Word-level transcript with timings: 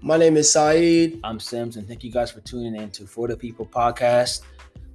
My 0.00 0.16
name 0.16 0.36
is 0.36 0.50
Saeed. 0.52 1.18
I'm 1.24 1.40
Sims, 1.40 1.76
and 1.76 1.88
thank 1.88 2.04
you 2.04 2.12
guys 2.12 2.30
for 2.30 2.38
tuning 2.40 2.76
in 2.76 2.88
to 2.92 3.04
For 3.04 3.26
the 3.26 3.36
People 3.36 3.66
podcast. 3.66 4.42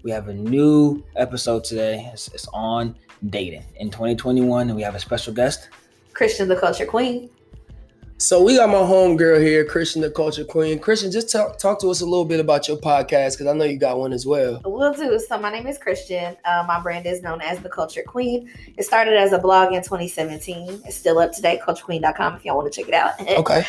We 0.02 0.12
have 0.12 0.30
a 0.30 0.34
new 0.34 1.04
episode 1.18 1.66
today. 1.66 2.10
It's, 2.14 2.30
it's 2.30 2.48
on 2.54 2.96
dating 3.30 3.66
in 3.76 3.92
2021, 3.92 4.70
and 4.70 4.78
we 4.78 4.82
have 4.82 4.96
a 4.96 5.00
special 5.00 5.34
guest. 5.34 5.68
Christian, 6.14 6.48
the 6.48 6.56
culture 6.56 6.86
queen. 6.86 7.30
So 8.18 8.42
we 8.42 8.56
got 8.56 8.70
my 8.70 8.76
homegirl 8.76 9.42
here, 9.46 9.66
Christian, 9.66 10.02
the 10.02 10.10
culture 10.10 10.46
queen. 10.46 10.80
Christian, 10.80 11.12
just 11.12 11.30
talk, 11.30 11.58
talk 11.58 11.82
to 11.82 11.90
us 11.90 12.00
a 12.00 12.06
little 12.06 12.24
bit 12.24 12.40
about 12.40 12.70
your 12.70 12.78
podcast 12.78 13.34
because 13.34 13.48
I 13.48 13.54
know 13.54 13.66
you 13.66 13.78
got 13.78 13.98
one 14.00 14.14
as 14.14 14.26
well. 14.26 14.62
Will 14.64 14.94
do. 14.94 15.20
So 15.20 15.38
my 15.38 15.52
name 15.52 15.68
is 15.68 15.78
Christian. 15.78 16.38
Uh, 16.46 16.64
my 16.66 16.80
brand 16.80 17.06
is 17.06 17.22
known 17.22 17.42
as 17.42 17.60
the 17.60 17.70
Culture 17.70 18.04
Queen. 18.04 18.50
It 18.78 18.84
started 18.84 19.16
as 19.16 19.34
a 19.34 19.40
blog 19.40 19.74
in 19.74 19.82
2017. 19.84 20.84
It's 20.86 20.96
still 20.96 21.20
up 21.20 21.34
to 21.34 21.42
date. 21.42 21.60
CultureQueen.com 21.62 22.36
if 22.36 22.46
y'all 22.46 22.56
want 22.56 22.72
to 22.72 22.80
check 22.82 22.88
it 22.88 22.94
out. 22.94 23.14
Okay. 23.44 23.66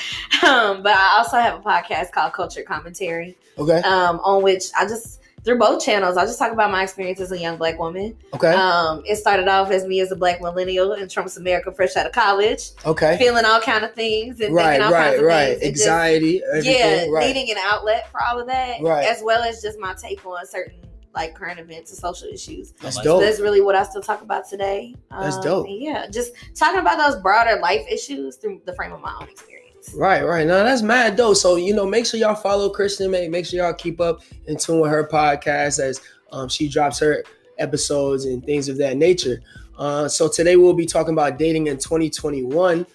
um, 0.46 0.82
but 0.84 0.92
I 0.94 1.16
also 1.18 1.36
have 1.38 1.58
a 1.58 1.62
podcast 1.62 2.12
called 2.12 2.32
Culture 2.32 2.62
Commentary, 2.62 3.36
Okay. 3.58 3.78
um, 3.80 4.20
on 4.22 4.42
which 4.42 4.64
I 4.78 4.86
just 4.86 5.20
through 5.44 5.58
both 5.58 5.84
channels, 5.84 6.16
I'll 6.16 6.26
just 6.26 6.38
talk 6.38 6.52
about 6.52 6.70
my 6.70 6.82
experience 6.82 7.20
as 7.20 7.30
a 7.32 7.38
young 7.38 7.56
black 7.58 7.78
woman. 7.78 8.16
Okay. 8.34 8.52
Um, 8.52 9.02
it 9.06 9.16
started 9.16 9.46
off 9.48 9.70
as 9.70 9.84
me 9.86 10.00
as 10.00 10.10
a 10.10 10.16
black 10.16 10.40
millennial 10.40 10.94
in 10.94 11.08
Trump's 11.08 11.36
America, 11.36 11.70
fresh 11.72 11.96
out 11.96 12.06
of 12.06 12.12
college, 12.12 12.70
Okay. 12.86 13.16
feeling 13.18 13.44
all 13.44 13.60
kind 13.60 13.84
of 13.84 13.94
things 13.94 14.40
and 14.40 14.54
Right. 14.54 14.78
thinking 14.80 14.82
all 14.86 14.92
kinds 14.92 15.10
Right. 15.12 15.18
of 15.18 15.24
Right. 15.24 15.48
things. 15.58 15.62
It 15.62 15.70
just- 15.72 15.82
Anxiety. 15.86 16.42
Everything. 16.50 16.74
yeah, 16.74 17.06
right. 17.10 17.26
needing 17.26 17.50
an 17.50 17.58
outlet 17.62 18.08
for 18.10 18.20
all 18.22 18.40
of 18.40 18.46
that, 18.46 18.80
Right. 18.80 19.06
as 19.06 19.22
well 19.22 19.42
as 19.42 19.60
just 19.62 19.78
my 19.78 19.94
take 19.94 20.24
on 20.26 20.46
certain 20.46 20.74
like 21.14 21.32
current 21.36 21.60
events 21.60 21.92
and 21.92 21.98
social 22.00 22.26
issues. 22.28 22.72
That's 22.82 22.96
So 22.96 23.02
dope. 23.04 23.20
That's 23.20 23.38
really 23.38 23.60
what 23.60 23.76
I 23.76 23.84
still 23.84 24.02
talk 24.02 24.22
about 24.22 24.48
today. 24.48 24.96
That's 25.12 25.36
Um, 25.36 25.42
dope. 25.44 25.66
Yeah, 25.68 26.08
just 26.08 26.32
talking 26.56 26.80
about 26.80 26.98
those 26.98 27.22
broader 27.22 27.60
life 27.60 27.86
issues 27.88 28.34
through 28.34 28.62
the 28.64 28.74
frame 28.74 28.92
of 28.92 29.00
my 29.00 29.14
own 29.20 29.28
experience. 29.28 29.53
Right, 29.92 30.24
right. 30.24 30.46
Now 30.46 30.62
that's 30.64 30.82
mad 30.82 31.16
though. 31.16 31.34
So 31.34 31.56
you 31.56 31.74
know, 31.74 31.86
make 31.86 32.06
sure 32.06 32.18
y'all 32.18 32.34
follow 32.34 32.70
Kristen. 32.70 33.10
Make 33.10 33.30
make 33.30 33.46
sure 33.46 33.60
y'all 33.62 33.74
keep 33.74 34.00
up 34.00 34.22
in 34.46 34.56
tune 34.56 34.80
with 34.80 34.90
her 34.90 35.06
podcast 35.06 35.78
as 35.78 36.00
um, 36.32 36.48
she 36.48 36.68
drops 36.68 36.98
her 37.00 37.24
episodes 37.58 38.24
and 38.24 38.44
things 38.44 38.68
of 38.68 38.76
that 38.78 38.96
nature. 38.96 39.40
Uh, 39.78 40.08
so 40.08 40.28
today 40.28 40.56
we'll 40.56 40.74
be 40.74 40.86
talking 40.86 41.12
about 41.12 41.38
dating 41.38 41.66
in 41.66 41.76
2021. 41.78 42.86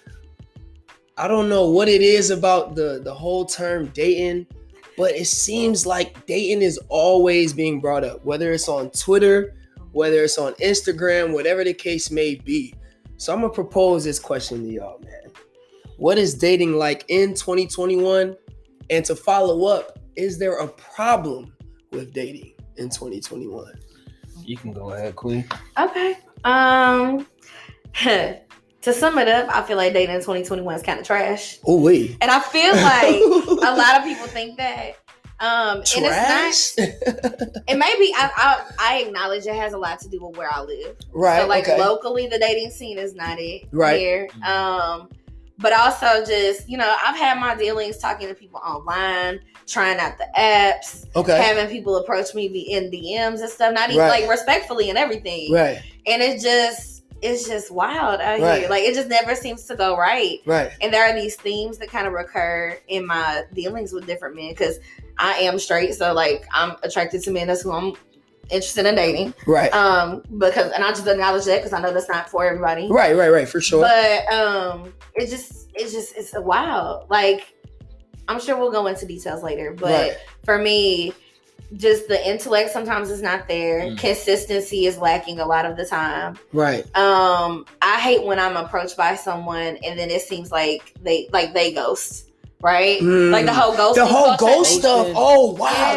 I 1.16 1.28
don't 1.28 1.48
know 1.48 1.68
what 1.68 1.88
it 1.88 2.00
is 2.00 2.30
about 2.30 2.74
the 2.74 3.00
the 3.02 3.14
whole 3.14 3.44
term 3.44 3.86
dating, 3.94 4.46
but 4.96 5.12
it 5.14 5.26
seems 5.26 5.86
like 5.86 6.26
dating 6.26 6.62
is 6.62 6.78
always 6.88 7.52
being 7.52 7.80
brought 7.80 8.04
up, 8.04 8.24
whether 8.24 8.52
it's 8.52 8.68
on 8.68 8.90
Twitter, 8.90 9.54
whether 9.92 10.24
it's 10.24 10.38
on 10.38 10.54
Instagram, 10.54 11.32
whatever 11.32 11.62
the 11.62 11.74
case 11.74 12.10
may 12.10 12.34
be. 12.34 12.74
So 13.16 13.34
I'm 13.34 13.42
gonna 13.42 13.52
propose 13.52 14.02
this 14.02 14.18
question 14.18 14.62
to 14.66 14.72
y'all, 14.72 14.98
man. 15.00 15.19
What 16.00 16.16
is 16.16 16.32
dating 16.34 16.76
like 16.78 17.04
in 17.08 17.34
2021? 17.34 18.34
And 18.88 19.04
to 19.04 19.14
follow 19.14 19.66
up, 19.66 19.98
is 20.16 20.38
there 20.38 20.56
a 20.58 20.66
problem 20.66 21.52
with 21.92 22.14
dating 22.14 22.54
in 22.76 22.88
2021? 22.88 23.78
You 24.42 24.56
can 24.56 24.72
go 24.72 24.92
ahead, 24.92 25.14
Queen. 25.14 25.44
Okay. 25.78 26.16
Um, 26.44 27.26
to 28.02 28.92
sum 28.94 29.18
it 29.18 29.28
up, 29.28 29.54
I 29.54 29.62
feel 29.62 29.76
like 29.76 29.92
dating 29.92 30.14
in 30.14 30.20
2021 30.22 30.74
is 30.74 30.82
kind 30.82 30.98
of 30.98 31.04
trash, 31.06 31.58
Oh 31.66 31.78
wait. 31.82 32.16
and 32.22 32.30
I 32.30 32.40
feel 32.40 32.72
like 32.74 33.60
a 33.68 33.76
lot 33.76 33.98
of 33.98 34.04
people 34.04 34.26
think 34.26 34.56
that. 34.56 34.92
Um, 35.38 35.78
and 35.78 35.86
it's 35.86 35.96
trash. 35.96 36.72
not. 36.78 37.64
And 37.68 37.78
maybe 37.78 38.12
I, 38.14 38.30
I 38.36 38.64
I 38.78 38.98
acknowledge 39.06 39.46
it 39.46 39.54
has 39.54 39.72
a 39.74 39.78
lot 39.78 39.98
to 40.00 40.08
do 40.08 40.22
with 40.26 40.36
where 40.36 40.50
I 40.52 40.60
live. 40.62 40.96
right. 41.12 41.40
So 41.42 41.46
like 41.46 41.64
okay. 41.68 41.78
locally, 41.78 42.26
the 42.26 42.38
dating 42.38 42.70
scene 42.70 42.98
is 42.98 43.14
not 43.14 43.38
it 43.38 43.62
Right. 43.70 43.98
here. 43.98 44.28
Um, 44.46 45.08
but 45.60 45.72
also 45.72 46.24
just 46.24 46.68
you 46.68 46.76
know, 46.78 46.96
I've 47.04 47.16
had 47.16 47.38
my 47.38 47.54
dealings 47.54 47.98
talking 47.98 48.28
to 48.28 48.34
people 48.34 48.60
online, 48.64 49.40
trying 49.66 49.98
out 49.98 50.18
the 50.18 50.26
apps, 50.36 51.06
okay. 51.16 51.36
having 51.40 51.68
people 51.68 51.96
approach 51.96 52.34
me 52.34 52.48
be- 52.48 52.72
in 52.72 52.90
DMs 52.90 53.40
and 53.40 53.48
stuff, 53.50 53.72
not 53.74 53.90
even 53.90 54.00
Right. 54.00 54.22
like 54.22 54.30
respectfully 54.30 54.88
and 54.88 54.98
everything. 54.98 55.52
right. 55.52 55.80
And 56.06 56.22
it 56.22 56.40
just 56.40 57.04
it's 57.22 57.46
just 57.46 57.70
wild 57.70 58.18
out 58.22 58.40
Right. 58.40 58.60
here. 58.60 58.70
Like 58.70 58.82
it 58.84 58.94
just 58.94 59.08
never 59.08 59.34
seems 59.34 59.64
to 59.66 59.76
go 59.76 59.94
right. 59.96 60.38
Right. 60.46 60.70
And 60.80 60.90
there 60.92 61.04
are 61.04 61.12
these 61.14 61.36
themes 61.36 61.76
that 61.78 61.90
kind 61.90 62.06
of 62.06 62.14
recur 62.14 62.78
in 62.88 63.06
my 63.06 63.42
dealings 63.52 63.92
with 63.92 64.06
different 64.06 64.36
men 64.36 64.48
because 64.50 64.78
I 65.18 65.32
am 65.34 65.58
straight, 65.58 65.94
so 65.94 66.14
like 66.14 66.46
I'm 66.54 66.76
attracted 66.82 67.22
to 67.24 67.30
men. 67.30 67.48
That's 67.48 67.60
who 67.60 67.72
I'm 67.72 67.92
interested 68.50 68.86
in 68.86 68.94
dating. 68.94 69.34
Right. 69.46 69.72
Um, 69.74 70.22
because 70.38 70.72
and 70.72 70.84
I 70.84 70.90
just 70.90 71.06
acknowledge 71.06 71.44
that 71.44 71.58
because 71.58 71.72
I 71.72 71.80
know 71.80 71.92
that's 71.92 72.08
not 72.08 72.28
for 72.30 72.44
everybody. 72.44 72.88
right. 72.90 73.16
Right. 73.16 73.28
Right. 73.30 73.48
For 73.48 73.60
sure. 73.60 73.82
But 73.82 74.32
um, 74.32 74.92
it 75.14 75.28
just 75.30 75.68
it's 75.74 75.92
just 75.92 76.16
it's 76.16 76.34
a 76.34 76.40
wow. 76.40 77.06
Like 77.08 77.54
I'm 78.28 78.40
sure 78.40 78.56
we'll 78.56 78.70
go 78.72 78.86
into 78.86 79.06
details 79.06 79.42
later, 79.42 79.72
but 79.72 79.90
Right. 79.90 80.16
for 80.44 80.56
me, 80.58 81.12
just 81.76 82.08
the 82.08 82.28
intellect 82.28 82.70
sometimes 82.70 83.10
is 83.10 83.22
not 83.22 83.46
there. 83.48 83.80
Mm. 83.82 83.98
Consistency 83.98 84.86
is 84.86 84.98
lacking 84.98 85.38
a 85.40 85.46
lot 85.46 85.64
of 85.64 85.76
the 85.76 85.84
time. 85.86 86.36
right. 86.52 86.84
Um, 86.96 87.64
I 87.82 88.00
hate 88.00 88.24
when 88.24 88.38
I'm 88.40 88.56
approached 88.56 88.96
by 88.96 89.14
someone 89.16 89.78
and 89.84 89.98
then 89.98 90.10
it 90.10 90.22
seems 90.22 90.50
like 90.50 90.94
they 91.02 91.28
like 91.32 91.54
they 91.54 91.72
ghost, 91.72 92.29
right? 92.62 93.00
Mm. 93.00 93.30
Like 93.30 93.46
the 93.46 93.52
whole 93.54 93.76
ghost. 93.76 93.96
the 93.96 94.06
whole 94.06 94.36
ghost 94.36 94.76
stuff. 94.80 95.08
Oh 95.16 95.52
wow. 95.54 95.70
Yeah, 95.70 95.94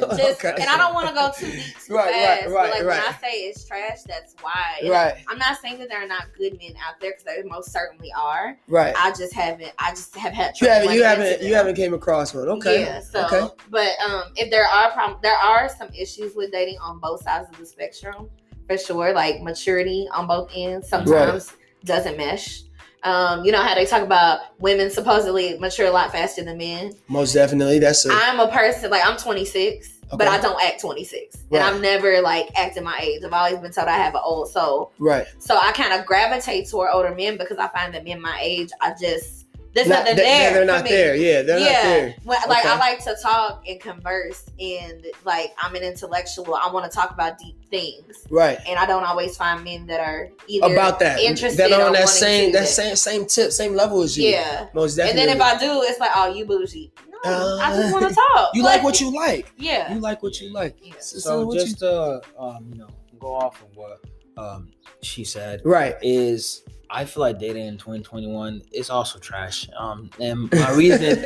Don't 0.00 0.04
even- 0.12 0.16
just, 0.18 0.44
okay. 0.44 0.54
and 0.60 0.70
I 0.70 0.76
don't 0.76 0.94
want 0.94 1.08
to 1.08 1.14
go 1.14 1.30
too 1.36 1.50
deep 1.52 1.64
too 1.86 1.94
Right, 1.94 2.06
right, 2.06 2.40
fast. 2.40 2.50
right, 2.50 2.52
but 2.52 2.70
like 2.70 2.84
right. 2.84 3.02
when 3.04 3.14
I 3.14 3.18
say 3.20 3.32
it's 3.40 3.64
trash, 3.66 3.98
that's 4.06 4.34
why. 4.40 4.78
And 4.80 4.90
Right. 4.90 5.14
I'm 5.28 5.38
not 5.38 5.58
saying 5.60 5.78
that 5.78 5.88
there 5.88 6.02
are 6.02 6.06
not 6.08 6.24
good 6.36 6.56
men 6.58 6.72
out 6.86 7.00
there 7.00 7.10
because 7.12 7.24
there 7.24 7.42
most 7.46 7.70
certainly 7.72 8.10
are. 8.18 8.56
Right. 8.68 8.94
I 8.96 9.10
just 9.10 9.32
haven't. 9.34 9.72
I 9.78 9.90
just 9.90 10.14
have 10.16 10.32
had. 10.32 10.60
You 10.60 10.68
haven't. 10.68 10.94
You 10.94 11.02
haven't. 11.04 11.26
into 11.26 11.46
You 11.46 11.54
haven't 11.54 11.74
came 11.76 11.94
across 11.94 12.34
one. 12.34 12.48
Okay. 12.48 12.80
Yeah. 12.82 13.00
So, 13.00 13.26
Okay. 13.26 13.46
but 13.70 13.90
um, 14.04 14.24
if 14.36 14.50
there 14.50 14.64
are 14.66 14.90
problem, 14.92 15.18
there 15.22 15.36
are 15.36 15.68
some 15.68 15.88
issues 15.90 16.34
with 16.34 16.50
dating 16.52 16.78
on 16.80 16.98
both 16.98 17.22
sides 17.22 17.48
of 17.50 17.58
the 17.58 17.66
spectrum 17.66 18.28
for 18.66 18.78
sure. 18.78 19.12
Like 19.12 19.42
maturity 19.42 20.08
on 20.14 20.26
both 20.26 20.50
ends 20.54 20.88
sometimes 20.88 21.52
doesn't 21.84 22.16
mesh. 22.16 22.62
Um, 23.06 23.44
you 23.44 23.52
know 23.52 23.62
how 23.62 23.74
they 23.74 23.86
talk 23.86 24.02
about 24.02 24.40
women 24.58 24.90
supposedly 24.90 25.56
mature 25.58 25.86
a 25.86 25.90
lot 25.92 26.10
faster 26.12 26.42
than 26.44 26.58
men. 26.58 26.92
Most 27.08 27.32
definitely. 27.34 27.78
That's 27.78 28.04
a. 28.04 28.10
I'm 28.12 28.40
a 28.40 28.48
person 28.48 28.90
like 28.90 29.02
I'm 29.06 29.16
26, 29.16 30.00
but 30.10 30.26
I 30.26 30.40
don't 30.40 30.60
act 30.62 30.80
26, 30.80 31.36
Right. 31.50 31.58
and 31.62 31.62
I'm 31.76 31.80
never 31.80 32.20
like 32.20 32.48
acting 32.56 32.82
my 32.84 32.98
age. 33.00 33.22
I've 33.24 33.32
always 33.32 33.58
been 33.58 33.70
told 33.72 33.86
I 33.88 33.96
have 33.96 34.14
an 34.16 34.22
old 34.24 34.48
soul. 34.50 34.92
right. 34.98 35.26
So 35.38 35.56
I 35.56 35.70
kind 35.72 35.92
of 35.98 36.04
gravitate 36.04 36.68
toward 36.68 36.90
older 36.92 37.14
men 37.14 37.36
because 37.38 37.58
I 37.58 37.68
find 37.68 37.94
that 37.94 38.04
men 38.04 38.20
my 38.20 38.38
age, 38.42 38.70
I 38.80 38.92
just 39.00 39.45
there's 39.76 39.86
Not- 39.88 40.00
nothing 40.00 40.16
they- 40.16 40.22
there. 40.24 40.52
They're 40.54 40.64
not 40.64 40.84
there. 40.84 41.14
Yeah. 41.14 41.42
They're 41.42 41.60
not 41.60 41.68
there. 41.68 42.14
When- 42.24 42.38
like 42.48 42.64
Okay. 42.64 42.68
I 42.74 42.78
like 42.78 43.04
to 43.04 43.14
talk 43.22 43.62
and 43.68 43.78
converse, 43.80 44.42
and 44.58 45.06
like 45.24 45.54
I'm 45.62 45.74
an 45.76 45.82
intellectual. 45.84 46.54
I 46.56 46.68
want 46.72 46.90
to 46.90 46.94
talk 46.96 47.10
about 47.12 47.38
deep 47.38 47.56
things, 47.70 48.16
Right. 48.30 48.58
and 48.66 48.78
I 48.78 48.86
don't 48.86 49.04
always 49.04 49.36
find 49.36 49.62
men 49.62 49.86
that 49.86 50.00
are 50.00 50.30
either 50.48 50.72
About 50.72 50.98
that. 51.00 51.20
interested 51.20 51.70
That 51.70 51.78
or 51.80 51.84
on 51.86 51.92
that 51.92 52.08
same. 52.08 52.50
That 52.52 52.60
that. 52.62 52.68
same. 52.68 52.96
Same 52.96 53.26
tip. 53.26 53.52
Same 53.52 53.74
level 53.76 54.02
as 54.02 54.16
you. 54.18 54.30
Yeah. 54.30 54.66
Most 54.74 54.98
And 54.98 55.16
then 55.16 55.28
if 55.28 55.40
I 55.40 55.56
do, 55.58 55.82
it's 55.82 56.00
like, 56.00 56.10
oh, 56.16 56.32
you 56.34 56.44
bougie. 56.46 56.90
No, 57.24 57.58
I 57.60 57.74
just 57.76 57.92
want 57.92 58.08
to 58.08 58.14
talk. 58.34 58.50
you 58.54 58.62
like 58.62 58.82
what 58.82 59.00
you 59.00 59.14
like. 59.14 59.52
Yeah. 59.56 59.92
You 59.92 60.00
like 60.00 60.22
what 60.22 60.40
you 60.40 60.52
like. 60.52 60.76
Yeah. 60.80 60.94
So, 61.00 61.18
So 61.18 61.46
what 61.46 61.54
you- 61.56 61.60
just 61.60 61.78
to 61.80 62.22
um, 62.38 62.66
you 62.72 62.78
know, 62.78 62.88
go 63.18 63.34
off 63.34 63.60
of 63.62 63.68
what 63.76 64.00
um 64.38 64.68
she 65.02 65.24
said 65.24 65.60
right. 65.64 65.96
is 66.02 66.62
I 66.90 67.04
feel 67.04 67.22
like 67.22 67.38
dating 67.38 67.66
in 67.66 67.78
2021 67.78 68.62
is 68.72 68.90
also 68.90 69.18
trash. 69.18 69.68
Um, 69.78 70.10
and 70.20 70.50
my 70.52 70.70
reason 70.70 71.24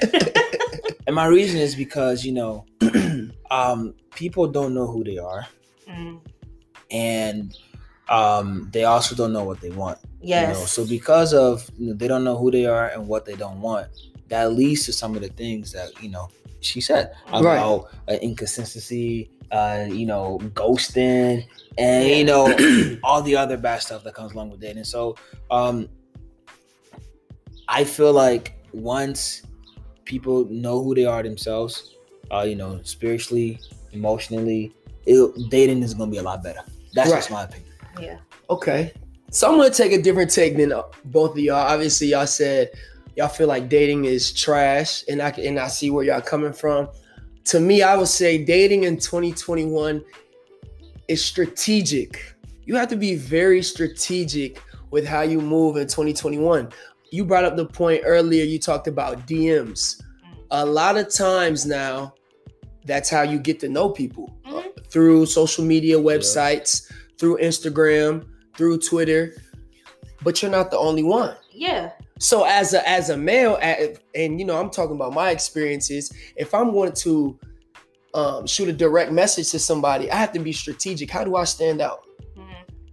and 1.06 1.14
my 1.16 1.26
reason 1.26 1.60
is 1.60 1.74
because 1.74 2.24
you 2.24 2.32
know, 2.32 2.66
um, 3.50 3.94
people 4.14 4.46
don't 4.48 4.74
know 4.74 4.86
who 4.86 5.04
they 5.04 5.18
are, 5.18 5.46
Mm, 5.88 6.20
and 6.90 7.56
um, 8.08 8.68
they 8.72 8.84
also 8.84 9.14
don't 9.14 9.32
know 9.32 9.44
what 9.44 9.60
they 9.60 9.70
want. 9.70 9.98
yes. 10.20 10.40
You 10.48 10.54
know, 10.60 10.66
so 10.66 10.86
because 10.86 11.32
of 11.34 11.68
you 11.78 11.88
know, 11.88 11.94
they 11.94 12.08
don't 12.08 12.24
know 12.24 12.36
who 12.36 12.50
they 12.50 12.66
are 12.66 12.88
and 12.88 13.06
what 13.06 13.24
they 13.24 13.34
don't 13.36 13.60
want, 13.60 13.88
that 14.28 14.52
leads 14.52 14.84
to 14.86 14.92
some 14.92 15.14
of 15.16 15.22
the 15.22 15.28
things 15.28 15.72
that 15.72 16.00
you 16.02 16.10
know 16.10 16.28
she 16.60 16.80
said 16.80 17.12
Right. 17.32 17.40
about 17.58 17.88
uh, 18.08 18.12
inconsistency, 18.20 19.30
uh, 19.50 19.86
you 19.88 20.06
know, 20.06 20.38
ghosting, 20.54 21.44
and 21.80 22.08
you 22.08 22.24
know 22.24 22.98
all 23.04 23.22
the 23.22 23.34
other 23.34 23.56
bad 23.56 23.78
stuff 23.78 24.04
that 24.04 24.14
comes 24.14 24.32
along 24.32 24.50
with 24.50 24.60
dating. 24.60 24.84
So, 24.84 25.16
um, 25.50 25.88
I 27.68 27.84
feel 27.84 28.12
like 28.12 28.54
once 28.72 29.42
people 30.04 30.44
know 30.50 30.82
who 30.82 30.94
they 30.94 31.06
are 31.06 31.22
themselves, 31.22 31.96
uh, 32.30 32.42
you 32.42 32.56
know, 32.56 32.80
spiritually, 32.82 33.58
emotionally, 33.92 34.74
it, 35.06 35.50
dating 35.50 35.82
is 35.82 35.94
gonna 35.94 36.10
be 36.10 36.18
a 36.18 36.22
lot 36.22 36.42
better. 36.42 36.60
That's 36.92 37.10
just 37.10 37.30
my 37.30 37.44
opinion. 37.44 37.72
yeah. 38.00 38.18
Okay. 38.48 38.92
So 39.30 39.50
I'm 39.50 39.56
gonna 39.56 39.70
take 39.70 39.92
a 39.92 40.02
different 40.02 40.30
take 40.30 40.56
than 40.56 40.72
uh, 40.72 40.82
both 41.06 41.32
of 41.32 41.38
y'all. 41.38 41.56
Obviously, 41.56 42.08
y'all 42.08 42.26
said 42.26 42.70
y'all 43.16 43.28
feel 43.28 43.46
like 43.48 43.68
dating 43.68 44.04
is 44.04 44.32
trash, 44.32 45.04
and 45.08 45.22
I 45.22 45.30
and 45.30 45.58
I 45.58 45.68
see 45.68 45.90
where 45.90 46.04
y'all 46.04 46.20
coming 46.20 46.52
from. 46.52 46.88
To 47.44 47.60
me, 47.60 47.82
I 47.82 47.96
would 47.96 48.08
say 48.08 48.44
dating 48.44 48.84
in 48.84 48.96
2021 48.96 50.04
is 51.10 51.24
strategic. 51.24 52.34
You 52.64 52.76
have 52.76 52.88
to 52.88 52.96
be 52.96 53.16
very 53.16 53.62
strategic 53.62 54.62
with 54.90 55.04
how 55.06 55.22
you 55.22 55.40
move 55.40 55.76
in 55.76 55.86
2021. 55.86 56.68
You 57.10 57.24
brought 57.24 57.44
up 57.44 57.56
the 57.56 57.66
point 57.66 58.02
earlier. 58.04 58.44
You 58.44 58.58
talked 58.58 58.86
about 58.86 59.26
DMs. 59.26 60.00
a 60.52 60.66
lot 60.66 60.96
of 60.96 61.12
times 61.14 61.64
now, 61.64 62.12
that's 62.84 63.08
how 63.08 63.22
you 63.22 63.38
get 63.38 63.60
to 63.60 63.68
know 63.68 63.88
people 63.88 64.34
uh, 64.46 64.50
Mhm. 64.62 64.90
through 64.90 65.26
social 65.26 65.64
media 65.64 65.96
websites, 65.96 66.90
through 67.20 67.38
Instagram, 67.38 68.24
through 68.56 68.78
Twitter. 68.78 69.34
But 70.24 70.42
you're 70.42 70.50
not 70.50 70.72
the 70.72 70.78
only 70.78 71.04
one. 71.04 71.36
Yeah. 71.52 71.92
So 72.18 72.42
as 72.44 72.74
a 72.74 72.82
as 72.88 73.10
a 73.10 73.16
male, 73.16 73.58
a- 73.62 73.94
and 74.16 74.40
you 74.40 74.44
know, 74.46 74.56
I'm 74.60 74.70
talking 74.70 74.96
about 74.96 75.12
my 75.14 75.30
experiences. 75.30 76.12
If 76.36 76.52
I'm 76.52 76.72
going 76.72 76.92
to 77.04 77.38
um, 78.14 78.46
shoot 78.46 78.68
a 78.68 78.72
direct 78.72 79.12
message 79.12 79.50
to 79.50 79.58
somebody, 79.58 80.10
I 80.10 80.16
have 80.16 80.32
to 80.32 80.38
be 80.38 80.52
strategic. 80.52 81.10
How 81.10 81.24
do 81.24 81.36
I 81.36 81.44
stand 81.44 81.80
out? 81.80 82.06
Mhm. 82.36 82.44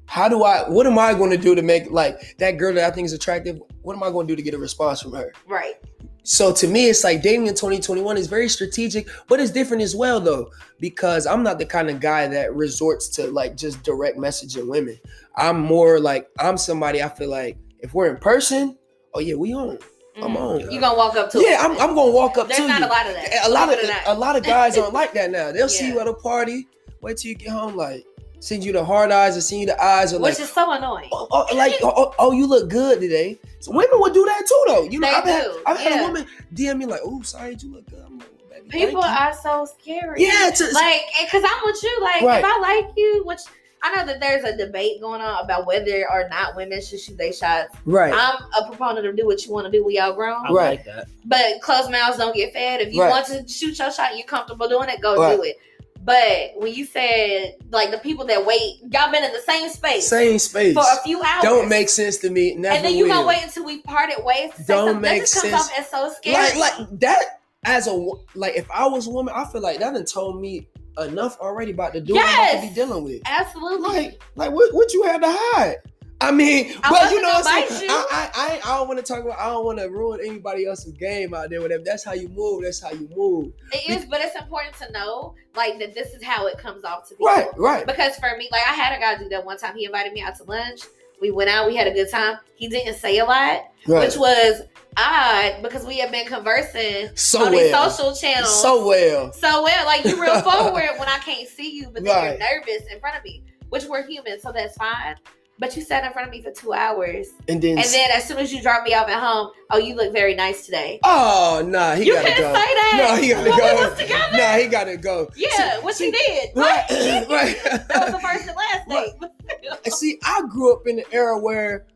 How 0.06 0.30
do 0.30 0.44
I? 0.44 0.70
What 0.70 0.88
am 0.88 0.98
I 1.00 1.14
going 1.14 1.32
to 1.32 1.38
do 1.38 1.56
to 1.56 1.62
make 1.62 1.90
like 1.92 2.38
that 2.38 2.58
girl 2.58 2.74
that 2.74 2.92
I 2.92 2.94
think 2.94 3.06
is 3.06 3.14
attractive? 3.14 3.62
What 3.82 3.96
am 3.96 4.04
I 4.04 4.12
going 4.12 4.28
to 4.28 4.32
do 4.32 4.36
to 4.36 4.42
get 4.42 4.54
a 4.54 4.58
response 4.58 5.02
from 5.02 5.14
her? 5.14 5.32
Right. 5.48 5.76
So 6.24 6.52
to 6.56 6.68
me, 6.68 6.90
it's 6.90 7.06
like 7.06 7.22
dating 7.22 7.48
in 7.48 7.56
2021 7.56 8.18
is 8.18 8.28
very 8.28 8.50
strategic, 8.50 9.08
but 9.30 9.40
it's 9.40 9.50
different 9.50 9.82
as 9.82 9.96
well 9.96 10.20
though, 10.20 10.52
because 10.78 11.26
I'm 11.26 11.42
not 11.42 11.58
the 11.58 11.66
kind 11.66 11.90
of 11.90 12.02
guy 12.02 12.28
that 12.28 12.54
resorts 12.54 13.08
to 13.10 13.32
like 13.32 13.56
just 13.56 13.82
direct 13.84 14.18
messaging 14.18 14.68
women. 14.68 15.00
I'm 15.38 15.58
more 15.58 16.02
like 16.02 16.28
I'm 16.38 16.58
somebody 16.58 17.02
I 17.02 17.08
feel 17.08 17.30
like 17.30 17.58
if 17.80 17.94
we're 17.94 18.10
in 18.10 18.18
person, 18.18 18.78
oh 19.14 19.22
yeah, 19.22 19.36
we 19.36 19.54
on. 19.54 19.80
I'm 20.22 20.32
Mhm. 20.36 20.38
on. 20.66 20.72
You 20.72 20.80
gonna 20.80 20.98
walk 20.98 21.16
up 21.16 21.30
to 21.32 21.40
Yeah. 21.42 21.58
I'm, 21.62 21.72
I'm 21.74 21.94
gonna 21.96 22.12
walk 22.12 22.38
up 22.38 22.48
There's 22.48 22.60
to 22.60 22.68
not 22.68 22.80
you. 22.82 22.88
a 22.88 22.90
lot 22.90 23.06
of 23.08 23.14
that. 23.14 23.46
A 23.46 23.50
lot 23.50 23.74
of 23.74 23.80
a 23.80 23.88
not. 23.88 24.20
lot 24.20 24.36
of 24.36 24.44
guys 24.44 24.78
aren't 24.78 24.94
like 25.02 25.14
that 25.14 25.30
now. 25.32 25.52
They'll 25.52 25.70
see 25.70 25.88
you 25.88 26.00
at 26.00 26.08
a 26.08 26.14
party, 26.14 26.68
wait 27.02 27.18
till 27.18 27.30
you 27.30 27.36
get 27.36 27.50
home, 27.50 27.76
like 27.76 28.06
send 28.40 28.64
you 28.64 28.72
the 28.72 28.84
hard 28.86 29.12
eyes 29.12 29.36
or 29.36 29.42
send 29.42 29.62
you 29.62 29.68
the 29.68 29.84
eyes, 29.84 30.14
or 30.14 30.20
like 30.20 30.32
which 30.34 30.40
is 30.40 30.52
so 30.52 30.72
annoying. 30.72 31.10
oh, 31.12 31.28
oh, 31.32 31.56
like 31.56 31.74
oh, 31.84 31.92
oh, 31.96 32.14
oh, 32.20 32.32
you 32.32 32.46
look 32.48 32.70
good 32.70 33.00
today. 33.02 33.40
So 33.60 33.72
women 33.72 34.00
would 34.00 34.14
do 34.14 34.24
that 34.26 34.44
too, 34.48 34.64
though. 34.68 34.84
You 34.84 35.00
know, 35.00 35.08
They 35.10 35.14
I've 35.16 35.24
had 35.24 35.44
do, 35.44 35.60
I've 35.66 35.78
had 35.80 35.92
yeah. 35.94 36.00
a 36.02 36.04
woman 36.08 36.26
DM 36.54 36.78
me 36.78 36.86
like, 36.86 37.02
"Oh, 37.04 37.22
sorry, 37.24 37.58
you 37.60 37.72
look 37.74 37.90
good." 37.90 38.04
I'm 38.06 38.20
like, 38.20 38.28
well, 38.50 38.60
baby, 38.62 38.70
People 38.86 39.02
thank 39.02 39.20
you." 39.20 39.26
are 39.26 39.66
so 39.66 39.74
scary. 39.80 40.24
Yeah, 40.24 40.52
to- 40.52 40.72
like 40.74 41.02
because 41.22 41.44
I'm 41.46 41.62
with 41.66 41.82
you. 41.84 42.00
Like 42.02 42.22
Right. 42.22 42.40
if 42.40 42.46
I 42.46 42.60
like 42.60 42.92
you, 42.96 43.24
which 43.26 43.40
I 43.84 43.96
know 43.96 44.06
that 44.06 44.20
there's 44.20 44.44
a 44.44 44.56
debate 44.58 45.00
going 45.02 45.22
on 45.22 45.44
about 45.44 45.66
whether 45.68 46.10
or 46.12 46.28
not 46.30 46.56
women 46.56 46.82
should 46.82 47.00
shoot 47.00 47.18
their 47.18 47.32
shots. 47.34 47.76
right. 47.86 48.14
I'm 48.14 48.42
a 48.58 48.68
proponent 48.68 49.06
of 49.06 49.16
do 49.16 49.26
what 49.26 49.46
you 49.46 49.52
want 49.54 49.66
to 49.66 49.72
do. 49.72 49.86
We 49.86 50.00
all 50.00 50.14
grown, 50.14 50.46
I 50.48 50.52
Right. 50.52 50.70
like 50.78 50.86
that. 50.86 51.08
but 51.26 51.62
closed 51.62 51.92
mouths 51.92 52.18
don't 52.18 52.36
get 52.36 52.54
fed. 52.54 52.82
If 52.82 52.94
you 52.94 53.02
Right. 53.02 53.10
want 53.10 53.26
to 53.28 53.48
shoot 53.48 53.78
your 53.78 53.92
shot, 53.92 54.16
you're 54.18 54.26
comfortable 54.26 54.68
doing 54.68 54.90
it. 54.90 55.00
Go 55.02 55.16
Right. 55.18 55.36
do 55.38 55.44
it. 55.44 55.58
But 56.04 56.52
when 56.62 56.74
you 56.74 56.86
said 56.86 57.56
like 57.72 57.92
the 57.92 57.98
people 57.98 58.26
that 58.28 58.46
wait, 58.46 58.78
y'all 58.92 59.12
been 59.12 59.24
in 59.26 59.34
the 59.34 59.42
same 59.46 59.68
space 59.70 60.08
Same 60.08 60.40
space. 60.40 60.74
for 60.74 60.80
a 60.84 61.04
few 61.04 61.22
hours. 61.22 61.44
Don't 61.44 61.68
make 61.68 61.90
sense 61.90 62.18
to 62.20 62.30
me. 62.30 62.56
Never 62.56 62.76
and 62.78 62.86
then 62.86 62.96
you 62.96 63.06
will. 63.06 63.12
gonna 63.14 63.28
wait 63.28 63.44
until 63.44 63.66
we 63.66 63.82
parted 63.82 64.24
ways. 64.24 64.52
Don't 64.68 64.88
something. 64.88 65.02
make 65.02 65.12
that 65.24 65.30
just 65.30 65.34
comes 65.42 65.52
sense. 65.52 65.64
off 65.72 65.80
as 65.80 65.90
so 65.90 66.14
scary. 66.14 66.58
like 66.60 66.80
like 66.80 67.00
that 67.02 67.42
as 67.66 67.88
a 67.88 67.92
like 68.36 68.56
if 68.56 68.70
I 68.72 68.88
was 68.88 69.08
a 69.08 69.10
woman, 69.10 69.34
I 69.36 69.46
feel 69.52 69.62
like 69.62 69.80
that 69.80 69.94
done 69.94 70.06
told 70.06 70.40
me 70.42 70.68
enough 71.00 71.40
already 71.40 71.72
about 71.72 71.94
the 71.94 72.02
dude 72.02 72.18
I'm 72.18 72.24
about 72.24 72.62
to 72.62 72.68
be 72.70 72.74
dealing 72.74 73.04
with. 73.04 73.22
Absolutely. 73.26 73.88
Like 73.88 74.22
like 74.36 74.52
what 74.52 74.74
what 74.74 74.94
you 74.94 75.04
had 75.04 75.22
to 75.22 75.28
hide? 75.30 75.78
I 76.20 76.32
mean, 76.32 76.74
I 76.84 76.90
but 76.90 77.12
you 77.12 77.22
know 77.22 77.28
what 77.28 77.46
I'm 77.48 77.70
saying? 77.70 77.92
I, 77.92 78.06
I, 78.12 78.32
I, 78.34 78.56
I 78.74 78.78
don't 78.78 78.88
want 78.88 79.00
to 79.00 79.06
talk 79.06 79.24
about. 79.24 79.38
I 79.38 79.50
don't 79.50 79.66
want 79.66 79.78
to 79.78 79.86
ruin 79.86 80.20
anybody 80.26 80.66
else's 80.66 80.94
game 80.94 81.36
out 81.36 81.52
there. 81.52 81.62
Whatever. 81.62 81.84
That's 81.86 82.04
how 82.04 82.14
you 82.14 82.28
move. 82.30 82.64
That's 82.64 82.82
how 82.82 82.90
you 82.92 83.08
move. 83.16 83.54
It 83.72 83.88
is, 83.88 84.06
but 84.06 84.22
it's 84.22 84.36
important 84.36 84.76
to 84.78 84.92
know, 84.92 85.36
like, 85.56 85.78
that 85.78 85.94
this 85.94 86.16
is 86.16 86.24
how 86.24 86.48
it 86.48 86.58
comes 86.58 86.84
off 86.86 87.08
to 87.10 87.14
people. 87.14 87.28
Right. 87.28 87.48
Right. 87.56 87.86
Because 87.86 88.16
for 88.16 88.36
me, 88.36 88.50
like, 88.52 88.64
I 88.68 88.74
had 88.74 88.98
a 88.98 89.00
guy 89.00 89.16
do 89.16 89.30
that 89.30 89.46
one 89.46 89.60
time. 89.60 89.76
He 89.76 89.86
invited 89.86 90.12
me 90.12 90.22
out 90.22 90.36
to 90.38 90.44
lunch. 90.46 90.82
We 91.22 91.30
went 91.30 91.52
out. 91.52 91.68
We 91.68 91.76
had 91.76 91.86
a 91.86 91.94
good 91.94 92.10
time. 92.10 92.38
He 92.56 92.68
didn't 92.68 92.96
say 92.96 93.20
a 93.20 93.26
lot, 93.26 93.66
Right. 93.86 94.08
which 94.08 94.18
was 94.18 94.64
odd 94.98 95.62
because 95.62 95.86
we 95.86 95.98
have 96.00 96.12
been 96.12 96.26
conversing 96.26 97.10
so 97.16 97.46
on 97.46 97.52
these 97.52 97.72
well. 97.72 97.90
social 97.90 98.16
channels. 98.16 98.62
So 98.62 98.88
well. 98.88 99.32
so 99.34 99.64
well, 99.64 99.86
like 99.86 100.04
you 100.06 100.22
real 100.22 100.42
forward 100.42 100.90
when 100.98 101.08
I 101.10 101.18
can't 101.20 101.48
see 101.48 101.72
you, 101.76 101.90
but 101.94 102.04
then 102.04 102.16
Right. 102.16 102.40
you're 102.40 102.60
nervous 102.60 102.92
in 102.92 103.00
front 103.00 103.18
of 103.18 103.24
me, 103.24 103.44
which 103.70 103.86
we're 103.86 104.06
human, 104.06 104.40
so 104.40 104.52
that's 104.52 104.76
fine. 104.76 105.16
But 105.60 105.76
you 105.76 105.82
sat 105.82 106.04
in 106.04 106.14
front 106.14 106.28
of 106.28 106.32
me 106.32 106.44
for 106.44 106.52
two 106.52 106.72
hours, 106.72 107.30
And 107.48 107.60
then. 107.60 107.80
and 107.80 107.88
then 107.88 108.12
as 108.12 108.28
soon 108.28 108.38
as 108.38 108.54
you 108.54 108.62
drop 108.62 108.84
me 108.84 108.94
off 108.94 109.10
at 109.10 109.20
home, 109.20 109.50
oh, 109.72 109.80
you 109.80 109.96
look 109.96 110.14
very 110.14 110.36
nice 110.36 110.66
today. 110.68 111.00
oh 111.04 111.64
nah, 111.68 111.96
he 111.96 112.06
you 112.06 112.14
gotta 112.14 112.28
can't 112.28 112.40
go. 112.40 112.54
say 112.54 112.60
that. 112.76 113.16
No, 113.16 113.22
he 113.22 113.30
gotta 113.30 113.50
When 113.50 113.56
we 113.56 113.58
go. 113.60 113.90
was 113.90 114.00
together. 114.00 114.38
Nah, 114.38 114.54
he 114.58 114.68
gotta 114.68 114.98
go. 114.98 115.28
Yeah, 115.36 115.80
what 115.80 115.96
see, 115.96 116.06
you 116.08 116.12
did. 116.12 116.50
Right. 116.56 116.84
Right. 116.92 117.28
right. 117.28 117.64
That 117.88 118.04
was 118.04 118.12
the 118.12 118.20
first 118.20 118.48
and 118.48 118.56
last 118.56 118.88
Right. 118.88 119.10
date. 119.20 119.72
And 119.86 119.94
see, 119.96 120.20
I 120.24 120.42
grew 120.48 120.74
up 120.74 120.86
in 120.86 120.98
the 120.98 121.12
era 121.12 121.40
where 121.40 121.88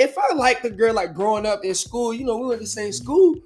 if 0.00 0.16
I 0.16 0.34
liked 0.34 0.64
a 0.64 0.70
girl 0.70 0.94
like 0.94 1.14
growing 1.14 1.44
up 1.44 1.64
in 1.64 1.74
school, 1.74 2.14
you 2.14 2.24
know, 2.24 2.38
we 2.38 2.46
went 2.46 2.60
to 2.60 2.64
the 2.64 2.70
same 2.70 2.92
school. 2.92 3.36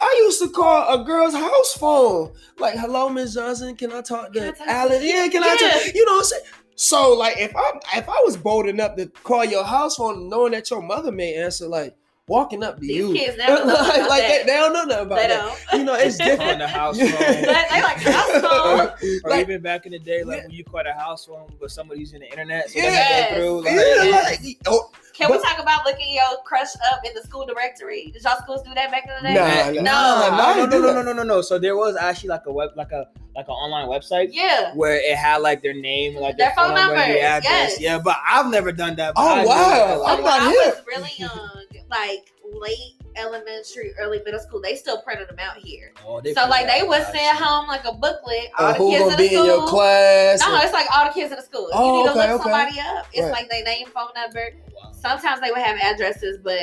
I 0.00 0.14
used 0.24 0.42
to 0.42 0.48
call 0.48 1.00
a 1.00 1.04
girl's 1.04 1.34
house 1.34 1.74
phone. 1.74 2.32
Like, 2.58 2.74
hello, 2.74 3.08
Miss 3.08 3.34
Johnson, 3.34 3.76
can 3.76 3.92
I 3.92 4.02
talk 4.02 4.32
to 4.32 4.54
Alan? 4.66 5.00
you?" 5.02 5.08
Yeah, 5.08 5.28
can 5.28 5.42
I 5.42 5.56
talk? 5.56 5.94
You 5.94 6.04
know 6.04 6.12
what 6.12 6.18
I'm 6.18 6.24
saying? 6.24 6.42
So, 6.74 7.14
like, 7.14 7.38
if 7.38 7.54
I 7.56 7.72
if 7.94 8.08
I 8.08 8.20
was 8.24 8.36
bold 8.36 8.66
enough 8.66 8.96
to 8.96 9.06
call 9.22 9.44
your 9.44 9.64
house 9.64 9.96
phone 9.96 10.28
knowing 10.28 10.52
that 10.52 10.70
your 10.70 10.82
mother 10.82 11.12
may 11.12 11.34
answer, 11.34 11.66
like 11.66 11.96
walking 12.32 12.64
up 12.64 12.76
to 12.76 12.80
These 12.80 12.96
you. 12.96 13.12
kids 13.12 13.36
never 13.42 13.64
know 13.66 13.74
like, 13.74 13.96
about 13.98 14.08
like 14.08 14.22
that. 14.22 14.46
they, 14.46 14.52
they 14.52 14.58
don't 14.58 14.72
know 14.72 14.84
nothing 14.84 15.06
about 15.06 15.18
They 15.20 15.28
that. 15.28 15.58
don't. 15.70 15.78
You 15.78 15.84
know, 15.84 15.94
it's 15.94 16.16
different. 16.28 16.58
the 16.58 16.66
house 16.68 16.98
phone. 16.98 17.08
They, 17.10 17.42
they 17.42 17.82
like 17.82 17.96
house 17.98 18.40
phone. 18.40 19.20
Or 19.24 19.30
Like- 19.30 19.40
even 19.48 19.60
back 19.62 19.84
in 19.86 19.92
the 19.92 19.98
day, 19.98 20.24
like 20.24 20.38
Yeah. 20.38 20.42
when 20.48 20.50
you 20.56 20.64
caught 20.64 20.86
a 20.86 20.92
house 20.94 21.26
phone, 21.26 21.46
but 21.60 21.70
somebody 21.70 22.00
using 22.00 22.20
the 22.20 22.26
internet, 22.30 22.70
so 22.70 22.78
Yeah. 22.78 22.90
they 22.90 22.96
can 22.96 23.34
through. 23.36 23.60
Like, 23.64 23.74
Yeah, 23.74 24.20
like, 24.24 24.58
oh, 24.66 24.90
Can 25.14 25.28
But- 25.28 25.38
we 25.42 25.44
talk 25.44 25.58
about 25.60 25.84
looking 25.84 26.14
your 26.14 26.24
crush 26.44 26.74
up 26.90 27.00
in 27.04 27.12
the 27.14 27.20
school 27.22 27.44
directory? 27.44 28.10
Did 28.14 28.22
y'all 28.24 28.38
schools 28.42 28.62
do 28.62 28.72
that 28.74 28.90
back 28.90 29.04
in 29.04 29.12
the 29.22 29.28
day? 29.28 29.80
Nah, 29.82 30.24
no, 30.24 30.64
no, 30.64 30.66
no, 30.66 30.78
no, 30.78 30.92
no, 30.94 31.02
no, 31.02 31.12
no, 31.12 31.22
no. 31.22 31.42
So 31.42 31.58
there 31.58 31.76
was 31.76 31.96
actually 31.96 32.30
like 32.30 32.46
a 32.46 32.52
web, 32.52 32.70
like 32.76 32.92
a 32.92 33.06
like 33.34 33.46
an 33.48 33.54
online 33.54 33.88
website 33.88 34.28
Yeah. 34.32 34.74
where 34.74 34.96
it 34.96 35.16
had 35.16 35.38
like 35.38 35.62
their 35.62 35.72
name, 35.74 36.16
like 36.16 36.36
Their 36.36 36.52
phone 36.54 36.66
and 36.66 36.74
numbers, 36.74 37.06
the 37.06 37.20
address. 37.20 37.44
yes. 37.72 37.80
Yeah, 37.80 37.98
but 37.98 38.16
I've 38.28 38.50
never 38.50 38.72
done 38.72 38.94
that. 38.96 39.14
Oh, 39.16 39.26
I 39.26 39.44
wow. 39.46 40.02
I'm 40.06 40.22
not 40.22 40.42
I 40.42 40.50
here. 40.50 40.60
was 40.74 40.82
really 40.86 41.10
young, 41.16 41.62
like 41.92 42.32
late 42.60 42.94
elementary, 43.16 43.92
early 44.00 44.20
middle 44.24 44.40
school, 44.40 44.60
they 44.60 44.74
still 44.74 45.00
printed 45.02 45.28
them 45.28 45.38
out 45.38 45.56
here. 45.58 45.92
oh, 46.06 46.20
so 46.34 46.48
like 46.48 46.66
they 46.66 46.82
would 46.86 47.04
send 47.12 47.36
home 47.38 47.66
like 47.68 47.84
a 47.84 47.92
booklet, 47.92 48.48
all 48.58 48.66
Uh, 48.68 48.72
the 48.72 48.78
kids 48.78 49.02
in 49.04 49.08
the 49.10 49.16
be 49.16 49.26
in 49.26 49.32
your 49.44 49.56
school. 49.58 49.68
class? 49.68 50.40
No, 50.40 50.54
and- 50.54 50.64
it's 50.64 50.72
like 50.72 50.86
all 50.94 51.06
the 51.06 51.12
kids 51.12 51.30
in 51.30 51.36
the 51.36 51.44
school. 51.44 51.68
Oh, 51.74 51.84
you 51.86 51.98
need 51.98 52.04
to 52.04 52.10
okay, 52.18 52.32
look 52.32 52.40
okay. 52.40 52.50
somebody 52.50 52.80
up. 52.80 53.06
It's 53.12 53.22
Right. 53.24 53.32
like 53.32 53.50
their 53.50 53.64
name, 53.64 53.86
phone 53.88 54.08
number. 54.16 54.50
Wow. 54.74 54.90
Sometimes 54.98 55.40
they 55.42 55.50
would 55.50 55.60
have 55.60 55.78
addresses, 55.78 56.38
but 56.42 56.58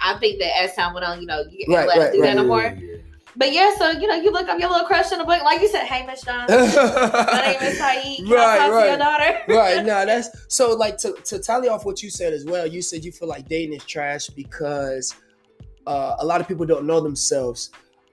I 0.00 0.18
think 0.18 0.38
that 0.40 0.56
as 0.60 0.74
time 0.74 0.92
went 0.94 1.06
on, 1.06 1.20
you 1.20 1.26
know, 1.26 1.42
you 1.50 1.60
ain't 1.60 1.68
Right, 1.70 1.88
right, 1.88 2.12
do 2.12 2.20
right. 2.20 2.26
that 2.28 2.36
no 2.36 2.44
more. 2.44 2.76
But 3.36 3.52
yeah, 3.52 3.70
so 3.76 3.90
you 3.90 4.06
know, 4.06 4.14
you 4.14 4.32
look 4.32 4.48
up 4.48 4.58
your 4.58 4.70
little 4.70 4.86
crush 4.86 5.12
in 5.12 5.18
the 5.18 5.24
book, 5.24 5.42
like 5.42 5.60
you 5.60 5.68
said, 5.68 5.84
hey 5.84 6.06
Miss 6.06 6.22
Johnson, 6.22 6.58
my 6.58 7.42
name 7.44 7.62
is 7.70 7.78
Saeed. 7.78 8.26
Can 8.26 8.32
I 8.32 8.34
Right, 8.34 8.58
talk 8.58 8.82
to 8.82 8.88
your 8.88 8.98
daughter? 8.98 9.38
right 9.48 9.84
now 9.84 10.04
that's 10.10 10.30
so 10.48 10.74
like 10.74 10.96
to, 10.98 11.12
to 11.24 11.38
tally 11.38 11.68
off 11.68 11.84
what 11.84 12.02
you 12.02 12.10
said 12.10 12.32
as 12.32 12.44
well 12.44 12.66
you 12.66 12.80
said 12.82 13.04
you 13.04 13.12
feel 13.12 13.28
like 13.28 13.46
dating 13.48 13.74
is 13.74 13.84
trash 13.84 14.28
because 14.28 15.14
uh, 15.86 16.16
a 16.18 16.24
lot 16.24 16.40
of 16.40 16.48
people 16.48 16.66
don't 16.66 16.86
know 16.86 17.00
themselves 17.00 17.70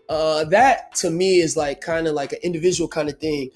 uh, 0.10 0.44
that 0.46 0.94
to 0.94 1.10
me 1.10 1.38
is 1.40 1.56
like 1.58 1.82
kind 1.82 2.08
of 2.08 2.14
like 2.14 2.34
an 2.34 2.40
individual 2.44 2.88
kind 2.88 3.10
of 3.10 3.18
thing 3.20 3.50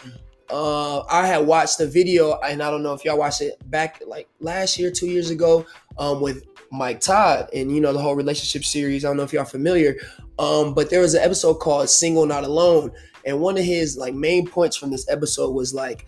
uh, 0.50 1.01
i 1.09 1.27
had 1.27 1.45
watched 1.45 1.79
a 1.81 1.86
video 1.86 2.39
and 2.39 2.63
i 2.63 2.71
don't 2.71 2.81
know 2.81 2.93
if 2.93 3.03
y'all 3.05 3.17
watched 3.17 3.41
it 3.41 3.57
back 3.69 4.01
like 4.07 4.27
last 4.39 4.79
year 4.79 4.89
two 4.89 5.07
years 5.07 5.29
ago 5.29 5.65
um, 6.00 6.21
with 6.21 6.43
mike 6.71 7.00
todd 7.00 7.50
and 7.53 7.74
you 7.74 7.79
know 7.81 7.93
the 7.93 8.00
whole 8.00 8.15
relationship 8.15 8.63
series 8.65 9.03
i 9.05 9.07
don't 9.07 9.17
know 9.17 9.24
if 9.24 9.33
y'all 9.33 9.45
familiar 9.45 9.95
um, 10.39 10.74
but 10.74 10.89
there 10.89 11.01
was 11.01 11.13
an 11.15 11.24
episode 11.24 11.55
called 11.55 11.89
single 11.89 12.25
not 12.25 12.43
alone 12.43 12.91
and 13.25 13.39
one 13.39 13.57
of 13.57 13.63
his 13.63 13.97
like 13.97 14.13
main 14.13 14.47
points 14.47 14.75
from 14.77 14.91
this 14.91 15.09
episode 15.09 15.51
was 15.51 15.74
like 15.74 16.07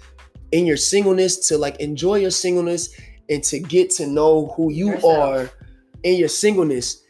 in 0.51 0.65
your 0.65 0.77
singleness 0.77 1.47
to 1.47 1.57
like 1.57 1.75
enjoy 1.79 2.15
your 2.15 2.31
singleness 2.31 2.89
and 3.29 3.43
to 3.43 3.59
get 3.59 3.89
to 3.91 4.07
know 4.07 4.47
who 4.55 4.71
you 4.71 4.89
Yourself. 4.91 5.17
are 5.17 5.49
in 6.03 6.15
your 6.15 6.29
singleness. 6.29 7.03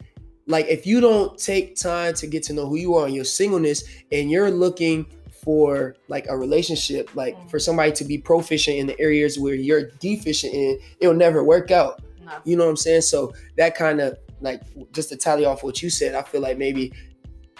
Like 0.46 0.66
if 0.66 0.86
you 0.86 1.00
don't 1.00 1.38
take 1.38 1.76
time 1.76 2.12
to 2.14 2.26
get 2.26 2.42
to 2.44 2.52
know 2.52 2.66
who 2.66 2.76
you 2.76 2.94
are 2.96 3.06
in 3.08 3.14
your 3.14 3.24
singleness 3.24 3.84
and 4.12 4.30
you're 4.30 4.50
looking 4.50 5.06
for 5.42 5.94
like 6.08 6.26
a 6.28 6.36
relationship, 6.36 7.14
like 7.14 7.34
Mm. 7.36 7.50
for 7.50 7.58
somebody 7.58 7.92
to 7.92 8.04
be 8.04 8.18
proficient 8.18 8.76
in 8.76 8.86
the 8.86 9.00
areas 9.00 9.38
where 9.38 9.54
you're 9.54 9.90
deficient 10.00 10.52
in, 10.52 10.78
it'll 11.00 11.14
never 11.14 11.42
work 11.44 11.70
out. 11.70 12.02
You 12.44 12.56
know 12.56 12.64
what 12.64 12.70
I'm 12.70 12.76
saying? 12.76 13.02
So 13.02 13.32
that 13.56 13.74
kind 13.74 14.00
of 14.00 14.18
like 14.40 14.62
just 14.92 15.08
to 15.10 15.16
tally 15.16 15.44
off 15.44 15.62
what 15.62 15.82
you 15.82 15.90
said, 15.90 16.14
I 16.14 16.22
feel 16.22 16.40
like 16.40 16.58
maybe 16.58 16.92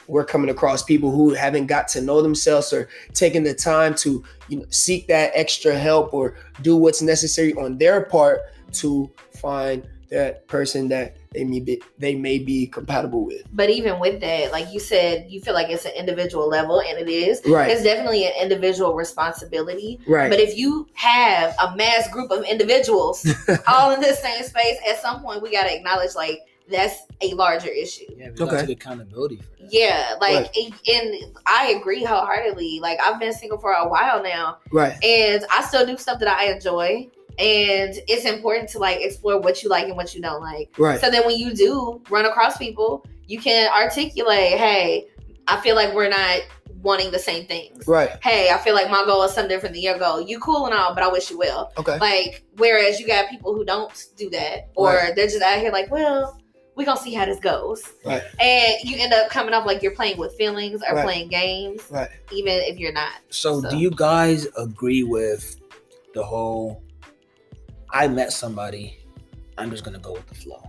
we're 0.06 0.24
coming 0.24 0.50
across 0.50 0.82
people 0.82 1.10
who 1.10 1.30
haven't 1.34 1.66
got 1.66 1.86
to 1.88 2.00
know 2.00 2.20
themselves 2.20 2.72
or 2.72 2.88
taking 3.14 3.44
the 3.44 3.54
time 3.54 3.94
to 3.94 4.24
you 4.48 4.58
know 4.58 4.64
seek 4.70 5.06
that 5.06 5.30
extra 5.34 5.78
help 5.78 6.12
or 6.12 6.36
do 6.62 6.76
what's 6.76 7.00
necessary 7.00 7.54
on 7.54 7.78
their 7.78 8.04
part 8.04 8.40
to 8.72 9.10
find 9.40 9.86
that 10.10 10.46
person 10.48 10.88
that 10.88 11.16
they 11.32 11.44
may 11.44 11.60
be 11.60 11.80
they 11.98 12.14
may 12.14 12.38
be 12.38 12.66
compatible 12.66 13.24
with. 13.24 13.42
But 13.52 13.70
even 13.70 14.00
with 14.00 14.20
that, 14.20 14.50
like 14.52 14.72
you 14.72 14.80
said, 14.80 15.26
you 15.28 15.40
feel 15.40 15.54
like 15.54 15.70
it's 15.70 15.84
an 15.84 15.92
individual 15.96 16.48
level, 16.48 16.80
and 16.80 16.98
it 16.98 17.08
is. 17.08 17.40
Right. 17.46 17.70
It's 17.70 17.82
definitely 17.82 18.26
an 18.26 18.32
individual 18.40 18.94
responsibility. 18.94 20.00
Right. 20.06 20.30
But 20.30 20.40
if 20.40 20.56
you 20.56 20.88
have 20.94 21.54
a 21.62 21.76
mass 21.76 22.10
group 22.10 22.30
of 22.30 22.44
individuals 22.44 23.24
all 23.68 23.92
in 23.92 24.00
the 24.00 24.14
same 24.14 24.42
space, 24.42 24.76
at 24.88 25.00
some 25.00 25.22
point 25.22 25.42
we 25.42 25.52
gotta 25.52 25.74
acknowledge 25.74 26.14
like 26.14 26.40
that's 26.68 27.02
a 27.20 27.34
larger 27.34 27.68
issue. 27.68 28.04
Yeah, 28.16 28.28
Okay. 28.40 28.66
to 28.66 28.72
accountability 28.72 29.36
for 29.36 29.42
that. 29.62 29.72
Yeah, 29.72 30.14
like 30.20 30.54
and 30.56 31.14
I 31.46 31.74
agree 31.78 32.04
wholeheartedly. 32.04 32.80
Like 32.80 32.98
I've 33.02 33.18
been 33.20 33.32
single 33.32 33.58
for 33.58 33.72
a 33.72 33.88
while 33.88 34.22
now, 34.22 34.58
Right. 34.72 34.92
and 35.04 35.44
I 35.50 35.62
still 35.62 35.86
do 35.86 35.96
stuff 35.96 36.18
that 36.20 36.28
I 36.28 36.52
enjoy. 36.52 37.08
And 37.40 37.94
it's 38.06 38.26
important 38.26 38.68
to 38.70 38.78
like 38.78 39.00
explore 39.00 39.40
what 39.40 39.62
you 39.62 39.70
like 39.70 39.86
and 39.86 39.96
what 39.96 40.14
you 40.14 40.20
don't 40.20 40.42
like. 40.42 40.70
Right. 40.78 41.00
So 41.00 41.10
then 41.10 41.24
when 41.24 41.38
you 41.38 41.54
do 41.54 42.02
run 42.10 42.26
across 42.26 42.58
people, 42.58 43.06
you 43.26 43.40
can 43.40 43.72
articulate, 43.72 44.58
hey, 44.58 45.06
I 45.48 45.58
feel 45.62 45.74
like 45.74 45.94
we're 45.94 46.10
not 46.10 46.40
wanting 46.82 47.10
the 47.10 47.18
same 47.18 47.46
things. 47.46 47.86
Right. 47.86 48.10
Hey, 48.22 48.50
I 48.50 48.58
feel 48.58 48.74
like 48.74 48.90
my 48.90 49.04
goal 49.06 49.22
is 49.22 49.32
something 49.32 49.48
different 49.48 49.74
than 49.74 49.82
your 49.82 49.98
goal. 49.98 50.20
You 50.20 50.38
cool 50.40 50.66
and 50.66 50.74
all, 50.74 50.94
but 50.94 51.02
I 51.02 51.08
wish 51.08 51.30
you 51.30 51.38
well. 51.38 51.72
Okay. 51.78 51.98
Like, 51.98 52.44
whereas 52.56 53.00
you 53.00 53.06
got 53.06 53.30
people 53.30 53.54
who 53.54 53.64
don't 53.64 54.06
do 54.16 54.28
that, 54.30 54.68
or 54.74 54.88
Right. 54.94 55.14
they're 55.16 55.26
just 55.26 55.42
out 55.42 55.58
here 55.60 55.72
like, 55.72 55.90
well, 55.90 56.38
we 56.76 56.84
gonna 56.84 57.00
see 57.00 57.12
how 57.14 57.24
this 57.26 57.40
goes. 57.40 57.82
Right. 58.04 58.22
And 58.38 58.74
you 58.84 58.96
end 58.98 59.12
up 59.12 59.28
coming 59.30 59.52
off 59.54 59.66
like 59.66 59.82
you're 59.82 59.94
playing 59.94 60.18
with 60.18 60.34
feelings 60.36 60.82
or 60.88 60.94
Right. 60.94 61.04
playing 61.04 61.28
games, 61.28 61.82
Right. 61.90 62.08
even 62.32 62.52
if 62.54 62.78
you're 62.78 62.92
not. 62.92 63.12
So, 63.30 63.60
So- 63.62 63.70
do 63.70 63.76
you 63.78 63.90
guys 63.90 64.46
agree 64.56 65.02
with 65.04 65.56
the 66.14 66.22
whole? 66.22 66.82
I 67.92 68.08
met 68.08 68.32
somebody. 68.32 68.98
I'm 69.58 69.70
just 69.70 69.84
gonna 69.84 69.98
go 69.98 70.12
with 70.12 70.26
the 70.26 70.34
flow. 70.34 70.62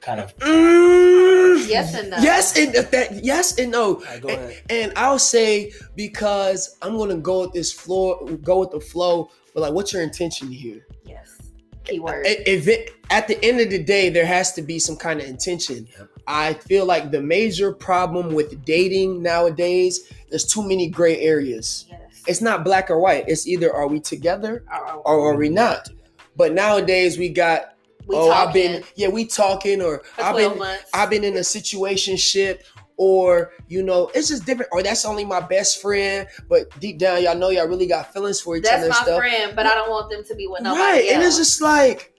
Kind 0.00 0.20
of. 0.20 0.34
Mm, 0.38 1.68
Yes 1.68 1.94
and 1.94 2.10
no. 2.10 2.16
Yes 2.18 2.56
and 2.56 2.72
that. 2.74 3.22
Yes 3.22 3.58
and 3.58 3.70
no. 3.70 3.96
All 3.96 4.00
right, 4.00 4.20
go 4.20 4.28
And, 4.28 4.38
ahead. 4.40 4.62
and 4.70 4.92
I'll 4.96 5.18
say 5.18 5.72
because 5.94 6.76
I'm 6.80 6.96
gonna 6.96 7.16
go 7.18 7.42
with 7.42 7.52
this 7.52 7.72
floor, 7.72 8.24
go 8.42 8.60
with 8.60 8.70
the 8.70 8.80
flow. 8.80 9.30
But 9.52 9.60
like, 9.60 9.72
what's 9.72 9.92
your 9.92 10.02
intention 10.02 10.50
here? 10.50 10.86
Yes. 11.04 11.36
Keyword. 11.84 12.26
I- 12.26 12.42
If 12.46 12.66
it 12.68 12.92
at 13.10 13.28
the 13.28 13.42
end 13.44 13.60
of 13.60 13.68
the 13.70 13.82
day, 13.82 14.08
there 14.08 14.24
has 14.26 14.52
to 14.54 14.62
be 14.62 14.78
some 14.78 14.96
kind 14.96 15.20
of 15.20 15.26
intention. 15.26 15.86
Yep. 15.98 16.08
I 16.26 16.54
feel 16.54 16.86
like 16.86 17.10
the 17.10 17.20
major 17.20 17.72
problem 17.72 18.32
with 18.34 18.64
dating 18.64 19.20
nowadays, 19.22 20.00
there's 20.30 20.44
too 20.46 20.62
many 20.66 20.88
gray 20.88 21.18
areas. 21.20 21.86
yes. 21.90 21.99
It's 22.26 22.40
not 22.40 22.64
black 22.64 22.90
or 22.90 22.98
white. 23.00 23.24
It's 23.28 23.46
either 23.46 23.72
are 23.74 23.86
we 23.88 24.00
together 24.00 24.64
Or- 24.72 24.92
or 24.94 25.14
or 25.14 25.32
are 25.32 25.36
we 25.36 25.48
not. 25.48 25.88
But 26.36 26.52
nowadays 26.52 27.18
we 27.18 27.28
got 27.28 27.74
we 28.06 28.16
oh 28.16 28.30
I've 28.30 28.52
been 28.54 28.82
yeah 28.96 29.08
we 29.08 29.24
talking 29.26 29.82
or 29.82 30.02
for 30.16 30.22
I've 30.24 30.36
been 30.36 30.58
months. 30.58 30.90
I've 30.94 31.10
been 31.10 31.24
in 31.24 31.36
a 31.36 31.44
situation 31.44 32.16
ship 32.16 32.64
or 32.96 33.52
you 33.68 33.82
know 33.82 34.10
it's 34.14 34.28
just 34.28 34.44
different 34.46 34.68
or 34.72 34.82
that's 34.82 35.04
only 35.04 35.24
my 35.24 35.40
best 35.40 35.80
friend 35.80 36.26
but 36.48 36.68
deep 36.80 36.98
down 36.98 37.22
y'all 37.22 37.34
know 37.36 37.48
y'all 37.50 37.66
really 37.66 37.86
got 37.86 38.12
feelings 38.12 38.40
for 38.40 38.56
each 38.56 38.62
That's 38.64 38.74
other 38.76 38.84
and 38.84 38.90
my 38.90 38.94
stuff 39.02 39.18
friend, 39.18 39.52
but 39.56 39.66
I 39.66 39.74
don't 39.74 39.90
want 39.90 40.10
them 40.10 40.22
to 40.24 40.34
be 40.34 40.46
with 40.46 40.62
nobody 40.62 40.80
right 40.82 41.02
else. 41.04 41.12
and 41.12 41.22
it's 41.22 41.36
just 41.36 41.60
like 41.62 42.12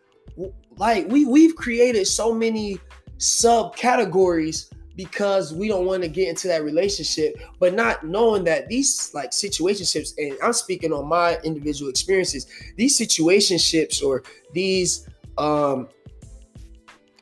like 0.77 1.07
we 1.07 1.25
we've 1.25 1.55
created 1.55 2.07
so 2.07 2.33
many 2.33 2.79
subcategories 3.17 4.70
because 4.95 5.53
we 5.53 5.67
don't 5.67 5.85
want 5.85 6.03
to 6.03 6.09
get 6.09 6.27
into 6.27 6.47
that 6.47 6.63
relationship 6.63 7.35
but 7.59 7.73
not 7.73 8.05
knowing 8.05 8.43
that 8.43 8.67
these 8.67 9.11
like 9.13 9.31
situationships 9.31 10.13
and 10.17 10.37
i'm 10.43 10.53
speaking 10.53 10.91
on 10.91 11.07
my 11.07 11.37
individual 11.43 11.89
experiences 11.89 12.45
these 12.77 12.99
situationships 12.99 14.03
or 14.03 14.23
these 14.53 15.07
um 15.37 15.87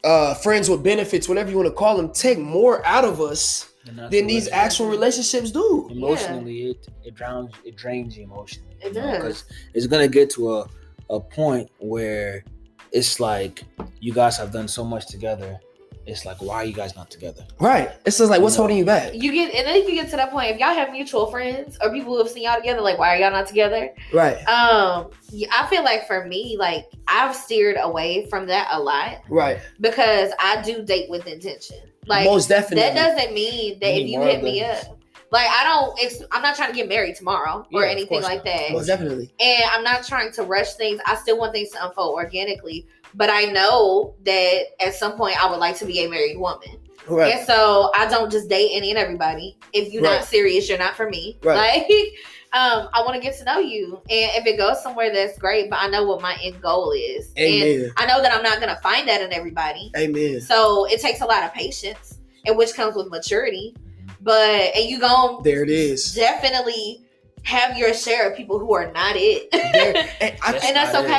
uh 0.04 0.34
friends 0.34 0.70
with 0.70 0.82
benefits 0.84 1.28
whatever 1.28 1.50
you 1.50 1.58
want 1.58 1.68
to 1.68 1.74
call 1.74 1.96
them 1.98 2.12
take 2.12 2.40
more 2.40 2.86
out 2.86 3.06
of 3.06 3.20
us 3.22 3.74
than 4.12 4.28
these 4.28 4.48
actual 4.50 4.88
relationships 4.88 5.52
do 5.52 5.88
emotionally 5.92 6.72
it 6.72 6.88
it 7.04 7.16
drowns 7.16 7.52
it 7.66 7.76
drains 7.76 8.16
you 8.18 8.24
emotionally 8.24 8.76
It 8.82 8.94
does. 8.94 9.18
because 9.18 9.44
it's 9.74 9.88
gonna 9.88 10.08
get 10.08 10.30
to 10.32 10.54
a 10.56 10.68
a 11.10 11.20
point 11.20 11.70
where 11.80 12.44
it's 12.92 13.20
like 13.20 13.64
you 14.00 14.14
guys 14.14 14.38
have 14.38 14.52
done 14.52 14.68
so 14.68 14.84
much 14.84 15.08
together 15.08 15.60
it's 16.10 16.26
like 16.26 16.42
why 16.42 16.56
are 16.56 16.66
you 16.66 16.74
guys 16.74 16.96
not 16.96 17.10
together? 17.10 17.46
Right. 17.60 17.92
It's 18.06 18.18
just 18.18 18.30
like 18.30 18.42
what's 18.42 18.56
No. 18.56 18.64
holding 18.64 18.78
you 18.78 18.86
back? 18.86 19.14
You 19.14 19.32
get 19.32 19.54
and 19.54 19.68
then 19.68 19.88
you 19.88 19.96
get 19.96 20.10
to 20.10 20.16
that 20.18 20.32
point 20.32 20.52
if 20.52 20.60
y'all 20.60 20.74
have 20.74 20.92
mutual 20.92 21.28
friends 21.32 21.78
or 21.82 21.92
people 21.92 22.14
who 22.14 22.18
have 22.20 22.30
seen 22.30 22.44
y'all 22.44 22.56
together 22.58 22.82
like 22.82 22.98
why 23.00 23.16
are 23.16 23.20
y'all 23.20 23.32
not 23.32 23.48
together? 23.48 23.90
Right. 24.14 24.36
Um 24.48 25.12
yeah, 25.32 25.48
i 25.52 25.68
feel 25.68 25.84
like 25.84 26.08
for 26.08 26.26
me 26.26 26.58
like 26.58 26.86
i've 27.08 27.36
steered 27.36 27.78
away 27.80 28.26
from 28.32 28.48
that 28.48 28.68
a 28.72 28.80
lot 28.80 29.22
right. 29.30 29.60
because 29.80 30.32
i 30.40 30.60
do 30.64 30.82
date 30.84 31.08
with 31.10 31.28
intention. 31.28 31.78
Like 32.08 32.26
most 32.26 32.50
definitely. 32.50 32.78
that 32.82 32.96
doesn't 32.96 33.34
mean 33.36 33.78
that 33.80 33.94
You 33.94 34.02
if 34.04 34.10
you 34.10 34.22
hit 34.22 34.44
me 34.44 34.64
up 34.64 34.98
like 35.32 35.48
i 35.48 35.64
don't 35.64 36.00
ex- 36.04 36.24
i'm 36.32 36.42
not 36.42 36.56
trying 36.56 36.70
to 36.72 36.76
get 36.76 36.90
married 36.90 37.16
tomorrow 37.16 37.64
or 37.72 37.84
Yeah, 37.86 37.92
anything 37.92 38.24
like 38.24 38.38
not. 38.38 38.46
that. 38.46 38.72
Most 38.72 38.88
definitely. 38.88 39.32
And 39.40 39.64
I'm 39.72 39.84
not 39.84 40.04
trying 40.04 40.32
to 40.32 40.42
rush 40.44 40.74
things. 40.74 41.00
I 41.06 41.14
still 41.18 41.38
want 41.38 41.54
things 41.54 41.70
to 41.72 41.86
unfold 41.86 42.16
organically, 42.16 42.88
but 43.14 43.30
I 43.30 43.46
know 43.46 44.16
that 44.26 44.62
at 44.80 44.94
some 44.96 45.14
point 45.18 45.42
I 45.44 45.50
would 45.50 45.60
like 45.60 45.78
to 45.78 45.86
be 45.86 46.04
a 46.06 46.10
married 46.10 46.38
woman. 46.38 46.78
right 47.08 47.34
And 47.36 47.46
so 47.48 47.92
I 47.96 48.08
don't 48.08 48.32
just 48.32 48.50
date 48.50 48.70
any 48.74 48.90
and 48.92 49.00
everybody. 49.00 49.58
If 49.74 49.92
you're 49.94 50.04
Right. 50.04 50.18
not 50.20 50.26
serious, 50.26 50.70
you're 50.70 50.78
not 50.78 50.96
for 50.96 51.10
me. 51.10 51.38
Right. 51.44 51.58
Like 51.90 52.14
um, 52.52 52.90
I 52.96 53.02
want 53.04 53.14
to 53.14 53.20
get 53.22 53.38
to 53.38 53.44
know 53.44 53.60
you. 53.60 53.98
And 54.10 54.32
if 54.34 54.48
it 54.48 54.58
goes 54.58 54.82
somewhere 54.82 55.14
that's 55.14 55.38
great, 55.38 55.70
but 55.70 55.78
I 55.80 55.88
know 55.88 56.06
what 56.06 56.20
my 56.20 56.36
end 56.42 56.60
goal 56.64 56.92
is. 56.94 57.32
And 57.38 57.92
I 57.98 58.08
know 58.08 58.24
that 58.24 58.34
I'm 58.36 58.42
not 58.42 58.60
gonna 58.60 58.80
find 58.82 59.08
that 59.08 59.22
in 59.22 59.32
everybody. 59.32 59.92
amen 59.96 60.42
So 60.42 60.86
it 60.88 61.00
takes 61.00 61.22
a 61.22 61.26
lot 61.26 61.44
of 61.44 61.54
patience, 61.54 62.18
and 62.48 62.58
which 62.58 62.74
comes 62.74 62.96
with 62.96 63.08
maturity. 63.12 63.76
But 64.22 64.76
and 64.76 64.90
you 64.90 65.00
going 65.00 65.44
there 65.44 65.62
it 65.64 65.70
is 65.70 66.14
definitely 66.16 67.06
have 67.44 67.78
your 67.78 67.94
share 67.94 68.30
of 68.32 68.36
people 68.36 68.58
who 68.60 68.74
are 68.74 68.92
not 68.92 69.16
it. 69.16 69.50
There- 69.52 69.96
and 70.22 70.36
I, 70.44 70.52
That's 70.52 70.66
and 70.66 70.76
that's 70.76 70.94
not 70.94 71.06
it. 71.06 71.10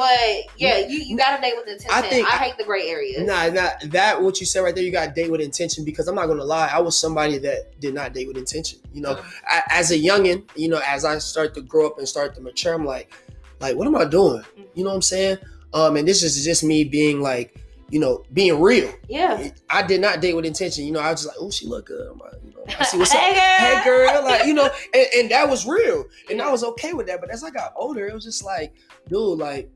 But 0.00 0.56
yeah, 0.56 0.78
you, 0.78 0.98
you 0.98 1.14
gotta 1.14 1.42
date 1.42 1.52
with 1.56 1.68
intention. 1.68 1.90
I 1.92 2.00
think, 2.00 2.26
I, 2.26 2.38
hate 2.38 2.56
the 2.56 2.64
gray 2.64 2.88
areas. 2.88 3.20
Nah, 3.20 3.48
not 3.50 3.74
that 3.90 4.22
what 4.22 4.40
you 4.40 4.46
said 4.46 4.60
right 4.60 4.74
there. 4.74 4.82
You 4.82 4.90
got 4.90 5.06
to 5.06 5.12
date 5.12 5.30
with 5.30 5.42
intention 5.42 5.84
because 5.84 6.08
I'm 6.08 6.14
not 6.14 6.26
gonna 6.26 6.42
lie. 6.42 6.70
I 6.72 6.80
was 6.80 6.96
somebody 6.96 7.36
that 7.36 7.78
did 7.80 7.92
not 7.92 8.14
date 8.14 8.26
with 8.26 8.38
intention. 8.38 8.78
You 8.94 9.02
know, 9.02 9.20
I, 9.46 9.62
as 9.70 9.90
a 9.90 9.98
youngin, 9.98 10.48
you 10.56 10.70
know, 10.70 10.80
as 10.86 11.04
I 11.04 11.18
start 11.18 11.52
to 11.54 11.60
grow 11.60 11.86
up 11.86 11.98
and 11.98 12.08
start 12.08 12.34
to 12.36 12.40
mature, 12.40 12.72
I'm 12.72 12.86
like, 12.86 13.12
like, 13.60 13.76
what 13.76 13.86
am 13.86 13.94
I 13.94 14.06
doing? 14.06 14.42
You 14.74 14.84
know 14.84 14.88
what 14.90 14.96
I'm 14.96 15.02
saying? 15.02 15.36
Um, 15.74 15.96
and 15.96 16.08
this 16.08 16.22
is 16.22 16.42
just 16.42 16.64
me 16.64 16.82
being 16.84 17.20
like, 17.20 17.62
you 17.90 18.00
know, 18.00 18.24
being 18.32 18.58
real. 18.58 18.90
Yeah. 19.06 19.50
I 19.68 19.82
did 19.82 20.00
not 20.00 20.22
date 20.22 20.34
with 20.34 20.46
intention. 20.46 20.86
You 20.86 20.92
know, 20.92 21.00
I 21.00 21.10
was 21.10 21.24
just 21.24 21.34
like, 21.34 21.36
oh, 21.38 21.50
she 21.50 21.66
look 21.66 21.86
good. 21.86 22.10
I'm 22.10 22.18
like, 22.18 22.32
you 22.42 22.52
know, 22.52 22.64
I 22.78 22.84
see 22.84 22.96
what's 22.98 23.14
up. 23.14 23.20
hey, 23.20 23.34
Hey 23.60 23.84
girl, 23.84 24.24
like 24.24 24.46
you 24.46 24.54
know, 24.54 24.70
and, 24.94 25.06
and 25.14 25.30
that 25.30 25.48
was 25.48 25.66
real, 25.66 26.04
and 26.30 26.40
I 26.40 26.50
was 26.50 26.64
okay 26.64 26.92
with 26.92 27.06
that. 27.08 27.20
But 27.20 27.30
as 27.30 27.44
I 27.44 27.50
got 27.50 27.72
older, 27.76 28.06
it 28.06 28.14
was 28.14 28.24
just 28.24 28.44
like, 28.44 28.72
dude, 29.08 29.38
like 29.38 29.70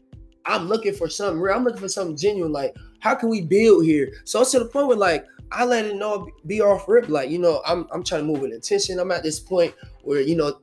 I'm 0.46 0.68
looking 0.68 0.94
for 0.94 1.08
something 1.08 1.40
real. 1.40 1.56
I'm 1.56 1.64
looking 1.64 1.80
for 1.80 1.88
something 1.88 2.16
genuine. 2.16 2.52
Like, 2.52 2.76
how 3.00 3.14
can 3.14 3.28
we 3.28 3.40
build 3.40 3.84
here? 3.84 4.12
So 4.24 4.42
it's 4.42 4.50
to 4.52 4.58
the 4.58 4.66
point 4.66 4.88
where 4.88 4.96
like 4.96 5.26
I 5.52 5.64
let 5.64 5.84
it 5.84 5.96
know 5.96 6.28
be 6.46 6.60
off 6.60 6.88
rip. 6.88 7.08
Like, 7.08 7.30
you 7.30 7.38
know, 7.38 7.62
I'm 7.66 7.86
I'm 7.92 8.02
trying 8.02 8.22
to 8.22 8.26
move 8.26 8.40
with 8.40 8.52
intention. 8.52 8.98
I'm 8.98 9.10
at 9.12 9.22
this 9.22 9.40
point 9.40 9.74
where 10.02 10.20
you 10.20 10.36
know 10.36 10.60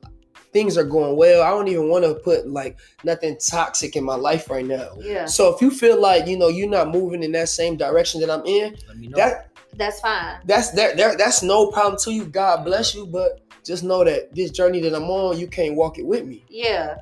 things 0.52 0.76
are 0.76 0.84
going 0.84 1.16
well. 1.16 1.42
I 1.42 1.50
don't 1.50 1.68
even 1.68 1.88
want 1.88 2.04
to 2.04 2.14
put 2.14 2.48
like 2.48 2.78
nothing 3.04 3.38
toxic 3.38 3.96
in 3.96 4.04
my 4.04 4.14
life 4.14 4.50
right 4.50 4.66
now. 4.66 4.90
Yeah, 4.98 5.24
So 5.24 5.54
if 5.54 5.62
you 5.62 5.70
feel 5.70 6.00
like 6.00 6.26
you 6.26 6.36
know 6.38 6.48
you're 6.48 6.68
not 6.68 6.90
moving 6.90 7.22
in 7.22 7.32
that 7.32 7.48
same 7.48 7.76
direction 7.76 8.20
that 8.20 8.30
I'm 8.30 8.44
in, 8.44 8.76
let 8.86 8.98
me 8.98 9.08
know 9.08 9.16
that 9.16 9.48
that's 9.74 10.00
fine. 10.00 10.36
that's 10.44 10.70
that 10.72 10.96
there 10.96 11.16
that's 11.16 11.42
no 11.42 11.70
problem 11.70 11.98
to 12.04 12.12
you. 12.12 12.26
God 12.26 12.64
bless 12.64 12.94
you, 12.94 13.06
but 13.06 13.40
just 13.64 13.82
know 13.82 14.04
that 14.04 14.34
this 14.34 14.50
journey 14.50 14.80
that 14.80 14.94
I'm 14.94 15.04
on, 15.04 15.38
you 15.38 15.46
can't 15.46 15.74
walk 15.74 15.98
it 15.98 16.06
with 16.06 16.26
me. 16.26 16.44
Yeah. 16.48 16.96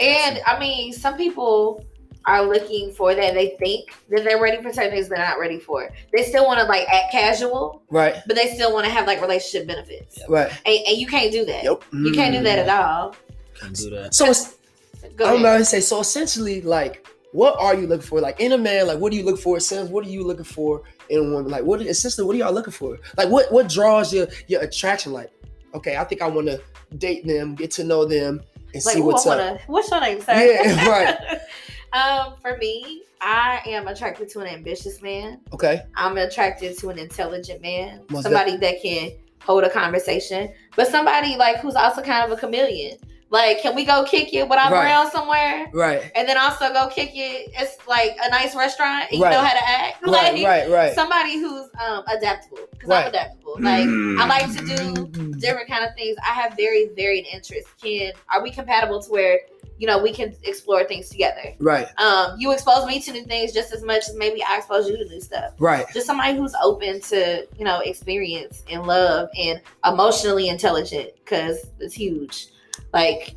And 0.00 0.40
I 0.46 0.58
mean, 0.58 0.92
some 0.92 1.16
people 1.16 1.84
are 2.26 2.46
looking 2.46 2.92
for 2.92 3.14
that. 3.14 3.34
They 3.34 3.56
think 3.58 3.90
that 4.10 4.24
they're 4.24 4.40
ready 4.40 4.62
for 4.62 4.72
certain 4.72 4.92
things 4.92 5.08
they're 5.08 5.18
not 5.18 5.38
ready 5.38 5.58
for. 5.58 5.90
They 6.12 6.22
still 6.22 6.46
want 6.46 6.60
to 6.60 6.66
like 6.66 6.88
act 6.88 7.12
casual, 7.12 7.82
Right, 7.90 8.16
but 8.26 8.36
they 8.36 8.54
still 8.54 8.72
want 8.72 8.86
to 8.86 8.92
have 8.92 9.06
like 9.06 9.20
relationship 9.20 9.68
benefits. 9.68 10.18
right. 10.28 10.50
And, 10.64 10.78
and 10.86 10.96
you 10.96 11.06
can't 11.06 11.32
do 11.32 11.44
that. 11.44 11.64
Yep. 11.64 11.84
You 11.92 12.12
can't 12.12 12.34
do 12.34 12.42
that 12.42 12.58
at 12.58 12.68
mm-hmm. 12.68 13.02
all. 13.02 13.16
Can't 13.60 13.76
do 13.76 13.90
that 13.90 14.14
So 14.14 14.26
it's, 14.26 14.56
Go 15.16 15.26
I'm 15.26 15.34
ahead. 15.34 15.40
about 15.40 15.58
to 15.58 15.64
say, 15.64 15.80
so 15.80 16.00
essentially, 16.00 16.60
like, 16.62 17.06
what 17.34 17.56
are 17.58 17.74
you 17.74 17.86
looking 17.88 18.06
for? 18.06 18.20
Like 18.20 18.38
in 18.40 18.52
a 18.52 18.58
man, 18.58 18.86
like 18.86 18.98
what 19.00 19.10
do 19.10 19.18
you 19.18 19.24
look 19.24 19.40
for? 19.40 19.58
Sims, 19.58 19.90
what 19.90 20.06
are 20.06 20.08
you 20.08 20.22
looking 20.22 20.44
for 20.44 20.82
in 21.08 21.18
a 21.18 21.22
woman? 21.22 21.50
Like 21.50 21.64
what 21.64 21.82
essentially 21.82 22.24
what 22.24 22.36
are 22.36 22.38
y'all 22.38 22.52
looking 22.52 22.72
for? 22.72 22.96
Like 23.16 23.28
what 23.28 23.50
what 23.52 23.68
draws 23.68 24.14
your 24.14 24.28
your 24.46 24.62
attraction? 24.62 25.12
Like, 25.12 25.32
okay, 25.74 25.96
I 25.96 26.04
think 26.04 26.22
I 26.22 26.28
want 26.28 26.46
to 26.46 26.62
date 26.96 27.26
them, 27.26 27.56
get 27.56 27.72
to 27.72 27.82
know 27.82 28.04
them, 28.04 28.40
and 28.72 28.84
like, 28.84 28.94
see 28.94 29.00
ooh, 29.00 29.04
what's 29.04 29.26
I 29.26 29.32
up. 29.32 29.38
wanna, 29.38 29.60
what's 29.66 29.90
your 29.90 30.00
name, 30.00 30.20
sir? 30.20 30.32
Yeah, 30.32 30.88
right. 30.88 31.40
um, 31.94 32.34
for 32.42 32.56
me, 32.58 33.02
I 33.20 33.60
am 33.66 33.88
attracted 33.88 34.28
to 34.30 34.40
an 34.40 34.46
ambitious 34.48 35.00
man. 35.00 35.40
Okay. 35.52 35.82
I'm 35.96 36.16
attracted 36.18 36.76
to 36.78 36.90
an 36.90 36.98
intelligent 36.98 37.62
man, 37.62 38.02
Most 38.10 38.24
somebody 38.24 38.56
that 38.58 38.82
can 38.82 39.12
hold 39.40 39.64
a 39.64 39.70
conversation, 39.70 40.52
but 40.76 40.88
somebody 40.88 41.36
like 41.36 41.58
who's 41.58 41.74
also 41.76 42.02
kind 42.02 42.30
of 42.30 42.36
a 42.36 42.40
chameleon. 42.40 42.98
Like, 43.30 43.62
can 43.62 43.74
we 43.74 43.84
go 43.84 44.04
kick 44.04 44.32
it 44.32 44.48
without 44.48 44.70
Right. 44.70 44.84
around 44.84 45.10
somewhere? 45.10 45.66
Right. 45.72 46.12
And 46.14 46.28
then 46.28 46.38
also 46.38 46.72
go 46.72 46.88
kick 46.88 47.10
it. 47.14 47.50
It's 47.58 47.76
like 47.88 48.16
a 48.22 48.30
nice 48.30 48.54
restaurant, 48.54 49.06
and 49.10 49.18
you 49.18 49.24
know 49.24 49.40
how 49.40 49.52
to 49.52 49.68
act. 49.68 50.02
Right. 50.06 50.34
Like, 50.34 50.44
Right. 50.44 50.70
Right. 50.70 50.94
Somebody 50.94 51.38
who's 51.40 51.68
um 51.84 52.04
adaptable 52.06 52.58
because 52.72 52.88
Right. 52.90 53.02
I'm 53.04 53.08
adaptable. 53.08 53.56
Like 53.60 53.88
I 53.88 54.26
like 54.28 54.52
to 54.52 54.62
Mm. 54.62 55.12
do 55.32 55.38
different 55.40 55.68
kind 55.68 55.84
of 55.84 55.94
things. 55.96 56.16
I 56.28 56.32
have 56.32 56.54
very 56.56 56.90
varied 56.94 57.26
interests. 57.32 57.70
Can 57.82 58.12
are 58.32 58.42
we 58.42 58.50
compatible 58.50 59.02
to 59.02 59.10
where 59.10 59.40
you 59.78 59.86
know, 59.86 60.02
we 60.02 60.12
can 60.12 60.34
explore 60.44 60.84
things 60.84 61.08
together. 61.08 61.54
Right. 61.58 61.88
Um, 61.98 62.36
you 62.38 62.52
expose 62.52 62.86
me 62.86 63.00
to 63.00 63.12
new 63.12 63.24
things 63.24 63.52
just 63.52 63.72
as 63.72 63.82
much 63.82 64.08
as 64.08 64.14
maybe 64.14 64.42
I 64.42 64.58
expose 64.58 64.88
you 64.88 64.96
to 64.96 65.04
new 65.04 65.20
stuff. 65.20 65.54
Right. 65.58 65.86
Just 65.92 66.06
somebody 66.06 66.36
who's 66.36 66.54
open 66.62 67.00
to, 67.00 67.46
you 67.58 67.64
know, 67.64 67.80
experience 67.80 68.62
and 68.70 68.86
love 68.86 69.28
and 69.38 69.60
emotionally 69.84 70.48
intelligent 70.48 71.10
because 71.16 71.66
it's 71.80 71.94
huge. 71.94 72.48
Like 72.92 73.34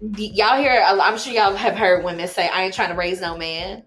y'all 0.00 0.58
hear, 0.58 0.82
I'm 0.84 1.18
sure 1.18 1.32
y'all 1.32 1.54
have 1.54 1.74
heard 1.74 2.04
women 2.04 2.28
say, 2.28 2.48
"I 2.48 2.62
ain't 2.62 2.74
trying 2.74 2.90
to 2.90 2.96
raise 2.96 3.20
no 3.20 3.36
man," 3.36 3.82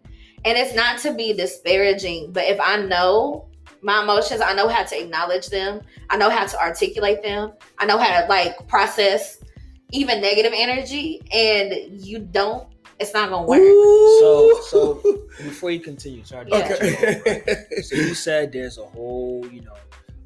and 0.46 0.58
it's 0.58 0.76
not 0.76 1.00
to 1.00 1.14
be 1.14 1.34
disparaging, 1.34 2.32
but 2.32 2.46
if 2.46 2.60
I 2.60 2.78
know 2.78 3.48
my 3.82 4.04
emotions, 4.04 4.42
I 4.42 4.54
know 4.54 4.68
how 4.68 4.84
to 4.84 5.02
acknowledge 5.02 5.48
them, 5.48 5.82
I 6.10 6.18
know 6.18 6.30
how 6.30 6.46
to 6.46 6.60
articulate 6.60 7.24
them, 7.24 7.54
I 7.80 7.86
know 7.86 7.98
how 7.98 8.22
to 8.22 8.28
like 8.28 8.68
process 8.68 9.41
even 9.92 10.22
negative 10.22 10.54
energy, 10.56 11.22
and 11.34 12.02
you 12.06 12.20
don't, 12.20 12.68
it's 13.00 13.14
not 13.14 13.30
gonna 13.30 13.46
work. 13.48 13.60
So, 14.20 14.62
so 14.70 15.02
before 15.44 15.72
you 15.72 15.80
continue, 15.80 16.24
sorry. 16.24 16.46
To 16.46 16.52
Yeah. 16.58 16.68
cut 16.68 16.80
right? 16.82 17.22
okay. 17.28 17.82
So 17.82 17.96
you 17.96 18.14
said 18.14 18.52
there's 18.52 18.78
a 18.78 18.86
whole, 18.86 19.46
you 19.52 19.62
know, 19.62 19.74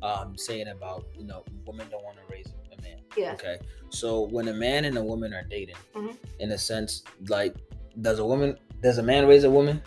um, 0.02 0.38
saying 0.38 0.68
about 0.68 1.06
you 1.18 1.26
know 1.26 1.44
women 1.66 1.88
don't 1.90 2.04
want 2.04 2.18
to 2.18 2.24
raise 2.32 2.48
a 2.78 2.82
man. 2.82 2.98
Yeah. 3.18 3.34
Okay. 3.34 3.58
So 3.90 4.28
when 4.28 4.48
a 4.50 4.54
man 4.54 4.86
and 4.86 4.98
a 4.98 5.04
woman 5.04 5.34
are 5.34 5.44
dating, 5.44 5.76
Mhm. 5.96 6.16
in 6.40 6.52
a 6.52 6.58
sense, 6.58 7.04
like, 7.30 7.56
does 8.02 8.20
a 8.20 8.26
woman, 8.26 8.58
does 8.82 8.98
a 8.98 9.04
man 9.04 9.26
raise 9.26 9.46
a 9.46 9.50
woman? 9.50 9.82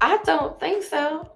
I 0.00 0.18
don't 0.24 0.60
think 0.60 0.82
so. 0.84 1.30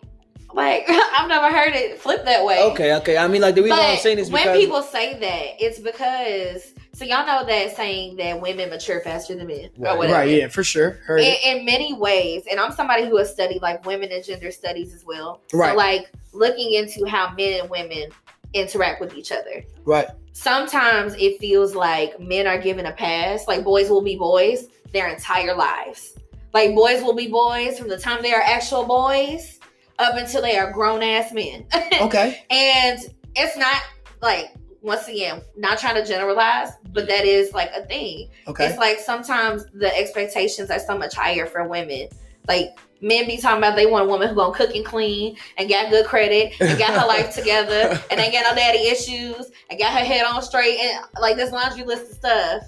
Like 0.55 0.85
I've 0.89 1.29
never 1.29 1.51
heard 1.57 1.75
it 1.75 1.99
flip 1.99 2.25
that 2.25 2.45
way. 2.45 2.63
Okay. 2.73 2.95
Okay. 2.97 3.17
I 3.17 3.29
mean, 3.29 3.41
like 3.43 3.55
the 3.55 3.63
reason 3.63 3.79
why 3.79 3.93
I'm 3.93 3.99
saying 3.99 4.17
this 4.17 4.31
when 4.31 4.43
because 4.43 4.59
people 4.59 4.83
say 4.83 5.15
that, 5.19 5.65
it's 5.65 5.79
because 5.79 6.73
so 6.93 7.05
y'all 7.05 7.25
know 7.27 7.47
that 7.47 7.77
saying 7.77 8.17
that 8.17 8.41
women 8.41 8.69
mature 8.71 9.01
faster 9.01 9.35
than 9.35 9.47
men 9.47 9.71
Right. 9.79 9.95
or 9.95 9.99
whatever. 9.99 10.19
Right. 10.19 10.31
Yeah. 10.31 10.49
For 10.49 10.65
sure. 10.65 10.91
Heard 11.05 11.21
In, 11.21 11.27
it. 11.27 11.59
in 11.59 11.65
many 11.65 11.95
ways, 11.95 12.45
and 12.51 12.59
I'm 12.59 12.73
somebody 12.73 13.07
who 13.07 13.17
has 13.19 13.33
studied 13.33 13.63
like 13.63 13.85
women 13.87 14.11
and 14.13 14.25
gender 14.25 14.51
studies 14.51 14.93
as 14.95 15.05
well. 15.05 15.41
Right. 15.53 15.71
So 15.71 15.77
like 15.77 16.11
looking 16.33 16.73
into 16.75 17.05
how 17.07 17.33
men 17.35 17.61
and 17.61 17.71
women 17.71 18.11
interact 18.55 19.01
with 19.01 19.15
each 19.15 19.31
other. 19.33 19.65
Right. 19.85 20.09
Sometimes 20.33 21.15
it 21.19 21.39
feels 21.39 21.75
like 21.75 22.19
men 22.19 22.47
are 22.47 22.59
given 22.59 22.87
a 22.87 22.93
pass. 22.93 23.47
Like 23.47 23.63
boys 23.63 23.89
will 23.91 24.03
be 24.03 24.17
boys 24.17 24.67
their 24.93 25.09
entire 25.09 25.55
lives. 25.55 26.19
Like 26.53 26.75
boys 26.75 27.03
will 27.03 27.15
be 27.15 27.29
boys 27.29 27.79
from 27.79 27.89
the 27.89 27.99
time 27.99 28.23
they 28.23 28.33
are 28.35 28.43
actual 28.43 28.85
boys 28.85 29.60
up 30.01 30.17
until 30.17 30.43
they 30.43 30.57
are 30.57 30.73
grown 30.73 31.03
ass 31.03 31.33
men. 31.33 31.67
Okay. 32.01 32.43
And 32.51 32.99
it's 33.37 33.59
not 33.59 33.83
like 34.23 34.55
once 34.81 35.07
again, 35.09 35.43
not 35.57 35.79
trying 35.79 35.97
to 35.97 36.05
generalize, 36.07 36.71
but 36.93 37.07
that 37.09 37.27
is 37.27 37.53
like 37.53 37.71
a 37.77 37.85
thing. 37.85 38.31
Okay. 38.47 38.67
It's 38.67 38.79
like 38.79 38.99
sometimes 38.99 39.67
the 39.75 39.95
expectations 39.95 40.71
are 40.71 40.79
so 40.79 40.97
much 40.97 41.15
higher 41.15 41.47
for 41.47 41.69
women. 41.69 42.09
Like 42.49 42.79
men 43.03 43.27
be 43.27 43.37
talking 43.37 43.59
about 43.59 43.77
they 43.77 43.87
want 43.87 44.05
a 44.05 44.09
woman 44.09 44.29
who 44.29 44.35
gonna 44.35 44.55
cook 44.55 44.75
and 44.75 44.85
clean 44.85 45.37
and 45.59 45.69
got 45.69 45.91
good 45.91 46.07
credit 46.07 46.55
and 46.61 46.79
got 46.79 46.99
her 46.99 47.07
life 47.07 47.35
together 47.35 48.01
and 48.11 48.21
ain't 48.21 48.33
got 48.33 48.49
no 48.49 48.55
daddy 48.55 48.89
issues 48.89 49.51
and 49.69 49.79
got 49.79 49.93
her 49.93 50.05
head 50.05 50.25
on 50.25 50.41
straight 50.43 50.79
and 50.79 51.05
like 51.21 51.37
this 51.37 51.53
laundry 51.53 51.85
list 51.85 52.11
of 52.11 52.17
stuff. 52.17 52.63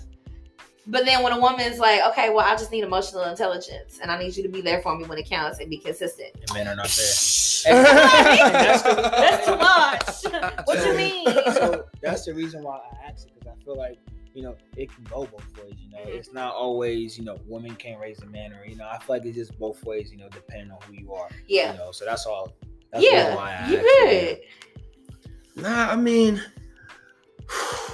But 0.86 1.04
then 1.04 1.22
when 1.22 1.32
a 1.32 1.38
woman's 1.40 1.78
like, 1.78 2.00
okay, 2.10 2.30
well, 2.30 2.44
I 2.44 2.56
just 2.56 2.72
need 2.72 2.82
emotional 2.82 3.22
intelligence 3.24 4.00
and 4.02 4.10
I 4.10 4.18
need 4.18 4.36
you 4.36 4.42
to 4.42 4.48
be 4.48 4.60
there 4.60 4.80
for 4.82 4.96
me 4.96 5.04
when 5.04 5.16
it 5.16 5.28
counts 5.28 5.60
and 5.60 5.70
be 5.70 5.78
consistent. 5.78 6.30
and 6.34 6.52
men 6.54 6.66
are 6.66 6.74
not 6.74 6.88
there. 6.88 7.72
That's 7.82 8.82
That's 8.82 9.46
too 9.46 9.56
much. 9.56 10.52
What 10.66 10.84
you 10.86 10.94
mean? 10.96 11.24
so 11.54 11.84
that's 12.02 12.24
the 12.24 12.34
reason 12.34 12.62
why 12.64 12.78
I 12.78 13.08
asked 13.10 13.26
it 13.28 13.32
because 13.38 13.56
I 13.60 13.64
feel 13.64 13.76
like 13.76 13.98
you 14.34 14.42
know 14.42 14.56
it 14.76 14.92
can 14.92 15.04
go 15.04 15.26
both 15.26 15.44
ways. 15.62 15.74
You 15.78 15.90
know, 15.92 15.98
Mhm. 16.04 16.16
it's 16.16 16.32
not 16.32 16.54
always 16.54 17.16
you 17.18 17.24
know 17.24 17.38
women 17.46 17.76
can't 17.76 18.00
raise 18.00 18.20
a 18.22 18.26
man 18.26 18.52
or 18.52 18.64
you 18.66 18.74
know 18.76 18.88
I 18.88 18.98
feel 18.98 19.16
like 19.16 19.24
it's 19.24 19.36
just 19.36 19.56
both 19.60 19.84
ways. 19.84 20.10
You 20.10 20.18
know, 20.18 20.28
depending 20.32 20.72
on 20.72 20.78
who 20.86 20.94
you 20.94 21.12
are. 21.14 21.28
Yeah. 21.46 21.72
You 21.72 21.78
know, 21.78 21.92
so 21.92 22.04
that's 22.04 22.26
all. 22.26 22.52
That's 22.92 23.04
Yeah, 23.04 23.36
why 23.36 23.54
I 23.60 23.68
you 23.70 23.76
asked 23.76 23.86
good. 23.86 25.62
Nah. 25.62 25.90
I 25.92 25.96
mean. 25.96 26.42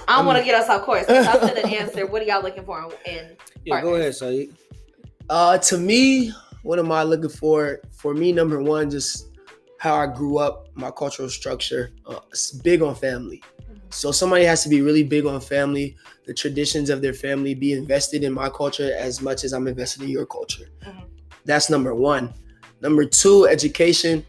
I 0.08 0.16
don't 0.16 0.26
want 0.26 0.38
to 0.38 0.44
get 0.44 0.54
us 0.54 0.68
off 0.68 0.82
course. 0.82 1.04
I'm 1.08 1.38
send 1.46 1.58
an 1.58 1.68
answer. 1.72 2.06
What 2.06 2.22
are 2.22 2.24
y'all 2.24 2.42
looking 2.42 2.64
for 2.64 2.90
in 3.06 3.36
Yeah, 3.64 3.80
go 3.82 3.94
ahead. 3.94 4.14
You- 4.20 4.52
Uh, 5.30 5.58
to 5.58 5.76
me, 5.78 6.32
what 6.62 6.78
am 6.78 6.90
I 6.90 7.02
looking 7.02 7.28
for? 7.28 7.80
For 7.92 8.14
me, 8.14 8.32
number 8.32 8.62
one, 8.62 8.88
just 8.90 9.26
how 9.78 9.94
I 9.94 10.06
grew 10.06 10.38
up, 10.38 10.68
my 10.74 10.90
cultural 10.90 11.28
structure. 11.28 11.90
Uh, 12.06 12.20
it's 12.30 12.50
big 12.52 12.80
on 12.82 12.94
family. 12.94 13.42
So 13.90 14.10
somebody 14.12 14.44
has 14.44 14.62
to 14.64 14.68
be 14.68 14.80
really 14.82 15.02
big 15.02 15.24
on 15.26 15.40
family, 15.40 15.96
the 16.26 16.34
traditions 16.34 16.90
of 16.90 17.00
their 17.00 17.12
family, 17.14 17.54
be 17.54 17.72
invested 17.72 18.22
in 18.24 18.32
my 18.32 18.48
culture 18.50 18.92
as 18.96 19.20
much 19.22 19.44
as 19.44 19.52
I'm 19.52 19.66
invested 19.68 20.02
in 20.02 20.08
your 20.10 20.26
culture. 20.26 20.68
Mhm. 20.86 21.04
That's 21.44 21.70
number 21.70 21.94
one. 21.94 22.32
Number 22.80 23.04
two, 23.06 23.46
education. 23.46 24.24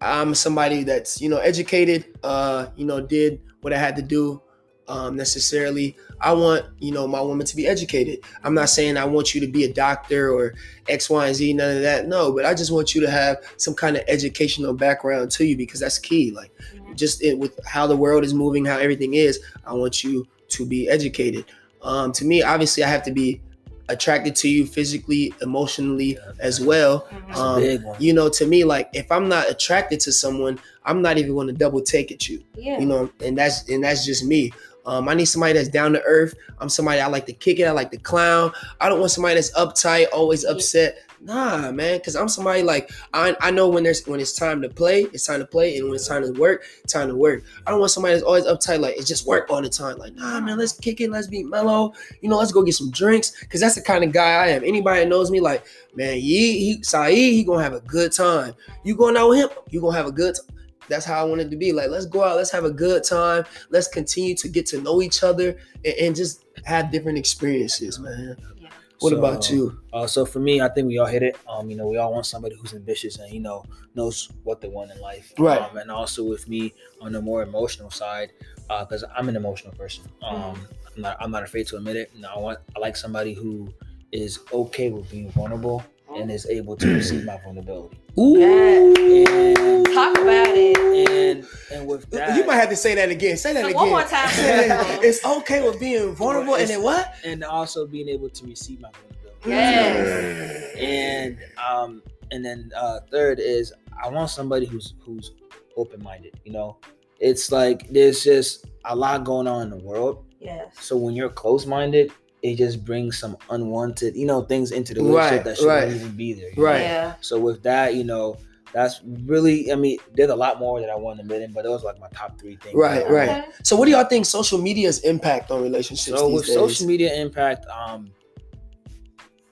I'm 0.00 0.34
somebody 0.34 0.82
that's 0.84 1.20
you 1.20 1.28
know 1.28 1.38
educated. 1.38 2.04
Uh, 2.22 2.66
you 2.76 2.84
know, 2.84 3.00
did 3.00 3.40
what 3.62 3.72
I 3.72 3.78
had 3.78 3.96
to 3.96 4.02
do. 4.02 4.40
Um, 4.88 5.16
necessarily, 5.16 5.96
I 6.20 6.32
want 6.32 6.64
you 6.78 6.92
know 6.92 7.08
my 7.08 7.20
woman 7.20 7.44
to 7.46 7.56
be 7.56 7.66
educated. 7.66 8.20
I'm 8.44 8.54
not 8.54 8.68
saying 8.68 8.96
I 8.96 9.04
want 9.04 9.34
you 9.34 9.40
to 9.40 9.48
be 9.48 9.64
a 9.64 9.72
doctor 9.72 10.30
or 10.30 10.54
X, 10.88 11.10
Y, 11.10 11.26
and 11.26 11.34
Z, 11.34 11.52
none 11.54 11.76
of 11.76 11.82
that. 11.82 12.06
No, 12.06 12.32
but 12.32 12.44
I 12.44 12.54
just 12.54 12.70
want 12.70 12.94
you 12.94 13.00
to 13.00 13.10
have 13.10 13.38
some 13.56 13.74
kind 13.74 13.96
of 13.96 14.04
educational 14.06 14.74
background 14.74 15.30
to 15.32 15.44
you 15.44 15.56
because 15.56 15.80
that's 15.80 15.98
key. 15.98 16.30
Like 16.30 16.52
just 16.94 17.22
it, 17.22 17.38
with 17.38 17.58
how 17.66 17.86
the 17.86 17.96
world 17.96 18.24
is 18.24 18.32
moving, 18.32 18.64
how 18.64 18.78
everything 18.78 19.14
is, 19.14 19.40
I 19.66 19.72
want 19.74 20.04
you 20.04 20.26
to 20.48 20.64
be 20.64 20.88
educated. 20.88 21.46
Um, 21.82 22.12
to 22.12 22.24
me, 22.24 22.42
obviously, 22.42 22.82
I 22.84 22.88
have 22.88 23.02
to 23.04 23.12
be 23.12 23.40
attracted 23.88 24.34
to 24.36 24.48
you 24.48 24.66
physically, 24.66 25.32
emotionally 25.42 26.18
as 26.40 26.60
well. 26.60 27.06
That's 27.28 27.38
a 27.38 27.42
Um. 27.42 27.96
You 27.98 28.12
know, 28.12 28.28
to 28.28 28.46
me, 28.46 28.64
like 28.64 28.90
if 28.92 29.10
I'm 29.12 29.28
not 29.28 29.48
attracted 29.50 30.00
to 30.00 30.12
someone, 30.12 30.58
I'm 30.84 31.02
not 31.02 31.18
even 31.18 31.34
going 31.34 31.46
to 31.48 31.52
double 31.52 31.80
take 31.80 32.10
at 32.12 32.28
you. 32.28 32.42
yeah. 32.56 32.78
You 32.78 32.86
know, 32.86 33.10
and 33.24 33.36
that's 33.36 33.68
and 33.68 33.84
that's 33.84 34.04
just 34.04 34.24
me. 34.24 34.52
Um, 34.86 35.08
I 35.08 35.14
need 35.14 35.26
somebody 35.26 35.52
that's 35.52 35.68
down 35.68 35.92
to 35.92 36.02
earth. 36.02 36.34
I'm 36.60 36.68
somebody 36.68 37.00
I 37.00 37.08
like 37.08 37.26
to 37.26 37.32
kick 37.32 37.58
it. 37.58 37.64
I 37.64 37.72
like 37.72 37.90
to 37.90 37.98
clown. 37.98 38.52
I 38.80 38.88
don't 38.88 39.00
want 39.00 39.10
somebody 39.10 39.34
that's 39.34 39.50
uptight, 39.52 40.06
always 40.12 40.44
upset. 40.44 40.98
Nah, 41.20 41.72
man, 41.72 41.98
because 41.98 42.14
I'm 42.14 42.28
somebody 42.28 42.62
like 42.62 42.92
I, 43.14 43.34
I 43.40 43.50
know 43.50 43.68
when 43.68 43.82
there's 43.82 44.06
when 44.06 44.20
it's 44.20 44.34
time 44.34 44.60
to 44.62 44.68
play, 44.68 45.04
it's 45.12 45.26
time 45.26 45.40
to 45.40 45.46
play, 45.46 45.76
and 45.76 45.86
when 45.86 45.94
it's 45.94 46.06
time 46.06 46.22
to 46.22 46.38
work, 46.38 46.64
time 46.86 47.08
to 47.08 47.16
work. 47.16 47.42
I 47.66 47.70
don't 47.70 47.80
want 47.80 47.90
somebody 47.90 48.14
that's 48.14 48.24
always 48.24 48.44
uptight, 48.44 48.80
like 48.80 48.96
it's 48.96 49.08
just 49.08 49.26
work 49.26 49.50
all 49.50 49.62
the 49.62 49.68
time. 49.68 49.98
Like, 49.98 50.14
nah, 50.14 50.40
man, 50.40 50.58
let's 50.58 50.72
kick 50.78 51.00
it, 51.00 51.10
let's 51.10 51.26
be 51.26 51.42
mellow. 51.42 51.94
You 52.20 52.28
know, 52.28 52.36
let's 52.36 52.52
go 52.52 52.62
get 52.62 52.74
some 52.74 52.90
drinks, 52.90 53.32
because 53.40 53.60
that's 53.60 53.74
the 53.74 53.82
kind 53.82 54.04
of 54.04 54.12
guy 54.12 54.44
I 54.44 54.48
am. 54.48 54.62
Anybody 54.62 55.00
that 55.00 55.08
knows 55.08 55.30
me, 55.30 55.40
like, 55.40 55.64
man, 55.94 56.14
he, 56.14 56.58
he 56.58 56.82
Saeed, 56.82 57.34
he 57.34 57.44
gonna 57.44 57.62
have 57.62 57.72
a 57.72 57.80
good 57.80 58.12
time. 58.12 58.54
You 58.84 58.94
going 58.94 59.16
out 59.16 59.30
with 59.30 59.38
him, 59.38 59.48
you 59.70 59.80
gonna 59.80 59.96
have 59.96 60.06
a 60.06 60.12
good 60.12 60.36
time. 60.36 60.55
That's 60.88 61.04
how 61.04 61.20
I 61.20 61.24
wanted 61.24 61.50
to 61.50 61.56
be. 61.56 61.72
Like, 61.72 61.90
let's 61.90 62.06
go 62.06 62.22
out, 62.24 62.36
let's 62.36 62.50
have 62.50 62.64
a 62.64 62.70
good 62.70 63.04
time. 63.04 63.44
Let's 63.70 63.88
continue 63.88 64.34
to 64.36 64.48
get 64.48 64.66
to 64.66 64.80
know 64.80 65.02
each 65.02 65.22
other 65.22 65.56
and, 65.84 65.94
and 66.00 66.16
just 66.16 66.44
have 66.64 66.90
different 66.90 67.18
experiences, 67.18 67.98
man. 67.98 68.36
Yeah. 68.58 68.68
What 69.00 69.10
So, 69.10 69.18
about 69.18 69.50
you? 69.50 69.80
Uh, 69.92 70.06
so 70.06 70.24
for 70.24 70.38
me, 70.40 70.60
I 70.60 70.68
think 70.68 70.88
we 70.88 70.98
all 70.98 71.06
hit 71.06 71.22
it. 71.22 71.36
Um, 71.48 71.68
you 71.68 71.76
know, 71.76 71.86
we 71.86 71.98
all 71.98 72.12
want 72.12 72.24
somebody 72.24 72.56
who's 72.56 72.72
ambitious 72.72 73.18
and 73.18 73.30
you 73.32 73.40
know 73.40 73.64
knows 73.94 74.30
what 74.44 74.60
they 74.60 74.68
want 74.68 74.90
in 74.90 75.00
life. 75.00 75.32
Right. 75.38 75.60
Um, 75.60 75.76
and 75.76 75.90
also 75.90 76.24
with 76.24 76.48
me 76.48 76.72
on 77.00 77.12
the 77.12 77.20
more 77.20 77.42
emotional 77.42 77.90
side, 77.90 78.32
because 78.68 79.04
I'm 79.14 79.28
an 79.28 79.36
emotional 79.36 79.74
person. 79.74 80.04
Um, 80.22 80.66
I'm 80.94 81.02
not. 81.02 81.16
I'm 81.20 81.30
not 81.30 81.42
afraid 81.42 81.66
to 81.68 81.76
admit 81.76 81.96
it. 81.96 82.10
You 82.14 82.22
know, 82.22 82.30
I 82.34 82.38
want. 82.38 82.58
I 82.74 82.78
like 82.78 82.96
somebody 82.96 83.34
who 83.34 83.72
is 84.12 84.38
okay 84.52 84.88
with 84.90 85.10
being 85.10 85.30
vulnerable 85.32 85.84
and 86.16 86.30
is 86.30 86.46
able 86.46 86.76
to 86.76 86.94
receive 86.94 87.24
my 87.24 87.38
vulnerability. 87.44 87.96
And 88.16 89.86
Talk 89.86 90.18
about 90.18 90.48
it. 90.48 90.76
and 91.08 91.46
and 91.72 91.86
with 91.86 92.08
that, 92.10 92.36
You 92.36 92.44
might 92.46 92.56
have 92.56 92.68
to 92.70 92.76
say 92.76 92.94
that 92.94 93.10
again. 93.10 93.36
Say 93.36 93.52
that 93.52 93.60
So 93.62 93.66
again. 93.68 93.76
one 93.76 93.88
more 93.90 94.02
time. 94.02 94.28
it's 95.02 95.24
okay 95.24 95.62
with 95.66 95.78
being 95.80 96.14
vulnerable 96.14 96.54
and 96.54 96.68
then 96.68 96.82
what? 96.82 97.14
and 97.24 97.42
also 97.44 97.86
being 97.86 98.08
able 98.08 98.28
to 98.30 98.46
receive 98.46 98.80
my 98.80 98.90
vulnerability. 98.90 99.50
Yes. 99.50 100.74
and 100.76 101.38
um 101.64 102.02
and 102.32 102.44
then 102.44 102.72
uh 102.76 102.98
third 103.12 103.38
is 103.38 103.72
i 104.02 104.08
want 104.08 104.28
somebody 104.28 104.66
who's 104.66 104.94
who's 105.00 105.30
open-minded 105.76 106.34
you 106.44 106.50
know 106.52 106.78
it's 107.20 107.52
like 107.52 107.88
there's 107.90 108.24
just 108.24 108.64
a 108.86 108.96
lot 108.96 109.22
going 109.22 109.46
on 109.46 109.62
in 109.62 109.70
the 109.70 109.76
world 109.84 110.24
Yes. 110.40 110.74
so 110.80 110.96
when 110.96 111.14
you're 111.14 111.28
closed-minded 111.28 112.10
it 112.42 112.56
just 112.56 112.84
brings 112.84 113.18
some 113.18 113.36
unwanted 113.50 114.14
you 114.16 114.26
know 114.26 114.42
things 114.42 114.70
into 114.70 114.94
the 114.94 115.00
relationship 115.02 115.36
Right, 115.38 115.44
that 115.44 115.56
shouldn't 115.56 115.88
right. 115.88 115.92
even 115.96 116.16
be 116.16 116.32
there 116.34 116.50
you? 116.54 116.64
Right. 116.64 116.82
Yeah. 116.82 117.14
so 117.20 117.38
with 117.38 117.62
that 117.64 117.94
you 117.94 118.04
know 118.04 118.36
that's 118.72 119.00
really 119.24 119.72
i 119.72 119.74
mean 119.74 119.96
there's 120.14 120.28
a 120.30 120.36
lot 120.36 120.58
more 120.58 120.80
that 120.80 120.90
i 120.90 120.94
want 120.96 121.18
to 121.18 121.24
mention, 121.24 121.52
but 121.52 121.64
those 121.64 121.82
are 121.82 121.86
like 121.86 122.00
my 122.00 122.08
top 122.14 122.38
three 122.38 122.56
things 122.56 122.74
Right, 122.74 123.08
right. 123.08 123.30
Okay. 123.30 123.44
So, 123.62 123.74
what 123.76 123.86
do 123.86 123.92
y'all 123.92 124.04
think 124.04 124.26
social 124.26 124.58
media's 124.60 124.98
impact 125.00 125.50
on 125.50 125.62
relationships? 125.62 126.18
So 126.18 126.26
these 126.28 126.36
with 126.36 126.46
days? 126.46 126.54
social 126.54 126.86
media 126.86 127.14
impact, 127.14 127.64
um, 127.68 128.10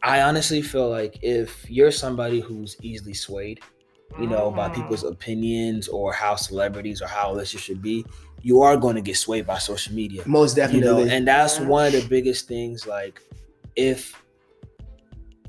I 0.03 0.21
honestly 0.23 0.61
feel 0.61 0.91
like 0.91 1.19
if 1.23 1.69
you're 1.71 1.91
somebody 1.91 2.41
who's 2.41 2.77
easily 2.83 3.15
swayed, 3.15 3.61
you 4.19 4.27
know, 4.27 4.51
by 4.51 4.69
Mhm. 4.69 4.75
people's 4.75 5.05
opinions 5.05 5.89
or 5.89 6.13
how 6.13 6.35
celebrities 6.37 7.01
or 7.01 7.07
how 7.07 7.35
this 7.35 7.49
should 7.49 7.81
be, 7.81 8.05
you 8.45 8.61
are 8.61 8.77
going 8.77 8.95
to 8.95 9.01
get 9.01 9.17
swayed 9.17 9.47
by 9.47 9.57
social 9.59 9.95
media. 9.95 10.23
most 10.27 10.55
You 10.57 10.63
definitely. 10.63 11.05
know, 11.07 11.11
and 11.11 11.27
that's 11.27 11.59
one 11.59 11.87
of 11.87 11.93
the 11.95 12.07
biggest 12.07 12.47
things. 12.47 12.87
Like, 12.87 13.21
if 13.75 14.15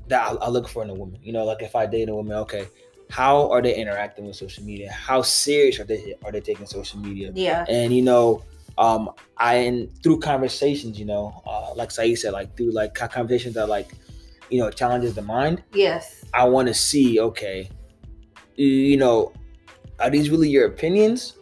that 0.08 0.22
I, 0.32 0.34
I 0.36 0.48
look 0.48 0.66
for 0.68 0.82
in 0.82 0.90
a 0.90 0.94
woman. 0.94 1.18
You 1.22 1.32
know, 1.32 1.44
like 1.44 1.62
if 1.62 1.76
I 1.76 1.84
date 1.86 2.08
a 2.08 2.14
woman, 2.14 2.36
okay, 2.38 2.68
how 3.10 3.50
are 3.50 3.60
they 3.60 3.74
interacting 3.76 4.26
with 4.26 4.36
social 4.36 4.64
media? 4.64 4.90
How 4.90 5.20
serious 5.22 5.78
are 5.80 5.84
they 5.84 6.14
are 6.24 6.32
they 6.32 6.40
taking 6.40 6.66
social 6.66 6.98
media? 7.00 7.32
Yeah. 7.34 7.64
And 7.68 7.92
you 7.94 8.02
know, 8.02 8.42
um, 8.78 9.10
I 9.36 9.54
and 9.56 10.02
through 10.02 10.20
conversations, 10.20 10.98
you 10.98 11.04
know, 11.06 11.42
uh, 11.46 11.74
like 11.74 11.90
Saeed 11.90 12.18
said, 12.18 12.32
like 12.32 12.56
through 12.56 12.72
like 12.72 12.94
conversations 12.94 13.54
that 13.56 13.68
like, 13.68 13.90
you 14.50 14.58
know, 14.60 14.70
challenges 14.70 15.14
the 15.14 15.22
mind. 15.22 15.62
Yes. 15.74 16.24
I 16.32 16.44
want 16.48 16.68
to 16.68 16.74
see, 16.74 17.20
okay, 17.20 17.68
you- 18.56 18.66
you 18.66 18.96
know, 18.96 19.32
are 19.98 20.10
these 20.10 20.30
really 20.30 20.48
your 20.48 20.66
opinions, 20.66 21.34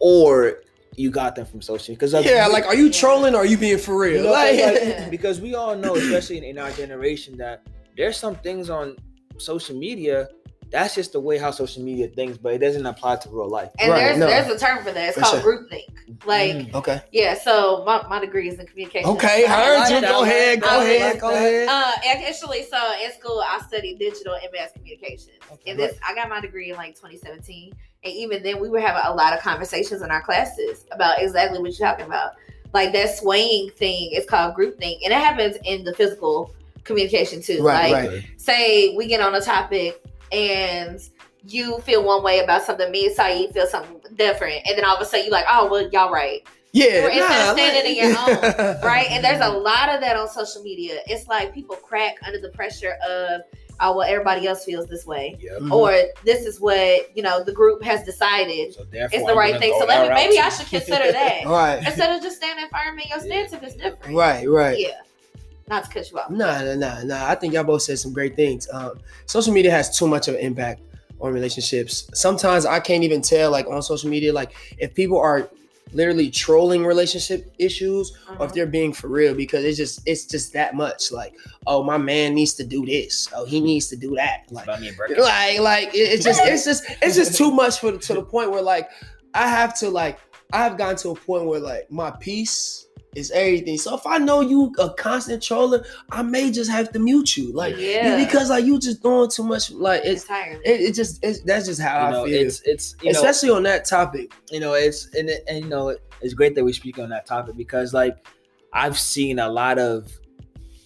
or 0.00 0.62
you 0.98 1.10
got 1.10 1.36
them 1.36 1.46
from 1.46 1.62
social? 1.62 1.94
Because 1.94 2.12
yeah, 2.24 2.46
like, 2.46 2.66
are 2.66 2.74
you 2.74 2.90
trolling 2.90 3.34
or 3.34 3.38
are 3.38 3.46
you 3.46 3.56
being 3.58 3.78
for 3.78 4.06
you 4.06 4.14
real? 4.14 4.24
know, 4.24 4.32
like, 4.32 4.58
like, 4.60 5.10
because 5.10 5.40
we 5.40 5.54
all 5.54 5.76
know, 5.76 5.94
especially 5.96 6.38
in, 6.38 6.44
in 6.44 6.58
our 6.58 6.70
generation, 6.72 7.36
that 7.38 7.62
there's 7.96 8.16
some 8.16 8.34
things 8.36 8.68
on 8.70 8.96
social 9.38 9.76
media. 9.76 10.28
That's 10.70 10.94
just 10.94 11.12
the 11.12 11.20
way 11.20 11.38
how 11.38 11.50
social 11.50 11.82
media 11.82 12.08
thinks, 12.08 12.36
but 12.36 12.52
it 12.52 12.58
doesn't 12.58 12.84
apply 12.84 13.16
to 13.16 13.30
real 13.30 13.48
life. 13.48 13.70
And 13.78 13.90
Right, 13.90 14.00
there's 14.00 14.18
no. 14.18 14.26
there's 14.26 14.48
a 14.48 14.58
term 14.58 14.84
for 14.84 14.92
that. 14.92 15.08
It's 15.08 15.14
For 15.16 15.22
called 15.24 15.40
sure. 15.42 15.64
groupthink. 15.66 16.26
Like 16.26 16.56
Mm. 16.56 16.74
okay, 16.74 17.00
yeah. 17.10 17.38
So 17.38 17.84
my, 17.86 18.06
my 18.08 18.20
degree 18.20 18.48
is 18.50 18.58
in 18.58 18.66
communication. 18.66 19.08
okay, 19.10 19.46
I 19.46 19.64
heard 19.64 19.94
you. 19.94 20.00
Go 20.06 20.22
ahead, 20.24 20.60
go 20.60 20.68
I 20.68 20.84
ahead, 20.84 21.20
go 21.20 21.30
ahead. 21.30 21.68
Uh, 21.68 21.92
actually, 22.26 22.64
so 22.64 22.76
in 23.02 23.10
school 23.12 23.42
I 23.48 23.60
studied 23.66 23.98
digital 23.98 24.34
and 24.34 24.48
mass 24.52 24.70
communication. 24.74 25.32
Okay. 25.52 25.70
And 25.70 25.80
this, 25.80 25.96
I 26.06 26.14
got 26.14 26.28
my 26.28 26.40
degree 26.40 26.70
in 26.70 26.76
like 26.76 26.94
2017. 26.96 27.72
And 28.04 28.12
even 28.12 28.42
then, 28.42 28.60
we 28.60 28.68
were 28.68 28.80
having 28.80 29.02
a 29.04 29.14
lot 29.14 29.32
of 29.32 29.40
conversations 29.40 30.02
in 30.02 30.10
our 30.10 30.22
classes 30.22 30.86
about 30.92 31.20
exactly 31.20 31.58
what 31.58 31.76
you're 31.76 31.88
talking 31.88 32.06
about. 32.06 32.32
Like 32.72 32.92
that 32.92 33.16
swaying 33.16 33.70
thing 33.70 34.12
is 34.12 34.26
called 34.26 34.54
groupthink, 34.54 34.98
and 35.04 35.12
it 35.12 35.18
happens 35.18 35.56
in 35.64 35.84
the 35.84 35.94
physical 35.94 36.54
communication 36.84 37.40
too. 37.40 37.62
Right, 37.62 37.92
like, 37.92 38.10
right. 38.10 38.24
say 38.36 38.94
we 38.96 39.06
get 39.06 39.20
on 39.20 39.34
a 39.34 39.40
topic 39.40 40.02
and 40.32 41.00
you 41.46 41.78
feel 41.80 42.04
one 42.04 42.22
way 42.22 42.40
about 42.40 42.62
something, 42.62 42.90
me 42.90 43.06
and 43.06 43.14
Saeed 43.14 43.52
feel 43.52 43.66
something 43.66 44.00
different, 44.16 44.66
and 44.66 44.76
then 44.76 44.84
all 44.84 44.96
of 44.96 45.02
a 45.02 45.04
sudden 45.04 45.26
you're 45.26 45.32
like, 45.32 45.46
oh 45.48 45.68
well, 45.70 45.88
y'all 45.90 46.12
right. 46.12 46.46
Yeah, 46.72 47.06
Or 47.06 47.08
instead 47.08 47.28
nah, 47.28 47.50
of 47.50 47.58
standing 47.58 47.96
in 47.96 48.04
your 48.04 48.12
like- 48.12 48.58
right? 48.82 49.06
And 49.10 49.24
there's 49.24 49.40
a 49.40 49.48
lot 49.48 49.88
of 49.88 50.00
that 50.02 50.16
on 50.16 50.28
social 50.28 50.62
media. 50.62 51.00
It's 51.06 51.26
like 51.26 51.54
people 51.54 51.76
crack 51.76 52.16
under 52.26 52.38
the 52.38 52.50
pressure 52.50 52.94
of, 53.08 53.40
oh, 53.80 53.96
well, 53.96 54.08
everybody 54.08 54.46
else 54.46 54.64
feels 54.64 54.86
this 54.86 55.06
way. 55.06 55.36
Yep. 55.40 55.60
Mhm. 55.60 55.72
Or 55.72 55.92
this 56.24 56.44
is 56.46 56.60
what, 56.60 57.16
you 57.16 57.22
know, 57.22 57.42
the 57.44 57.52
group 57.52 57.82
has 57.82 58.02
decided 58.04 58.74
So 58.74 58.84
therefore, 58.84 59.18
is 59.18 59.24
the 59.24 59.32
I'm 59.32 59.38
right 59.38 59.58
thing. 59.58 59.74
So 59.78 59.86
let 59.86 60.08
me, 60.08 60.14
maybe 60.14 60.36
route. 60.36 60.46
I 60.46 60.48
should 60.50 60.66
consider 60.66 61.12
that. 61.12 61.42
right, 61.46 61.78
Instead 61.86 62.16
of 62.16 62.22
just 62.22 62.36
standing 62.36 62.66
firm 62.72 62.98
in 62.98 63.08
your 63.08 63.20
stance 63.20 63.52
if 63.52 63.62
it's 63.62 63.76
different. 63.76 64.14
right, 64.14 64.48
right. 64.48 64.78
Yeah. 64.78 65.00
Not 65.68 65.84
to 65.84 65.90
cut 65.90 66.10
you 66.10 66.18
off. 66.18 66.30
Nah, 66.30 66.62
nah, 66.62 66.74
nah, 66.74 67.02
nah. 67.02 67.26
I 67.26 67.34
think 67.34 67.52
y'all 67.52 67.64
both 67.64 67.82
said 67.82 67.98
some 67.98 68.12
great 68.12 68.34
things. 68.36 68.68
Um, 68.72 69.00
social 69.26 69.52
media 69.52 69.70
has 69.70 69.96
too 69.96 70.08
much 70.08 70.26
of 70.26 70.34
an 70.34 70.40
impact 70.40 70.80
on 71.20 71.32
relationships. 71.32 72.08
Sometimes 72.14 72.64
I 72.64 72.80
can't 72.80 73.04
even 73.04 73.20
tell, 73.20 73.50
like 73.50 73.66
on 73.66 73.82
social 73.82 74.08
media, 74.08 74.32
like 74.32 74.52
if 74.78 74.94
people 74.94 75.18
are 75.18 75.50
literally 75.92 76.30
trolling 76.30 76.84
relationship 76.84 77.52
issues 77.58 78.10
or 78.10 78.32
if 78.32 78.38
mm-hmm. 78.38 78.54
they're 78.54 78.66
being 78.66 78.92
for 78.92 79.08
real 79.08 79.34
because 79.34 79.64
it's 79.64 79.76
just 79.76 80.00
it's 80.06 80.26
just 80.26 80.52
that 80.52 80.74
much. 80.74 81.10
Like, 81.12 81.34
oh, 81.66 81.82
my 81.82 81.98
man 81.98 82.34
needs 82.34 82.54
to 82.54 82.64
do 82.64 82.84
this. 82.84 83.28
Oh, 83.34 83.44
he 83.44 83.60
needs 83.60 83.88
to 83.88 83.96
do 83.96 84.14
that. 84.16 84.44
Like, 84.50 84.64
about 84.64 84.80
me 84.80 84.88
and 84.88 84.96
Birkin. 84.96 85.18
like, 85.18 85.60
like 85.60 85.90
it's 85.94 86.24
just 86.24 86.40
it's 86.42 86.64
just 86.64 86.84
it's 87.02 87.16
just 87.16 87.36
too 87.36 87.50
much 87.50 87.78
for 87.78 87.96
to 87.96 88.14
the 88.14 88.22
point 88.22 88.50
where 88.50 88.62
like 88.62 88.88
I 89.34 89.48
have 89.48 89.78
to 89.78 89.90
like 89.90 90.18
I've 90.52 90.78
gotten 90.78 90.96
to 90.98 91.10
a 91.10 91.14
point 91.14 91.44
where 91.44 91.60
like 91.60 91.90
my 91.90 92.10
peace 92.10 92.86
is 93.18 93.30
everything. 93.32 93.76
So 93.78 93.94
if 93.96 94.06
I 94.06 94.18
know 94.18 94.40
you 94.40 94.72
a 94.78 94.90
constant 94.94 95.42
troller, 95.42 95.84
I 96.10 96.22
may 96.22 96.50
just 96.50 96.70
have 96.70 96.90
to 96.92 96.98
mute 96.98 97.36
you. 97.36 97.52
Like 97.52 97.76
Yeah. 97.76 98.24
because 98.24 98.48
like 98.50 98.64
you 98.64 98.78
just 98.78 99.02
doing 99.02 99.28
too 99.30 99.44
much. 99.44 99.70
Like 99.70 100.02
it's 100.04 100.22
entirely. 100.22 100.60
it, 100.64 100.80
it 100.80 100.94
just 100.94 101.22
it's, 101.22 101.40
that's 101.42 101.66
just 101.66 101.80
how 101.80 102.06
you 102.06 102.12
know, 102.12 102.24
I 102.24 102.28
feel. 102.28 102.46
it's 102.46 102.60
it's 102.62 102.96
you 103.02 103.12
know, 103.12 103.18
Especially 103.18 103.50
on 103.50 103.62
that 103.64 103.84
topic. 103.84 104.32
you 104.50 104.60
know, 104.60 104.74
it's 104.74 105.12
and, 105.14 105.28
it- 105.28 105.44
and 105.48 105.64
you 105.64 105.68
know, 105.68 105.96
it's 106.22 106.34
great 106.34 106.54
that 106.54 106.64
we 106.64 106.72
speak 106.72 106.98
on 106.98 107.10
that 107.10 107.26
topic 107.26 107.56
because 107.56 107.92
like 107.92 108.26
I've 108.72 108.98
seen 108.98 109.38
a 109.38 109.48
lot 109.48 109.78
of 109.78 110.10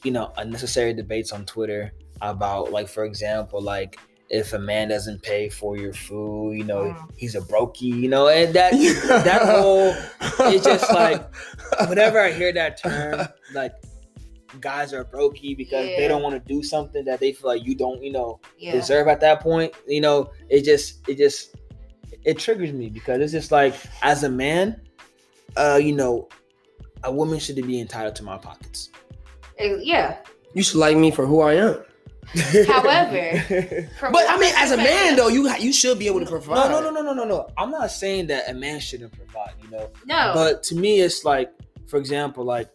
you 0.04 0.10
know 0.10 0.32
unnecessary 0.36 0.92
debates 0.94 1.32
on 1.32 1.44
Twitter 1.46 1.92
about 2.20 2.70
like 2.72 2.88
for 2.88 3.04
example 3.04 3.60
like 3.62 3.98
if 4.32 4.54
a 4.54 4.58
man 4.58 4.88
doesn't 4.88 5.22
pay 5.22 5.48
for 5.50 5.76
your 5.76 5.92
food, 5.92 6.56
you 6.56 6.64
know, 6.64 6.84
Mm. 6.84 7.10
he's 7.16 7.34
a 7.34 7.40
brokey, 7.42 7.82
you 8.02 8.08
know, 8.08 8.28
and 8.28 8.54
that 8.54 8.72
that 9.24 9.42
whole 9.42 9.94
it's 10.52 10.64
just 10.64 10.90
like 10.92 11.22
whenever 11.88 12.18
I 12.18 12.32
hear 12.32 12.52
that 12.54 12.78
term, 12.82 13.28
like 13.54 13.74
guys 14.60 14.92
are 14.94 15.04
brokey 15.04 15.54
because 15.56 15.86
Yeah. 15.86 15.96
they 15.98 16.08
don't 16.08 16.22
want 16.22 16.34
to 16.34 16.40
do 16.54 16.62
something 16.62 17.04
that 17.04 17.20
they 17.20 17.32
feel 17.32 17.48
like 17.50 17.64
you 17.64 17.74
don't, 17.74 18.02
you 18.02 18.10
know, 18.12 18.40
yeah. 18.58 18.72
deserve 18.72 19.06
at 19.08 19.20
that 19.20 19.40
point. 19.40 19.74
You 19.86 20.00
know, 20.00 20.30
it 20.48 20.62
just 20.64 21.06
it 21.08 21.18
just 21.18 21.54
it 22.24 22.38
triggers 22.38 22.72
me 22.72 22.88
because 22.88 23.20
it's 23.20 23.32
just 23.32 23.52
like 23.52 23.74
as 24.02 24.24
a 24.24 24.30
man, 24.30 24.80
uh, 25.56 25.78
you 25.82 25.92
know, 25.92 26.28
a 27.04 27.12
woman 27.12 27.38
should 27.38 27.56
be 27.66 27.80
entitled 27.80 28.14
to 28.16 28.22
my 28.24 28.38
pockets. 28.38 28.88
Eh, 29.58 29.76
Yeah. 29.82 30.16
you 30.54 30.62
should 30.62 30.78
like 30.78 30.96
me 30.96 31.10
for 31.10 31.26
who 31.26 31.40
I 31.42 31.54
am. 31.54 31.84
However, 32.66 33.88
But 34.00 34.24
I 34.28 34.36
mean, 34.38 34.52
as 34.56 34.70
a 34.72 34.76
man 34.76 35.16
though, 35.16 35.28
you 35.28 35.48
you 35.56 35.72
should 35.72 35.98
be 35.98 36.06
able 36.06 36.20
to 36.20 36.26
provide. 36.26 36.70
no, 36.70 36.80
no, 36.80 36.90
no, 36.90 37.02
no, 37.02 37.02
no, 37.02 37.12
no, 37.12 37.24
no. 37.24 37.48
I'm 37.58 37.70
not 37.70 37.90
saying 37.90 38.28
that 38.28 38.48
a 38.48 38.54
man 38.54 38.80
shouldn't 38.80 39.12
provide, 39.12 39.52
you 39.62 39.70
know, 39.70 39.90
No. 40.06 40.32
but 40.34 40.62
to 40.64 40.74
me, 40.76 41.00
it's 41.00 41.24
like, 41.24 41.52
for 41.86 41.98
example, 41.98 42.44
like 42.44 42.68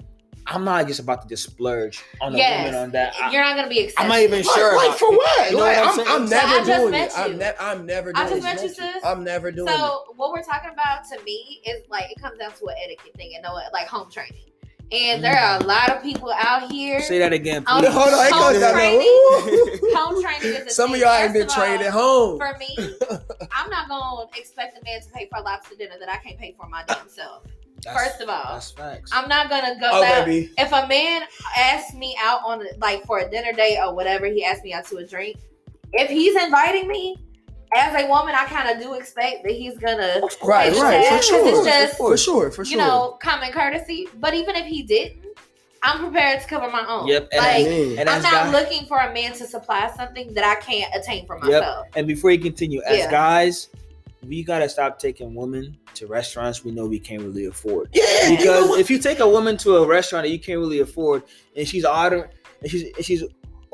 I'm 0.50 0.64
not 0.64 0.88
just 0.88 1.00
about 1.02 1.24
to 1.24 1.28
just 1.28 1.44
splurge 1.44 2.02
on 2.22 2.34
a 2.34 2.38
yes. 2.38 2.66
woman 2.66 2.80
on 2.82 2.92
that. 2.92 3.14
I, 3.22 3.32
You're 3.32 3.44
not 3.44 3.56
going 3.56 3.66
to 3.66 3.70
be 3.70 3.80
accepted. 3.82 4.02
I'm 4.04 4.08
not 4.10 4.20
even 4.20 4.46
Like, 4.46 4.56
sure. 4.56 4.76
like 4.78 4.88
about- 4.88 5.00
for 5.00 5.12
what? 5.12 5.52
You 5.52 5.58
know 5.58 5.64
like, 5.64 5.78
what 5.78 6.00
I'm 6.00 6.08
I'm. 6.08 6.22
I'm 6.22 6.28
So 6.28 6.36
never 6.36 6.48
I 6.48 6.58
just 6.60 6.80
doing 6.82 6.92
met 6.92 7.10
it. 7.12 7.20
I'm, 7.20 7.38
ne- 7.38 7.54
I'm 7.60 7.86
never 7.86 8.12
I 8.16 8.24
just 8.30 8.36
it. 8.38 8.44
met 8.44 8.64
you, 8.64 8.70
sis. 8.70 9.04
I'm 9.04 9.24
never 9.26 9.52
doing 9.52 9.68
it. 9.68 9.76
So 9.78 10.04
what 10.16 10.32
we're 10.32 10.44
talking 10.44 10.70
about 10.72 11.04
to 11.12 11.22
me 11.26 11.62
is 11.66 11.84
like 11.90 12.12
it 12.12 12.22
comes 12.22 12.38
down 12.40 12.54
to 12.54 12.66
an 12.68 12.76
etiquette 12.86 13.14
thing 13.18 13.32
and 13.36 13.44
know 13.44 13.54
what 13.54 13.74
like 13.74 13.88
home 13.88 14.10
training. 14.10 14.44
And 14.92 15.22
there 15.22 15.36
mm. 15.36 15.60
are 15.60 15.62
a 15.62 15.66
lot 15.66 15.90
of 15.90 16.02
people 16.02 16.32
out 16.32 16.72
here. 16.72 17.02
Say 17.02 17.20
that 17.20 17.34
again, 17.34 17.66
please. 17.66 17.88
Hold 17.88 18.14
on, 18.14 18.26
it 18.26 18.32
home 18.32 18.54
goes 18.54 18.62
down 18.62 18.74
training. 18.74 19.80
Home 19.96 20.22
training 20.22 20.62
is 20.62 20.68
a 20.68 20.70
Some 20.70 20.94
of 20.94 21.00
y'all 21.00 21.12
ain't 21.12 21.34
been 21.34 21.48
trained 21.48 21.82
at 21.82 21.92
home. 21.92 22.38
For 22.38 22.56
me, 22.58 22.76
I'm 23.52 23.70
not 23.70 23.90
gonna 23.90 24.30
expect 24.38 24.78
a 24.78 24.84
man 24.86 25.02
to 25.02 25.10
pay 25.10 25.28
for 25.30 25.40
a 25.40 25.42
lobster 25.42 25.76
dinner 25.76 25.96
that 26.00 26.10
I 26.10 26.18
can't 26.18 26.38
pay 26.38 26.56
for 26.58 26.70
my 26.70 26.84
damn 26.88 27.10
self. 27.10 27.44
That's- 27.84 28.08
First 28.08 28.22
of 28.22 28.30
all, 28.30 28.54
that's 28.54 28.72
facts. 28.72 29.12
I'm 29.14 29.28
not 29.28 29.50
gonna 29.50 29.78
go 29.80 29.90
Oh, 29.92 30.04
out. 30.04 30.26
baby. 30.26 30.52
If 30.58 30.72
a 30.72 30.88
man 30.88 31.24
asks 31.58 31.94
me 31.94 32.18
out 32.24 32.42
on 32.46 32.66
like 32.80 33.06
for 33.06 33.20
a 33.20 33.30
dinner 33.30 33.52
date 33.52 33.80
or 33.80 33.94
whatever, 33.94 34.26
he 34.28 34.46
asks 34.46 34.64
me 34.64 34.74
out 34.74 34.86
to 34.86 34.98
a 34.98 35.06
drink. 35.06 35.38
If 35.94 36.10
he's 36.10 36.42
inviting 36.42 36.88
me, 36.88 37.18
as 37.76 38.02
a 38.02 38.08
woman, 38.08 38.34
I 38.36 38.46
kind 38.46 38.70
of 38.70 38.82
do 38.82 38.94
expect 38.94 39.44
that 39.44 39.52
he's 39.52 39.78
gonna 39.78 40.22
Right, 40.44 40.74
right, 40.76 41.06
for 41.08 41.22
sure, 41.24 41.48
it's 41.48 41.66
just- 41.66 41.98
for 41.98 42.18
sure, 42.18 42.52
for 42.52 42.64
sure. 42.66 42.72
you 42.72 42.78
know, 42.78 43.18
common 43.22 43.52
courtesy. 43.52 44.08
But 44.20 44.34
even 44.34 44.56
if 44.56 44.66
he 44.66 44.84
didn't, 44.84 45.24
I'm 45.84 46.00
prepared 46.00 46.42
to 46.42 46.48
cover 46.48 46.70
my 46.72 46.86
own. 46.88 47.08
Yep, 47.08 47.30
and 47.34 47.40
Like 47.46 47.66
Man. 47.68 48.00
and 48.00 48.10
I'm 48.10 48.18
as 48.18 48.24
not 48.24 48.32
guy- 48.32 48.52
looking 48.52 48.86
for 48.88 48.98
a 49.00 49.14
man 49.14 49.34
to 49.34 49.46
supply 49.46 49.92
something 49.96 50.34
that 50.34 50.44
I 50.44 50.56
can't 50.60 50.94
attain 50.96 51.26
for 51.28 51.38
myself. 51.38 51.88
And 51.96 52.08
before 52.08 52.32
you 52.32 52.40
continue, 52.40 52.82
as 52.84 52.98
Yeah. 52.98 53.12
guys, 53.12 53.68
we 54.28 54.44
gotta 54.44 54.68
stop 54.68 54.98
taking 55.00 55.36
women 55.36 55.78
to 55.94 56.08
restaurants 56.08 56.64
we 56.66 56.72
know 56.72 56.86
we 56.88 57.00
can't 57.00 57.22
really 57.22 57.46
afford. 57.46 57.90
yeah, 57.94 58.04
you 58.30 58.32
know 58.32 58.38
Because 58.38 58.80
if 58.80 58.90
you 58.90 58.98
take 58.98 59.20
a 59.20 59.28
woman 59.30 59.56
to 59.58 59.78
a 59.78 59.86
restaurant 59.86 60.24
that 60.26 60.32
you 60.32 60.40
can't 60.40 60.60
really 60.60 60.80
afford, 60.80 61.24
and 61.56 61.68
she's 61.68 61.86
ordering, 61.86 62.26
and 62.62 62.72
she's 62.72 62.84
and 62.96 63.06
she's 63.06 63.24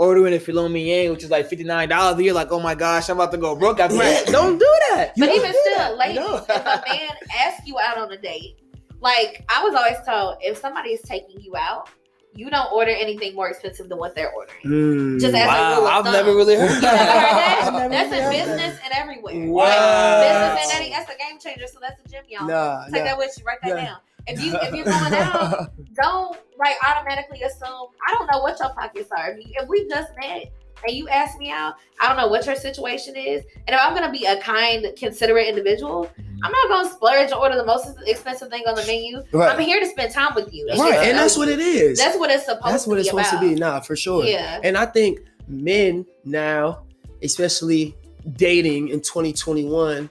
ordering 0.04 0.34
a 0.34 0.39
filet 0.39 0.68
mignon, 0.70 1.12
which 1.13 1.24
is 1.24 1.30
like 1.32 1.48
fifty 1.48 1.63
nine 1.63 1.89
dollars, 1.89 2.22
you're 2.22 2.34
like, 2.34 2.52
oh 2.52 2.60
my 2.60 2.76
gosh, 2.76 3.10
I'm 3.10 3.18
about 3.18 3.32
to 3.32 3.38
go 3.38 3.56
broke 3.56 3.80
after 3.80 3.98
that. 3.98 4.26
Yeah. 4.26 4.32
Don't 4.32 4.58
do 4.58 4.70
that. 4.92 5.13
But 5.18 5.30
You 5.30 5.36
even 5.36 5.54
still, 5.62 5.78
that, 5.78 5.98
ladies, 5.98 6.18
you 6.18 6.36
if 6.36 6.50
a 6.50 6.84
man 6.89 7.10
asks 7.39 7.66
you 7.68 7.78
out 7.80 7.98
on 7.98 8.12
a 8.12 8.18
date, 8.18 8.58
like 9.02 9.46
I 9.50 9.63
was 9.63 9.74
always 9.76 9.98
told, 10.06 10.38
if 10.42 10.58
somebody 10.58 10.89
is 10.92 11.02
taking 11.02 11.39
you 11.42 11.56
out, 11.56 11.89
you 12.36 12.50
don't 12.50 12.72
order 12.72 12.89
anything 12.92 13.36
more 13.36 13.50
expensive 13.50 13.89
than 13.89 14.00
what 14.00 14.16
they're 14.16 14.32
ordering. 14.32 14.62
Mm. 14.66 15.20
Just 15.22 15.36
as 15.36 15.44
a 15.44 15.48
Wow, 15.48 15.76
rule 15.78 15.88
of 15.88 15.94
I've 15.94 16.04
thumb. 16.04 16.13
never 16.13 16.34
really 16.36 16.56
heard 16.56 16.70
You 16.72 16.82
never 16.82 16.98
heard 16.98 16.98
that. 16.98 17.62
that? 17.62 17.63
I've 17.68 17.74
never 17.74 17.89
That's 17.94 18.12
really 18.12 18.18
in 18.39 18.48
heard 18.48 18.58
business 18.58 18.80
and 18.84 18.94
everywhere. 18.96 19.50
Wow. 19.52 19.63
Like, 19.66 20.28
business 20.58 20.74
and 20.74 20.82
any, 20.82 20.89
that's 20.92 21.12
a 21.13 21.18
game 21.18 21.39
changer. 21.39 21.68
So 21.68 21.78
that's 21.80 22.02
a 22.04 22.10
gym, 22.10 22.24
y'all. 22.28 22.48
Nah, 22.48 22.86
Take 22.86 23.04
nah. 23.04 23.04
that 23.04 23.18
with 23.20 23.36
you. 23.38 23.44
Write 23.46 23.58
that 23.62 23.70
Yeah. 23.70 23.86
down. 23.86 23.98
If 24.28 24.44
you 24.44 24.56
if 24.56 24.74
you're 24.74 24.86
going 24.86 25.14
out, 25.14 25.72
don't 25.94 26.38
like 26.58 26.76
automatically 26.88 27.42
assume. 27.42 27.88
I 28.08 28.14
don't 28.14 28.30
know 28.32 28.40
what 28.40 28.60
your 28.60 28.74
pockets 28.74 29.10
are. 29.12 29.32
If, 29.32 29.46
you, 29.46 29.54
if 29.56 29.68
we 29.68 29.88
just 29.88 30.12
met 30.20 30.52
and 30.86 30.96
you 30.96 31.08
ask 31.10 31.38
me 31.38 31.52
out, 31.52 31.76
I 32.02 32.08
don't 32.08 32.18
know 32.18 32.28
what 32.28 32.46
your 32.46 32.56
situation 32.56 33.16
is. 33.16 33.44
And 33.68 33.76
if 33.76 33.80
I'm 33.82 33.94
gonna 33.94 34.12
be 34.12 34.26
a 34.26 34.40
kind, 34.42 34.86
considerate 34.98 35.48
individual, 35.48 36.06
mm-hmm. 36.06 36.38
I'm 36.44 36.52
not 36.52 36.70
gonna 36.70 36.90
splurge 36.90 37.32
and 37.32 37.34
order 37.34 37.56
the 37.56 37.66
most 37.66 37.98
expensive 38.06 38.50
thing 38.50 38.64
on 38.68 38.76
the 38.76 38.86
menu. 38.86 39.22
Right. 39.32 39.52
I'm 39.52 39.60
here 39.60 39.80
to 39.80 39.86
spend 39.88 40.14
time 40.14 40.36
with 40.36 40.54
you. 40.54 40.66
That's 40.68 40.80
right, 40.80 41.08
and 41.08 41.18
that's 41.18 41.38
what 41.38 41.50
it 41.50 41.60
is. 41.60 42.00
That's 42.00 42.18
what 42.18 42.30
it's 42.30 42.46
supposed 42.46 42.62
to 42.62 42.68
be. 42.68 42.72
That's 42.72 42.88
what 42.88 43.00
it's 43.00 43.10
supposed 43.10 43.34
about. 43.34 43.42
to 43.42 43.50
be. 43.50 43.56
Nah, 43.56 43.80
for 43.82 43.96
sure. 43.96 44.26
Yeah. 44.26 44.60
And 44.64 44.78
I 44.78 44.86
think 44.86 45.20
men 45.48 46.06
now, 46.24 46.84
especially 47.22 47.96
dating 48.38 48.90
in 48.90 49.02
2021, 49.02 50.10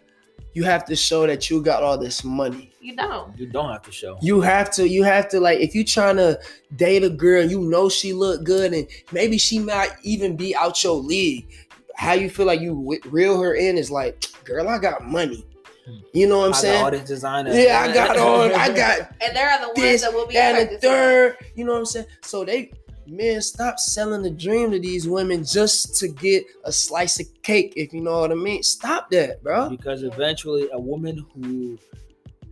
you 0.54 0.64
have 0.64 0.84
to 0.86 0.96
show 0.96 1.26
that 1.26 1.48
you 1.48 1.62
got 1.62 1.82
all 1.82 1.96
this 1.98 2.24
money. 2.24 2.72
You 2.80 2.96
don't. 2.96 3.38
You 3.38 3.46
don't 3.46 3.70
have 3.70 3.82
to 3.82 3.92
show. 3.92 4.18
You 4.20 4.40
have 4.40 4.70
to, 4.72 4.88
you 4.88 5.02
have 5.04 5.28
to 5.30 5.40
like 5.40 5.60
if 5.60 5.74
you 5.74 5.84
trying 5.84 6.16
to 6.16 6.38
date 6.76 7.04
a 7.04 7.10
girl, 7.10 7.44
you 7.44 7.60
know 7.60 7.88
she 7.88 8.12
look 8.12 8.44
good 8.44 8.72
and 8.72 8.86
maybe 9.12 9.38
she 9.38 9.58
might 9.58 9.92
even 10.02 10.36
be 10.36 10.54
out 10.54 10.82
your 10.82 10.94
league. 10.96 11.48
How 11.96 12.14
you 12.14 12.28
feel 12.28 12.46
like 12.46 12.60
you 12.60 12.74
w- 12.74 13.00
reel 13.06 13.40
her 13.40 13.54
in 13.54 13.78
is 13.78 13.90
like, 13.90 14.24
girl, 14.44 14.68
I 14.68 14.78
got 14.78 15.06
money. 15.06 15.44
Hmm. 15.86 15.98
You 16.12 16.26
know 16.26 16.38
what 16.38 16.46
I'm 16.46 16.54
I 16.54 16.56
saying? 16.56 16.78
got 16.80 16.84
all 16.84 16.98
this 16.98 17.08
designer. 17.08 17.52
Yeah, 17.52 17.80
I 17.80 17.92
got 17.92 18.16
on. 18.16 18.52
I 18.52 18.68
got 18.74 19.12
And 19.24 19.36
there 19.36 19.48
are 19.50 19.60
the 19.60 19.66
ones 19.68 19.78
this, 19.78 20.02
that 20.02 20.12
will 20.12 20.26
be 20.26 20.34
that, 20.34 20.54
and 20.54 20.56
attracted 20.64 20.80
the 20.80 20.88
third. 20.88 21.36
You 21.54 21.64
know 21.64 21.72
what 21.72 21.78
I'm 21.78 21.86
saying? 21.86 22.06
So 22.22 22.44
they, 22.44 22.72
men, 23.06 23.40
stop 23.42 23.78
selling 23.78 24.22
the 24.22 24.30
dream 24.30 24.70
to 24.70 24.78
these 24.78 25.08
women 25.08 25.44
just 25.44 25.96
to 26.00 26.08
get 26.08 26.44
a 26.64 26.72
slice 26.72 27.20
of 27.20 27.26
cake. 27.42 27.72
If 27.76 27.92
you 27.92 28.00
know 28.00 28.20
what 28.20 28.32
I 28.32 28.34
mean, 28.34 28.62
stop 28.62 29.10
that, 29.10 29.42
bro. 29.42 29.68
because 29.70 30.02
eventually 30.02 30.68
a 30.72 30.78
woman 30.78 31.26
who 31.34 31.78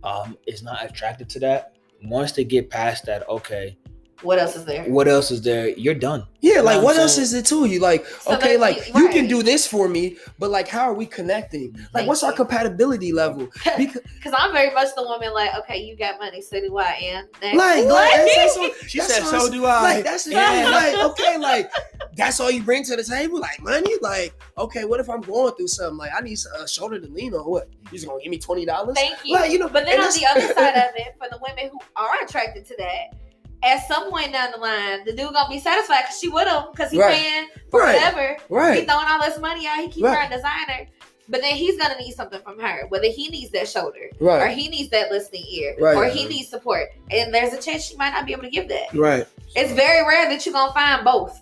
um 0.03 0.35
is 0.47 0.63
not 0.63 0.83
attracted 0.83 1.29
to 1.29 1.39
that 1.39 1.75
once 2.03 2.31
they 2.31 2.43
get 2.43 2.69
past 2.71 3.05
that 3.05 3.27
okay 3.29 3.77
What 4.21 4.39
else 4.39 4.55
is 4.55 4.65
there? 4.65 4.83
what 4.85 5.07
else 5.07 5.31
is 5.31 5.41
there 5.41 5.69
you're 5.69 5.93
done 5.95 6.23
Yeah, 6.41 6.55
know 6.57 6.63
like 6.63 6.75
what 6.77 6.83
what 6.85 6.95
I'm 6.95 7.01
else 7.03 7.17
is 7.17 7.33
it 7.33 7.45
to 7.47 7.65
you? 7.65 7.79
Like, 7.79 8.05
So 8.05 8.35
okay, 8.35 8.57
like 8.57 8.77
you- 8.87 9.01
you 9.01 9.09
can 9.09 9.27
do 9.27 9.43
this 9.43 9.67
for 9.67 9.87
me, 9.87 10.17
but 10.39 10.49
like, 10.49 10.67
how 10.67 10.83
are 10.89 10.93
we 10.93 11.05
connecting? 11.05 11.73
Like, 11.75 11.91
Thank 11.93 12.07
what's 12.07 12.23
our 12.23 12.33
compatibility 12.33 13.11
level? 13.13 13.47
Because, 13.77 14.01
Because 14.15 14.33
I'm 14.37 14.51
very 14.51 14.73
much 14.73 14.89
the 14.95 15.03
woman 15.03 15.33
like, 15.33 15.53
okay, 15.59 15.77
you 15.77 15.95
got 15.95 16.19
money, 16.19 16.41
so 16.41 16.59
do 16.59 16.77
I. 16.77 16.91
And 17.03 17.27
next. 17.41 17.57
like, 17.57 17.85
like, 17.99 18.11
that's, 18.11 18.35
that's 18.35 18.57
what, 18.57 18.89
she 18.89 18.97
that's 18.99 19.13
said 19.13 19.23
what 19.23 19.41
so 19.41 19.51
do 19.51 19.65
i 19.65 19.81
Like, 19.83 20.03
that's 20.03 20.23
the 20.25 20.31
Yeah. 20.31 20.69
Like, 20.81 21.11
okay, 21.11 21.37
like, 21.37 21.71
that's 22.15 22.39
all 22.39 22.51
you 22.51 22.63
bring 22.63 22.83
to 22.85 22.95
the 22.95 23.03
table, 23.03 23.39
like 23.39 23.61
money. 23.61 23.93
Like, 24.01 24.33
okay, 24.57 24.83
what 24.85 24.99
if 24.99 25.09
I'm 25.09 25.21
going 25.21 25.53
through 25.55 25.67
something? 25.67 25.97
Like, 25.97 26.11
I 26.17 26.21
need 26.21 26.37
a 26.59 26.67
shoulder 26.67 26.99
to 26.99 27.07
lean 27.07 27.33
on. 27.33 27.45
What? 27.49 27.69
You 27.85 27.97
just 27.97 28.07
gonna 28.07 28.21
give 28.21 28.31
me 28.31 28.37
twenty 28.39 28.65
dollars? 28.65 28.95
Thank 28.95 29.17
you. 29.23 29.35
Like, 29.35 29.51
you 29.51 29.59
know, 29.59 29.69
but 29.69 29.85
then 29.85 29.99
on 30.01 30.11
the 30.13 30.25
other 30.25 30.47
side 30.53 30.75
of 30.75 30.91
it, 30.95 31.15
for 31.17 31.27
the 31.29 31.39
women 31.41 31.69
who 31.71 31.79
are 31.95 32.15
attracted 32.23 32.65
to 32.67 32.75
that, 32.77 33.15
at 33.63 33.87
some 33.87 34.09
point 34.09 34.31
down 34.33 34.51
the 34.51 34.57
line, 34.57 35.03
the 35.05 35.11
dude 35.13 35.33
gonna 35.33 35.49
be 35.49 35.59
satisfied 35.59 36.03
because 36.03 36.19
she 36.19 36.29
with 36.29 36.47
him 36.47 36.63
because 36.71 36.91
he 36.91 36.99
Right. 36.99 37.13
paying 37.15 37.47
for 37.69 37.79
Right. 37.81 37.95
whatever. 37.95 38.73
He 38.73 38.85
throwing 38.85 39.07
all 39.07 39.21
this 39.21 39.37
money 39.39 39.67
out. 39.67 39.79
He 39.79 39.87
keep 39.89 40.03
Right. 40.03 40.17
her 40.17 40.33
a 40.33 40.35
designer. 40.35 40.87
But 41.29 41.41
then 41.41 41.53
he's 41.53 41.77
gonna 41.77 41.97
need 41.97 42.13
something 42.13 42.41
from 42.41 42.59
her, 42.59 42.85
whether 42.89 43.07
he 43.07 43.29
needs 43.29 43.51
that 43.51 43.67
shoulder 43.69 44.09
right. 44.19 44.41
or 44.41 44.47
he 44.47 44.67
needs 44.67 44.89
that 44.89 45.11
listening 45.11 45.45
ear 45.49 45.75
Right. 45.79 45.95
or 45.95 46.05
he 46.05 46.25
needs 46.25 46.49
support. 46.49 46.89
And 47.09 47.33
there's 47.33 47.53
a 47.53 47.61
chance 47.61 47.83
she 47.85 47.95
might 47.95 48.11
not 48.11 48.25
be 48.25 48.33
able 48.33 48.43
to 48.43 48.49
give 48.49 48.67
that. 48.67 48.93
Right. 48.93 49.25
It's 49.55 49.71
very 49.71 50.05
rare 50.05 50.27
that 50.29 50.45
you're 50.45 50.53
gonna 50.53 50.73
find 50.73 51.05
both. 51.05 51.39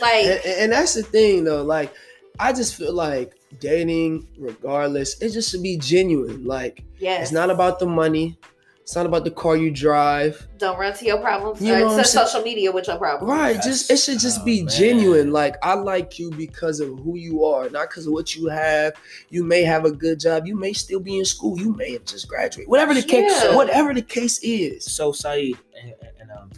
Like 0.00 0.26
and, 0.26 0.40
and 0.44 0.72
that's 0.72 0.92
the 0.94 1.02
thing 1.02 1.44
though 1.44 1.62
like 1.62 1.94
i 2.38 2.52
just 2.52 2.74
feel 2.74 2.92
like 2.92 3.32
dating 3.58 4.26
regardless 4.38 5.20
it 5.22 5.30
just 5.30 5.50
should 5.50 5.62
be 5.62 5.76
genuine 5.78 6.44
like 6.44 6.82
yes, 6.98 7.22
it's 7.22 7.32
not 7.32 7.48
about 7.50 7.78
the 7.78 7.86
money 7.86 8.38
it's 8.82 8.96
not 8.96 9.06
about 9.06 9.22
the 9.24 9.30
car 9.30 9.56
you 9.56 9.70
drive 9.70 10.46
don't 10.58 10.78
run 10.78 10.92
to 10.92 11.04
your 11.04 11.18
problems. 11.18 11.60
You 11.62 11.72
or 11.74 11.78
know 11.78 11.84
what 11.86 11.92
to 11.92 11.98
I'm 11.98 12.04
saying? 12.04 12.26
social 12.26 12.42
media 12.42 12.70
with 12.72 12.86
your 12.88 12.96
problems. 12.98 13.30
right 13.30 13.54
Yes. 13.56 13.64
just 13.64 13.90
it 13.92 13.96
should 13.98 14.18
just 14.18 14.40
Oh, 14.40 14.44
be 14.44 14.62
man. 14.64 14.72
genuine 14.74 15.30
like 15.32 15.56
i 15.62 15.74
like 15.74 16.18
you 16.18 16.30
because 16.30 16.80
of 16.80 16.88
who 17.00 17.16
you 17.16 17.44
are 17.44 17.70
not 17.70 17.88
because 17.90 18.06
of 18.06 18.12
what 18.12 18.34
you 18.34 18.48
have 18.48 18.94
you 19.30 19.44
may 19.44 19.62
have 19.62 19.84
a 19.84 19.90
good 19.92 20.18
job 20.20 20.46
you 20.46 20.56
may 20.56 20.72
still 20.72 21.00
be 21.00 21.18
in 21.18 21.24
school 21.24 21.58
you 21.58 21.72
may 21.74 21.92
have 21.92 22.04
just 22.04 22.26
graduated 22.28 22.68
whatever 22.68 22.92
the 22.92 23.02
case 23.02 23.32
whatever 23.54 23.94
the 23.94 24.02
case 24.02 24.38
is 24.42 24.84
so 24.84 25.12
Saeed, 25.12 25.56
and, 25.80 25.94
and 26.20 26.30
um 26.32 26.50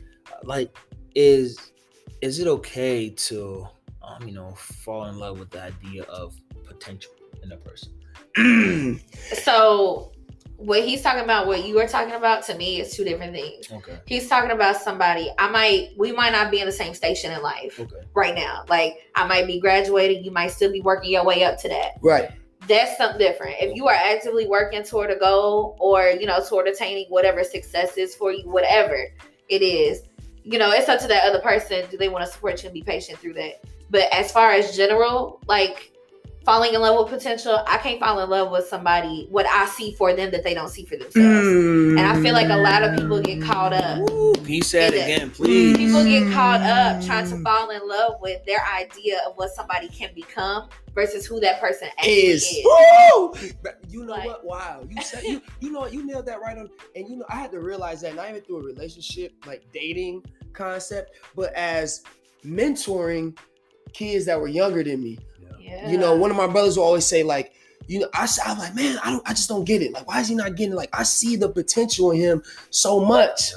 like 0.45 0.75
is 1.15 1.73
is 2.23 2.39
it 2.39 2.47
okay 2.47 3.11
to 3.11 3.69
um 4.03 4.27
you 4.27 4.33
know 4.35 4.51
fall 4.53 5.05
in 5.07 5.19
love 5.19 5.39
with 5.39 5.51
the 5.51 5.63
idea 5.63 6.03
of 6.05 6.35
potential 6.65 7.13
in 7.43 7.53
a 7.53 7.57
person 7.59 7.91
So 9.45 10.13
what 10.57 10.83
he's 10.83 11.03
talking 11.03 11.25
about, 11.25 11.47
what 11.47 11.67
you 11.67 11.79
are 11.81 11.89
talking 11.89 12.15
about, 12.15 12.45
to 12.45 12.55
me 12.55 12.81
is 12.81 12.95
two 12.95 13.05
different 13.05 13.33
things. 13.33 13.71
okay 13.71 13.99
He's 14.07 14.29
talking 14.29 14.51
about 14.51 14.77
somebody. 14.77 15.31
I 15.39 15.51
might, 15.51 15.91
we 15.97 16.13
might 16.13 16.31
not 16.31 16.51
be 16.51 16.61
in 16.61 16.67
the 16.67 16.73
same 16.73 16.95
station 16.95 17.33
in 17.33 17.43
life 17.43 17.79
okay 17.81 17.97
right 18.15 18.35
now. 18.35 18.65
Like 18.69 19.11
I 19.15 19.27
might 19.27 19.47
be 19.47 19.61
graduating, 19.61 20.25
you 20.25 20.31
might 20.31 20.49
still 20.49 20.73
be 20.73 20.81
working 20.81 21.11
your 21.11 21.25
way 21.25 21.45
up 21.45 21.59
to 21.61 21.69
that. 21.69 21.93
right 22.01 22.31
That's 22.69 22.97
something 22.97 23.19
different. 23.19 23.57
If 23.61 23.77
you 23.77 23.87
are 23.89 23.95
actively 23.95 24.47
working 24.47 24.83
toward 24.83 25.11
a 25.11 25.17
goal, 25.17 25.77
or 25.81 26.09
you 26.09 26.27
know, 26.27 26.43
toward 26.49 26.67
attaining 26.69 27.07
whatever 27.09 27.45
success 27.45 27.97
is 27.97 28.15
for 28.15 28.33
you, 28.33 28.49
whatever 28.49 28.97
it 29.49 29.63
is, 29.63 30.03
you 30.45 30.59
know, 30.59 30.71
it's 30.71 30.89
up 30.89 31.01
to 31.01 31.09
that 31.09 31.25
other 31.25 31.41
person. 31.41 31.85
Do 31.91 31.97
they 31.97 32.09
want 32.09 32.25
to 32.25 32.31
support 32.31 32.63
you 32.63 32.69
and 32.69 32.75
be 32.75 32.83
patient 32.83 33.19
through 33.19 33.35
that? 33.35 33.65
But 33.91 34.13
as 34.13 34.31
far 34.31 34.53
as 34.53 34.77
general, 34.77 35.41
like 35.47 35.93
falling 36.45 36.75
in 36.75 36.81
love 36.81 36.99
with 36.99 37.13
potential, 37.13 37.63
I 37.67 37.79
can't 37.79 37.99
fall 37.99 38.21
in 38.21 38.29
love 38.29 38.51
with 38.51 38.67
somebody 38.67 39.27
what 39.31 39.47
I 39.47 39.67
see 39.67 39.93
for 39.93 40.15
them 40.15 40.31
that 40.33 40.45
they 40.45 40.55
don't 40.55 40.69
see 40.69 40.85
for 40.85 40.97
themselves. 40.97 41.47
and 41.47 42.01
I 42.01 42.21
feel 42.23 42.35
like 42.35 42.51
a 42.51 42.57
lot 42.57 42.83
of 42.83 42.97
people 42.97 43.21
get 43.21 43.43
caught 43.43 43.73
up. 43.73 43.99
Mm. 43.99 44.11
Ooh, 44.11 44.45
he 44.45 44.61
said 44.61 44.95
it. 44.95 45.03
again 45.05 45.31
please 45.31 45.77
People 45.77 46.05
get 46.05 46.31
caught 46.33 46.61
up 46.61 47.03
trying 47.05 47.27
to 47.29 47.37
mm. 47.37 47.43
fall 47.43 47.71
in 47.71 47.87
love 47.89 48.21
with 48.21 48.45
their 48.45 48.61
idea 48.75 49.21
of 49.27 49.37
what 49.37 49.51
somebody 49.55 49.89
can 49.89 50.11
become 50.15 50.69
versus 50.95 51.27
who 51.27 51.41
that 51.41 51.61
person 51.61 51.89
is. 52.05 52.43
is. 52.45 52.65
Woo! 52.65 53.35
You 53.89 54.05
know 54.05 54.13
Like- 54.13 54.27
what? 54.27 54.45
Wow. 54.45 54.85
You 54.89 55.03
said 55.03 55.25
you 55.25 55.41
you 55.61 55.73
know 55.73 55.81
what? 55.81 55.93
You 55.93 56.05
nailed 56.07 56.27
that 56.27 56.41
right 56.41 56.57
on. 56.59 56.69
And 56.95 57.09
you 57.09 57.17
know, 57.17 57.25
I 57.29 57.37
had 57.37 57.51
to 57.53 57.61
realize 57.61 58.03
that 58.03 58.15
not 58.15 58.29
even 58.29 58.43
through 58.43 58.59
a 58.61 58.63
relationship, 58.65 59.33
like 59.47 59.65
dating 59.73 60.25
concept, 60.53 61.17
but 61.35 61.53
as 61.55 62.03
mentoring 62.45 63.37
kids 63.93 64.27
that 64.27 64.41
were 64.41 64.49
younger 64.49 64.83
than 64.85 65.03
me. 65.03 65.19
Yeah. 65.65 65.91
You 65.91 65.99
know, 65.99 66.15
one 66.17 66.31
of 66.31 66.37
my 66.37 66.47
brothers 66.47 66.77
will 66.77 66.85
always 66.85 67.07
say, 67.07 67.23
like, 67.23 67.53
you 67.87 68.01
know, 68.01 68.09
I, 68.15 68.27
I'm 68.47 68.59
like, 68.59 68.75
man, 68.75 68.99
I 69.05 69.11
don't, 69.11 69.23
I 69.29 69.31
just 69.31 69.49
don't 69.49 69.65
get 69.65 69.83
it. 69.83 69.93
Like, 69.93 70.07
why 70.09 70.21
is 70.21 70.29
he 70.29 70.35
not 70.35 70.57
getting 70.57 70.73
it? 70.73 70.77
Like, 70.77 70.91
I 70.93 71.03
see 71.03 71.37
the 71.37 71.49
potential 71.49 72.11
in 72.13 72.19
him 72.21 72.43
so 72.71 73.01
much, 73.01 73.53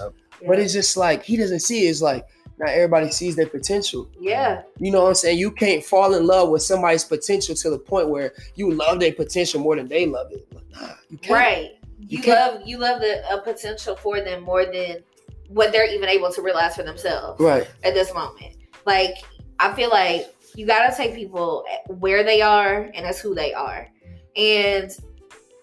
but 0.45 0.59
it's 0.59 0.73
just 0.73 0.97
like 0.97 1.23
he 1.23 1.37
doesn't 1.37 1.59
see 1.61 1.85
it. 1.87 1.89
It's 1.91 2.01
like 2.01 2.25
not 2.59 2.69
everybody 2.69 3.11
sees 3.11 3.35
their 3.35 3.47
potential. 3.47 4.09
yeah. 4.19 4.63
You 4.79 4.91
know 4.91 5.03
what 5.03 5.09
I'm 5.09 5.15
saying? 5.15 5.37
You 5.37 5.51
can't 5.51 5.83
fall 5.83 6.13
in 6.15 6.25
love 6.25 6.49
with 6.49 6.61
somebody's 6.63 7.03
potential 7.05 7.53
to 7.55 7.69
the 7.69 7.77
point 7.77 8.09
where 8.09 8.33
you 8.55 8.71
love 8.73 8.99
their 8.99 9.11
potential 9.13 9.61
more 9.61 9.75
than 9.75 9.87
they 9.87 10.05
love 10.07 10.31
it. 10.31 10.47
Like, 10.53 10.65
nah, 10.71 10.93
you 11.09 11.17
can't. 11.19 11.31
Right. 11.33 11.71
You, 11.99 12.17
You 12.17 12.23
can't- 12.23 12.55
love 12.55 12.67
you 12.67 12.77
love 12.79 12.99
the 13.01 13.23
uh, 13.31 13.41
potential 13.41 13.95
for 13.95 14.21
them 14.21 14.43
more 14.43 14.65
than 14.65 15.03
what 15.49 15.71
they're 15.71 15.89
even 15.93 16.09
able 16.09 16.31
to 16.31 16.41
realize 16.41 16.75
for 16.75 16.83
themselves 16.83 17.39
Right. 17.39 17.67
at 17.83 17.93
this 17.93 18.13
moment. 18.13 18.55
Like 18.85 19.15
I 19.59 19.73
feel 19.73 19.89
like 19.89 20.33
you 20.57 20.65
gotta 20.65 20.93
take 20.95 21.13
people 21.13 21.63
where 21.87 22.23
they 22.23 22.41
are 22.41 22.89
and 22.95 23.05
that's 23.05 23.19
who 23.19 23.35
they 23.35 23.53
are. 23.53 23.87
And 24.35 24.91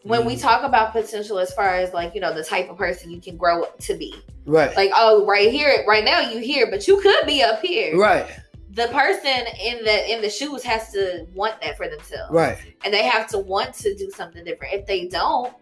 when 0.04 0.24
we 0.24 0.36
Mhm. 0.36 0.40
talk 0.42 0.62
about 0.64 0.92
potential 0.92 1.38
as 1.38 1.52
far 1.52 1.74
as 1.74 1.92
like, 1.92 2.14
you 2.14 2.20
know, 2.20 2.32
the 2.32 2.44
type 2.44 2.70
of 2.70 2.76
person 2.78 3.10
you 3.10 3.20
can 3.20 3.36
grow 3.36 3.62
up 3.64 3.78
to 3.80 3.94
be. 3.94 4.14
Right. 4.46 4.74
Like, 4.76 4.92
oh, 4.94 5.26
right 5.26 5.50
here, 5.50 5.84
right 5.88 6.04
now 6.04 6.20
you 6.20 6.38
here, 6.38 6.68
but 6.70 6.86
you 6.86 7.00
could 7.00 7.26
be 7.26 7.42
up 7.42 7.60
here. 7.60 7.96
right. 7.98 8.26
The 8.70 8.88
person 8.88 9.46
in 9.62 9.84
the 9.84 10.12
in 10.12 10.20
the 10.20 10.28
shoes 10.30 10.62
has 10.64 10.90
to 10.92 11.26
want 11.34 11.60
that 11.62 11.76
for 11.76 11.88
themselves. 11.88 12.32
Right. 12.32 12.58
And 12.84 12.92
they 12.92 13.04
have 13.04 13.28
to 13.28 13.38
want 13.38 13.72
to 13.74 13.94
do 13.96 14.10
something 14.10 14.44
different. 14.44 14.74
If 14.74 14.86
they 14.86 15.06
don't, 15.06 15.52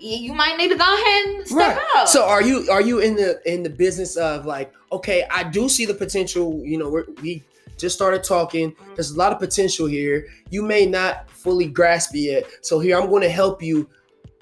you 0.00 0.32
might 0.32 0.56
need 0.58 0.68
to 0.68 0.76
go 0.76 0.94
ahead 0.94 1.24
and 1.36 1.46
step 1.46 1.76
Right. 1.76 1.86
out. 1.96 2.08
So 2.08 2.24
are 2.24 2.42
you 2.42 2.68
are 2.70 2.80
you 2.80 2.98
in 3.00 3.14
the 3.16 3.40
in 3.44 3.62
the 3.62 3.70
business 3.70 4.16
of 4.16 4.44
like, 4.44 4.72
okay, 4.92 5.24
I 5.30 5.44
do 5.44 5.68
see 5.68 5.86
the 5.86 5.94
potential. 5.94 6.60
You 6.64 6.78
know, 6.78 6.88
we're, 6.88 7.04
we 7.22 7.42
just 7.78 7.94
started 7.94 8.22
talking. 8.24 8.74
There's 8.94 9.10
a 9.12 9.16
lot 9.18 9.32
of 9.32 9.38
potential 9.38 9.86
here. 9.86 10.26
You 10.50 10.62
may 10.62 10.84
not 10.86 11.30
fully 11.30 11.66
grasp 11.66 12.14
it 12.14 12.18
yet. 12.20 12.44
So 12.62 12.78
here 12.80 12.98
I'm 13.00 13.08
going 13.08 13.22
to 13.22 13.28
help 13.30 13.62
you 13.62 13.88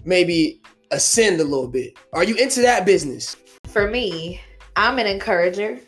maybe 0.05 0.61
ascend 0.91 1.41
a 1.41 1.45
little 1.45 1.69
bit. 1.69 1.97
Are 2.13 2.25
you 2.25 2.35
into 2.37 2.61
that 2.63 2.85
business? 2.87 3.37
for 3.69 3.91
me, 3.91 4.41
I'm 4.77 4.99
an 4.99 5.07
encourager 5.07 5.79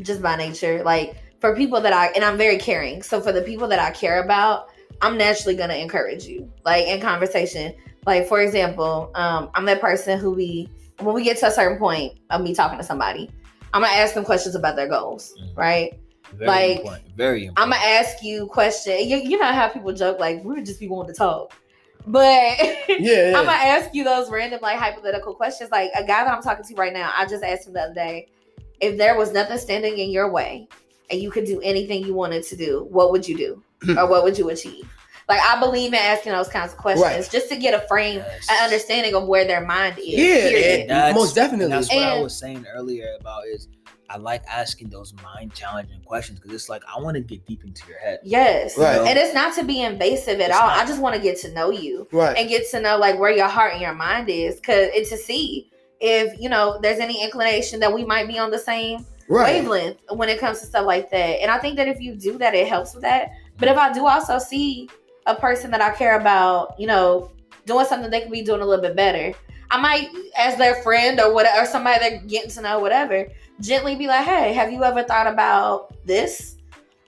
just 0.00 0.20
by 0.20 0.36
nature. 0.36 0.82
Like 0.82 1.16
for 1.40 1.56
people 1.56 1.80
that 1.80 1.92
I 1.94 2.08
and 2.08 2.22
I'm 2.24 2.36
very 2.36 2.58
caring. 2.58 3.02
So 3.02 3.20
for 3.22 3.32
the 3.32 3.40
people 3.40 3.68
that 3.68 3.78
I 3.78 3.90
care 3.92 4.22
about, 4.22 4.68
I'm 5.00 5.16
naturally 5.16 5.54
gonna 5.56 5.74
encourage 5.76 6.24
you. 6.24 6.50
Like 6.66 6.86
in 6.86 7.00
conversation. 7.00 7.72
Like 8.06 8.26
for 8.26 8.42
example, 8.42 9.10
um, 9.14 9.50
I'm 9.54 9.64
that 9.66 9.80
person 9.80 10.18
who 10.18 10.32
we 10.32 10.68
when 11.00 11.14
we 11.14 11.22
get 11.24 11.38
to 11.38 11.46
a 11.46 11.50
certain 11.50 11.78
point 11.78 12.18
of 12.30 12.42
me 12.42 12.54
talking 12.54 12.76
to 12.76 12.84
somebody, 12.84 13.30
I'm 13.72 13.80
gonna 13.82 13.94
ask 13.94 14.12
them 14.14 14.24
questions 14.24 14.54
about 14.54 14.76
their 14.76 14.88
goals, 14.88 15.32
Mhm. 15.40 15.56
right? 15.56 15.98
Very 16.32 16.46
Like, 16.48 16.76
important. 16.78 17.04
Very 17.16 17.48
I'm 17.56 17.70
gonna 17.70 17.76
ask 17.76 18.22
you 18.22 18.46
question. 18.46 18.98
You, 19.08 19.16
you 19.18 19.38
know 19.38 19.52
how 19.52 19.68
people 19.68 19.92
joke 19.92 20.18
like 20.20 20.44
we 20.44 20.54
would 20.54 20.66
just 20.66 20.80
be 20.80 20.88
wanting 20.88 21.12
to 21.14 21.18
talk, 21.18 21.52
but 22.06 22.58
Yeah. 22.88 23.32
I'm 23.36 23.44
gonna 23.46 23.52
ask 23.52 23.94
you 23.94 24.04
those 24.04 24.30
random 24.30 24.60
like 24.62 24.78
hypothetical 24.78 25.34
questions. 25.34 25.70
Like 25.70 25.90
a 25.94 26.02
guy 26.04 26.24
that 26.24 26.32
I'm 26.32 26.42
talking 26.42 26.64
to 26.64 26.74
right 26.74 26.92
now, 26.92 27.12
I 27.16 27.26
just 27.26 27.42
asked 27.44 27.66
him 27.66 27.74
the 27.74 27.80
other 27.82 27.94
day, 27.94 28.28
if 28.80 28.96
there 28.98 29.16
was 29.16 29.32
nothing 29.32 29.58
standing 29.58 29.98
in 29.98 30.10
your 30.10 30.30
way 30.30 30.68
and 31.10 31.20
you 31.20 31.30
could 31.30 31.44
do 31.46 31.60
anything 31.62 32.04
you 32.04 32.14
wanted 32.14 32.44
to 32.44 32.56
do, 32.56 32.86
what 32.90 33.10
would 33.12 33.26
you 33.26 33.36
do? 33.36 33.62
or 33.96 34.08
what 34.08 34.24
would 34.24 34.36
you 34.36 34.48
achieve? 34.50 34.88
Like 35.28 35.40
I 35.42 35.60
believe 35.60 35.92
in 35.92 35.98
asking 35.98 36.32
those 36.32 36.48
kinds 36.48 36.72
of 36.72 36.78
questions 36.78 37.04
Right. 37.04 37.30
just 37.30 37.48
to 37.50 37.56
get 37.56 37.74
a 37.74 37.86
frame, 37.86 38.16
Yes. 38.18 38.46
an 38.50 38.64
understanding 38.64 39.14
of 39.14 39.26
where 39.28 39.44
their 39.44 39.60
mind 39.64 39.98
is. 39.98 40.06
Yeah, 40.08 40.88
period. 40.88 41.14
most 41.14 41.34
definitely. 41.34 41.68
That's 41.74 41.88
what 41.92 42.02
I 42.02 42.18
was 42.20 42.36
saying 42.38 42.64
earlier 42.74 43.14
about 43.20 43.46
is 43.46 43.68
I 44.10 44.16
like 44.16 44.42
asking 44.48 44.88
those 44.88 45.12
mind 45.22 45.52
challenging 45.54 46.00
questions 46.02 46.38
because 46.38 46.54
it's 46.54 46.68
like 46.68 46.82
I 46.94 46.98
want 47.00 47.16
to 47.16 47.20
get 47.20 47.44
deep 47.46 47.64
into 47.64 47.86
your 47.88 47.98
head. 47.98 48.20
Yes. 48.24 48.76
Right. 48.78 48.94
You 48.96 49.02
know? 49.02 49.06
And 49.06 49.18
it's 49.18 49.34
not 49.34 49.54
to 49.56 49.64
be 49.64 49.82
invasive 49.82 50.40
at 50.40 50.48
It's 50.50 50.58
all. 50.58 50.68
not. 50.68 50.78
I 50.78 50.86
just 50.86 51.00
want 51.00 51.14
to 51.14 51.20
get 51.20 51.38
to 51.40 51.52
know 51.52 51.70
you 51.70 52.08
Right. 52.12 52.36
and 52.36 52.48
get 52.48 52.68
to 52.70 52.80
know 52.80 52.96
like 52.96 53.18
where 53.18 53.30
your 53.30 53.48
heart 53.48 53.72
and 53.72 53.82
your 53.82 53.94
mind 53.94 54.28
is 54.30 54.60
cuz 54.60 54.88
and 54.94 55.06
to 55.06 55.16
see 55.16 55.70
if, 56.00 56.38
you 56.40 56.48
know, 56.48 56.78
there's 56.80 57.00
any 57.00 57.22
inclination 57.22 57.80
that 57.80 57.92
we 57.92 58.04
might 58.04 58.28
be 58.28 58.38
on 58.38 58.50
the 58.50 58.58
same 58.58 59.04
Right. 59.28 59.56
wavelength 59.62 59.98
when 60.10 60.28
it 60.30 60.38
comes 60.38 60.60
to 60.60 60.66
stuff 60.66 60.86
like 60.86 61.10
that. 61.10 61.42
And 61.42 61.50
I 61.50 61.58
think 61.58 61.76
that 61.76 61.86
if 61.88 62.00
you 62.00 62.14
do 62.14 62.38
that, 62.38 62.54
it 62.54 62.66
helps 62.66 62.94
with 62.94 63.02
that. 63.02 63.30
But 63.58 63.68
if 63.68 63.76
I 63.76 63.92
do 63.92 64.06
also 64.06 64.38
see 64.38 64.88
a 65.26 65.34
person 65.34 65.70
that 65.72 65.82
I 65.82 65.90
care 65.90 66.18
about, 66.18 66.74
you 66.78 66.86
know, 66.86 67.30
doing 67.66 67.84
something 67.84 68.10
they 68.10 68.22
could 68.22 68.30
be 68.32 68.40
doing 68.40 68.62
a 68.62 68.64
little 68.64 68.80
bit 68.82 68.96
better, 68.96 69.34
I 69.70 69.80
might, 69.80 70.08
as 70.36 70.56
their 70.56 70.82
friend 70.82 71.20
or 71.20 71.32
whatever, 71.34 71.62
or 71.62 71.66
somebody 71.66 71.98
they're 71.98 72.20
getting 72.22 72.50
to 72.50 72.62
know, 72.62 72.78
whatever, 72.78 73.28
gently 73.60 73.96
be 73.96 74.06
like, 74.06 74.24
"Hey, 74.24 74.52
have 74.52 74.72
you 74.72 74.82
ever 74.84 75.02
thought 75.02 75.26
about 75.26 75.92
this?" 76.06 76.56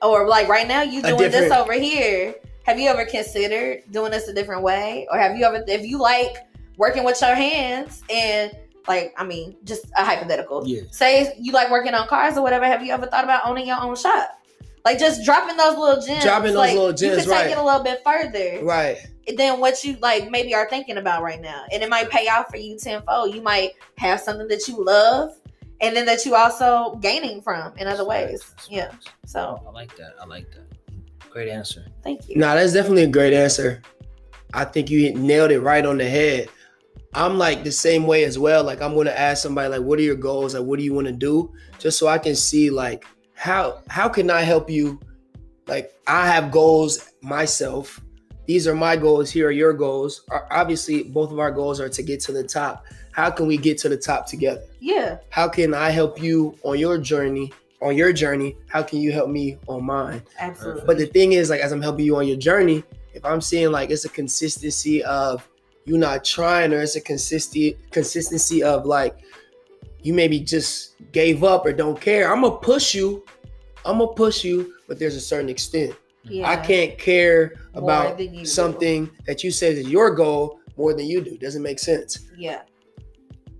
Or 0.03 0.29
like 0.29 0.49
right 0.49 0.66
now, 0.66 0.83
you 0.83 1.03
doing 1.03 1.31
this 1.31 1.53
over 1.53 1.73
here. 1.73 2.35
Have 2.64 2.79
you 2.79 2.88
ever 2.88 3.05
considered 3.05 3.83
doing 3.90 4.11
this 4.11 4.29
a 4.29 4.33
different 4.33 4.62
way? 4.62 5.07
Or 5.11 5.18
have 5.18 5.37
you 5.37 5.44
ever, 5.44 5.64
if 5.66 5.85
you 5.85 5.99
like 5.99 6.37
working 6.77 7.05
with 7.05 7.20
your 7.20 7.35
hands 7.35 8.03
and 8.11 8.53
like, 8.88 9.12
I 9.16 9.25
mean, 9.25 9.57
just 9.64 9.87
a 9.96 10.05
hypothetical 10.05 10.66
Yeah. 10.66 10.83
say 10.90 11.35
you 11.38 11.53
like 11.53 11.70
working 11.70 11.94
on 11.94 12.07
cars 12.09 12.37
or 12.37 12.42
whatever, 12.42 12.64
have 12.66 12.85
you 12.85 12.92
ever 12.92 13.07
thought 13.07 13.25
about 13.25 13.42
owning 13.46 13.66
your 13.66 13.81
own 13.81 13.96
shop? 13.96 14.39
Like 14.85 14.99
just 14.99 15.25
dropping 15.25 15.57
those 15.57 15.77
little 15.77 16.01
gems. 16.03 16.25
Dropping 16.25 16.49
those 16.49 16.57
like, 16.57 16.75
little 16.75 16.90
You 16.90 16.97
gems, 16.97 17.16
can 17.16 17.25
take 17.25 17.33
right. 17.33 17.51
it 17.51 17.59
a 17.59 17.62
little 17.64 17.83
bit 17.83 18.01
further 18.05 18.64
Right. 18.64 18.97
than 19.37 19.61
what 19.61 19.85
you 19.85 19.97
like 20.01 20.31
maybe 20.31 20.55
are 20.55 20.69
thinking 20.69 20.97
about 20.97 21.23
right 21.23 21.40
now. 21.40 21.64
And 21.73 21.83
it 21.83 21.88
might 21.90 22.09
pay 22.11 22.29
off 22.29 22.49
for 22.49 22.57
you 22.57 22.79
tenfold. 22.79 23.35
You 23.35 23.43
might 23.43 23.73
have 23.99 24.21
something 24.21 24.49
that 24.49 24.66
you 24.69 24.83
love 24.83 25.33
and 25.83 25.95
then 25.95 26.07
that 26.07 26.25
you 26.25 26.35
also 26.35 26.97
gaining 27.03 27.43
from 27.43 27.77
in 27.79 27.87
other 27.87 28.05
ways. 28.07 28.43
That's 28.57 28.71
Yeah. 28.71 28.88
facts. 28.90 29.07
So 29.27 29.62
I 29.66 29.71
like 29.71 29.95
that. 29.97 30.14
I 30.21 30.25
like 30.27 30.51
that. 30.53 30.64
Great 31.31 31.49
answer. 31.49 31.85
thank 32.03 32.29
you. 32.29 32.37
No, 32.37 32.55
that's 32.55 32.73
definitely 32.73 33.05
a 33.05 33.09
great 33.09 33.33
answer. 33.33 33.83
I 34.53 34.64
think 34.64 34.90
you 34.90 35.14
nailed 35.14 35.53
it 35.53 35.61
right 35.61 35.85
on 35.87 35.99
the 35.99 36.09
head. 36.09 36.49
I'm 37.14 37.38
like 37.38 37.62
the 37.64 37.71
same 37.73 38.07
way 38.07 38.25
as 38.25 38.38
well. 38.38 38.64
Like 38.64 38.81
I'm 38.83 38.95
gonna 38.95 39.11
ask 39.11 39.43
somebody 39.43 39.69
like, 39.69 39.83
"What 39.83 39.99
are 39.99 40.03
your 40.03 40.16
goals? 40.16 40.55
Like, 40.55 40.64
what 40.64 40.79
do 40.79 40.85
you 40.85 40.93
want 40.95 41.07
to 41.07 41.12
do?" 41.12 41.53
Just 41.79 41.99
so 41.99 42.09
I 42.09 42.19
can 42.19 42.35
see 42.35 42.71
like 42.71 43.05
how 43.40 43.79
how 43.88 44.07
can 44.07 44.31
I 44.31 44.42
help 44.42 44.68
you? 44.68 45.00
Like 45.66 45.92
I 46.07 46.26
have 46.29 46.50
goals 46.50 47.11
myself. 47.22 47.98
These 48.46 48.66
are 48.68 48.74
my 48.74 48.96
goals. 48.96 49.31
Here 49.31 49.48
are 49.48 49.50
your 49.53 49.72
goals. 49.72 50.22
Our- 50.31 50.46
Obviously, 50.50 51.05
both 51.05 51.33
of 51.33 51.38
our 51.38 51.50
goals 51.50 51.81
are 51.81 51.88
to 51.88 52.03
get 52.03 52.20
to 52.20 52.33
the 52.33 52.44
top. 52.44 52.85
How 53.12 53.31
can 53.31 53.46
we 53.46 53.57
get 53.57 53.79
to 53.79 53.88
the 53.88 53.96
top 53.96 54.26
together? 54.26 54.62
Yeah. 54.79 55.18
How 55.31 55.48
can 55.48 55.72
I 55.72 55.88
help 55.90 56.20
you 56.22 56.59
on 56.64 56.79
your 56.79 56.98
journey? 56.98 57.50
On 57.81 57.96
your 57.96 58.12
journey, 58.12 58.59
how 58.68 58.83
can 58.83 58.98
you 59.00 59.11
help 59.11 59.31
me 59.31 59.57
on 59.66 59.87
mine? 59.87 60.22
Absolutely. 60.38 60.83
But 60.87 60.98
the 60.98 61.07
thing 61.07 61.33
is, 61.33 61.48
like, 61.48 61.62
as 61.62 61.72
I'm 61.72 61.81
helping 61.81 62.05
you 62.05 62.16
on 62.16 62.26
your 62.29 62.37
journey, 62.37 62.85
if 63.14 63.24
I'm 63.24 63.40
seeing 63.40 63.72
like 63.72 63.88
it's 63.88 64.05
a 64.05 64.11
consistency 64.11 65.03
of 65.03 65.48
you 65.87 65.96
not 65.96 66.24
trying, 66.26 66.74
or 66.74 66.81
it's 66.83 66.96
a 66.96 67.00
consistency 67.00 67.79
consistency 67.90 68.62
of 68.62 68.85
like 68.85 69.16
you 70.02 70.14
maybe 70.14 70.40
just 70.40 70.94
gave 71.12 71.44
up 71.44 71.66
or 71.66 71.72
don't 71.72 72.00
care, 72.00 72.32
I'm 72.32 72.42
gonna 72.42 72.56
push 72.56 72.94
you. 72.94 73.24
I'm 73.84 73.98
gonna 73.98 74.12
push 74.12 74.44
you, 74.44 74.74
but 74.88 74.98
there's 74.98 75.16
a 75.16 75.20
certain 75.20 75.48
extent. 75.48 75.94
yeah. 76.24 76.48
I 76.48 76.56
can't 76.56 76.98
care 76.98 77.54
about 77.74 78.18
than 78.18 78.34
you 78.34 78.40
do. 78.40 78.46
something 78.46 79.10
that 79.26 79.42
you 79.42 79.50
said 79.50 79.76
is 79.76 79.88
your 79.88 80.14
goal 80.14 80.60
more 80.76 80.92
than 80.94 81.06
you 81.06 81.20
do. 81.22 81.36
Doesn't 81.38 81.62
make 81.62 81.78
sense. 81.78 82.28
Yeah. 82.36 82.62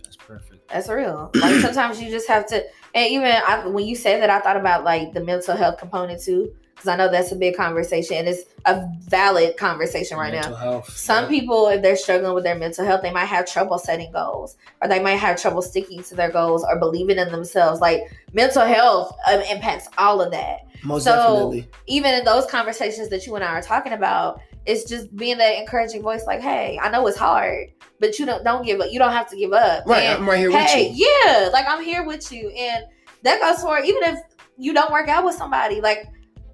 That's 0.03 0.17
perfect. 0.17 0.69
That's 0.69 0.89
real. 0.89 1.31
Like 1.41 1.61
sometimes 1.61 2.01
you 2.01 2.11
just 2.11 2.29
have 2.29 2.47
to, 2.49 2.65
and 2.95 3.11
even 3.11 3.31
I, 3.31 3.67
when 3.67 3.87
you 3.87 3.97
say 3.97 4.21
that, 4.21 4.31
I 4.31 4.41
thought 4.41 4.57
about 4.57 4.85
like 4.85 5.13
the 5.13 5.21
mental 5.25 5.57
health 5.57 5.79
component 5.79 6.23
too, 6.23 6.55
because 6.81 6.95
I 6.95 6.97
know 6.97 7.11
that's 7.11 7.31
a 7.31 7.37
big 7.37 7.57
conversation 7.57 8.17
and 8.17 8.29
it's 8.29 8.45
a 8.65 8.89
valid 9.01 9.59
conversation 9.59 10.17
right 10.17 10.33
Mental 10.33 10.53
now. 10.53 10.57
health. 10.57 10.97
Some 10.97 11.25
yeah. 11.25 11.41
people, 11.41 11.69
if 11.69 11.83
they're 11.83 11.95
struggling 11.95 12.33
with 12.33 12.43
their 12.43 12.55
mental 12.55 12.87
health, 12.87 13.03
they 13.03 13.13
might 13.13 13.27
have 13.27 13.45
trouble 13.45 13.79
setting 13.79 14.11
goals, 14.13 14.57
or 14.81 14.89
they 14.89 14.99
might 14.99 15.17
have 15.17 15.39
trouble 15.39 15.61
sticking 15.61 16.03
to 16.05 16.15
their 16.15 16.31
goals 16.31 16.65
or 16.65 16.79
believing 16.79 17.19
in 17.19 17.31
themselves. 17.31 17.83
Like 17.83 18.11
mental 18.33 18.65
health 18.65 19.15
um, 19.31 19.43
impacts 19.43 19.89
all 19.99 20.23
of 20.23 20.31
that. 20.31 20.61
Most 20.83 21.05
So- 21.05 21.11
definitely. 21.13 21.69
Even 21.87 22.15
in 22.15 22.25
those 22.25 22.47
conversations 22.47 23.11
that 23.11 23.27
you 23.27 23.35
and 23.35 23.45
I 23.45 23.49
are 23.49 23.63
talking 23.63 23.93
about, 23.93 24.41
it's 24.65 24.89
just 24.89 25.15
being 25.15 25.37
that 25.37 25.59
encouraging 25.59 26.01
voice. 26.01 26.25
Like, 26.27 26.41
hey, 26.41 26.79
I 26.83 26.89
know 26.89 27.07
it's 27.09 27.19
hard, 27.19 27.67
but 27.99 28.19
you 28.19 28.25
don't 28.25 28.43
don't 28.43 28.65
give 28.65 28.81
up. 28.81 28.91
You 28.91 28.99
don't 28.99 29.13
have 29.13 29.29
to 29.29 29.37
give 29.37 29.53
up. 29.53 29.85
Right. 29.85 30.05
And 30.05 30.23
I'm 30.23 30.29
right 30.29 30.39
here 30.39 30.51
hey, 30.51 30.89
with 30.89 30.99
you. 30.99 31.07
yeah, 31.27 31.51
like 31.53 31.67
I'm 31.69 31.85
here 31.85 32.05
with 32.07 32.33
you, 32.33 32.49
and 32.49 32.87
that 33.23 33.39
goes 33.39 33.63
for 33.63 33.81
even 33.81 34.03
if 34.05 34.19
you 34.57 34.73
don't 34.73 34.91
work 34.91 35.09
out 35.09 35.27
with 35.27 35.35
somebody. 35.35 35.83
Like 35.83 36.07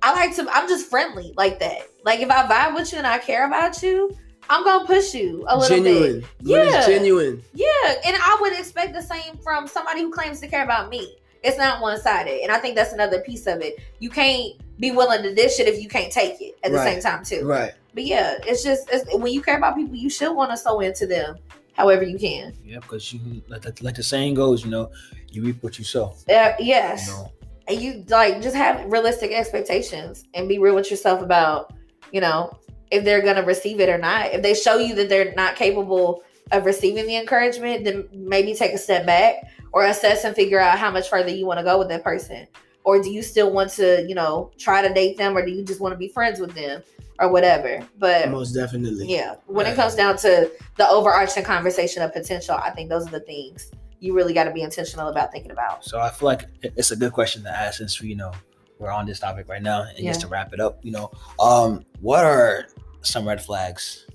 I 0.07 0.12
like 0.12 0.37
to, 0.37 0.47
I'm 0.53 0.69
just 0.69 0.88
friendly 0.88 1.35
like 1.37 1.59
that. 1.59 1.88
Like 2.05 2.21
if 2.21 2.31
I 2.31 2.47
vibe 2.47 2.77
with 2.77 2.92
you 2.92 2.99
and 2.99 3.07
I 3.09 3.19
care 3.19 3.45
about 3.45 3.83
you, 3.83 4.16
I'm 4.49 4.62
gonna 4.62 4.87
push 4.87 5.12
you 5.14 5.45
a 5.49 5.59
little 5.59 5.83
bit. 5.83 5.92
Genuine. 5.92 6.25
Yeah. 6.42 6.87
genuine. 6.87 7.42
Yeah, 7.55 7.95
and 8.07 8.16
I 8.16 8.38
would 8.40 8.53
expect 8.53 8.95
the 8.95 9.03
same 9.03 9.37
from 9.42 9.66
somebody 9.66 10.03
who 10.03 10.12
claims 10.12 10.38
to 10.42 10.47
care 10.47 10.62
about 10.62 10.90
me. 10.90 11.16
It's 11.42 11.59
not 11.59 11.81
one 11.83 12.01
sided, 12.01 12.40
and 12.42 12.53
I 12.53 12.59
think 12.59 12.77
that's 12.77 12.92
another 12.92 13.21
piece 13.21 13.49
of 13.49 13.61
it. 13.62 13.81
You 13.99 14.09
can't 14.09 14.53
be 14.79 14.92
willing 14.92 15.25
to 15.25 15.35
dish 15.35 15.59
it 15.59 15.66
if 15.66 15.83
you 15.83 15.88
can't 15.88 16.12
take 16.12 16.40
it 16.40 16.57
at 16.62 16.71
the 16.71 16.79
Right. 16.79 16.92
same 16.92 17.03
time 17.03 17.25
too. 17.25 17.45
Right. 17.45 17.73
But 17.92 18.05
yeah, 18.05 18.38
it's 18.45 18.62
just 18.62 18.88
it's, 18.92 19.12
when 19.12 19.33
you 19.33 19.42
care 19.42 19.57
about 19.57 19.75
people, 19.75 19.97
you 19.97 20.09
should 20.09 20.33
want 20.33 20.53
to 20.53 20.57
sow 20.57 20.79
into 20.79 21.09
them, 21.09 21.38
however 21.73 22.05
you 22.05 22.16
can. 22.16 22.53
Yeah, 22.64 22.79
because 22.79 23.12
you 23.12 23.42
like, 23.49 23.64
like 23.64 23.83
like 23.83 23.95
the 23.97 24.05
saying 24.05 24.35
goes, 24.35 24.64
you 24.64 24.71
know, 24.71 24.88
you 25.33 25.42
reap 25.42 25.61
what 25.64 25.77
you 25.81 25.85
sow. 25.85 26.14
Uh, 26.29 26.53
yes. 26.61 27.09
You 27.09 27.12
know, 27.14 27.33
and 27.69 27.81
you 27.81 28.05
like 28.09 28.41
just 28.43 28.57
have 28.57 28.91
realistic 28.91 29.33
expectations 29.33 30.25
and 30.35 30.49
be 30.49 30.59
real 30.59 30.75
with 30.75 30.91
yourself 30.91 31.23
about 31.23 31.73
you 32.13 32.21
know 32.21 32.57
if 32.91 33.05
they're 33.05 33.23
gonna 33.23 33.43
receive 33.43 33.81
it 33.81 33.89
or 33.89 33.99
not. 33.99 34.27
If 34.33 34.43
they 34.43 34.55
show 34.55 34.79
you 34.79 34.95
that 34.95 35.09
they're 35.09 35.35
not 35.35 35.57
capable 35.57 36.23
of 36.53 36.65
receiving 36.65 37.07
the 37.07 37.17
encouragement 37.17 37.85
then 37.85 38.09
maybe 38.13 38.55
take 38.55 38.73
a 38.73 38.79
step 38.79 39.05
back 39.05 39.51
or 39.73 39.87
assess 39.87 40.25
and 40.25 40.35
figure 40.35 40.61
out 40.61 40.79
how 40.79 40.91
much 40.91 41.09
further 41.09 41.31
you 41.31 41.45
want 41.47 41.59
to 41.59 41.65
go 41.65 41.79
with 41.79 41.89
that 41.89 42.05
person. 42.05 42.47
Or 42.85 43.03
do 43.03 43.11
you 43.11 43.23
still 43.23 43.53
want 43.53 43.71
to 43.73 44.07
you 44.09 44.15
know 44.15 44.51
try 44.59 44.87
to 44.87 44.93
date 44.93 45.17
them 45.17 45.37
or 45.37 45.45
do 45.45 45.51
you 45.51 45.65
just 45.65 45.81
want 45.81 45.93
to 45.93 45.99
be 45.99 46.09
friends 46.09 46.39
with 46.41 46.55
them 46.55 46.83
or 47.19 47.31
whatever? 47.33 47.81
But 47.99 48.31
Most 48.31 48.53
definitely. 48.53 49.07
yeah. 49.13 49.37
When 49.47 49.67
it 49.67 49.71
uh, 49.73 49.77
comes 49.77 49.95
down 49.95 50.17
to 50.19 50.51
the 50.77 50.89
overarching 50.89 51.43
conversation 51.43 52.03
of 52.03 52.13
potential 52.13 52.55
i 52.55 52.71
think 52.71 52.91
those 52.91 53.07
are 53.07 53.11
the 53.11 53.21
things 53.21 53.71
you 54.01 54.15
really 54.15 54.35
got 54.35 54.45
to 54.45 54.53
be 54.53 54.63
intentional 54.63 55.09
about 55.09 55.33
thinking 55.33 55.51
about 55.51 55.85
so 55.85 55.99
I 55.99 56.11
feel 56.11 56.27
like 56.27 56.45
it's 56.63 56.91
a 56.91 56.97
good 56.97 57.13
question 57.13 57.43
to 57.45 57.51
ask 57.51 57.79
since 57.79 58.01
you 58.01 58.17
know 58.17 58.33
we're 58.79 58.91
on 58.91 59.07
this 59.07 59.19
topic 59.19 59.49
right 59.49 59.63
now, 59.63 59.83
and 59.83 59.99
just 59.99 60.21
to 60.21 60.29
wrap 60.29 60.53
it 60.53 60.61
up, 60.61 60.85
you 60.85 60.93
know, 60.93 61.11
um, 61.41 61.85
what 62.01 62.25
are 62.25 62.67
some 63.03 63.27
red 63.27 63.43
flags? 63.43 64.07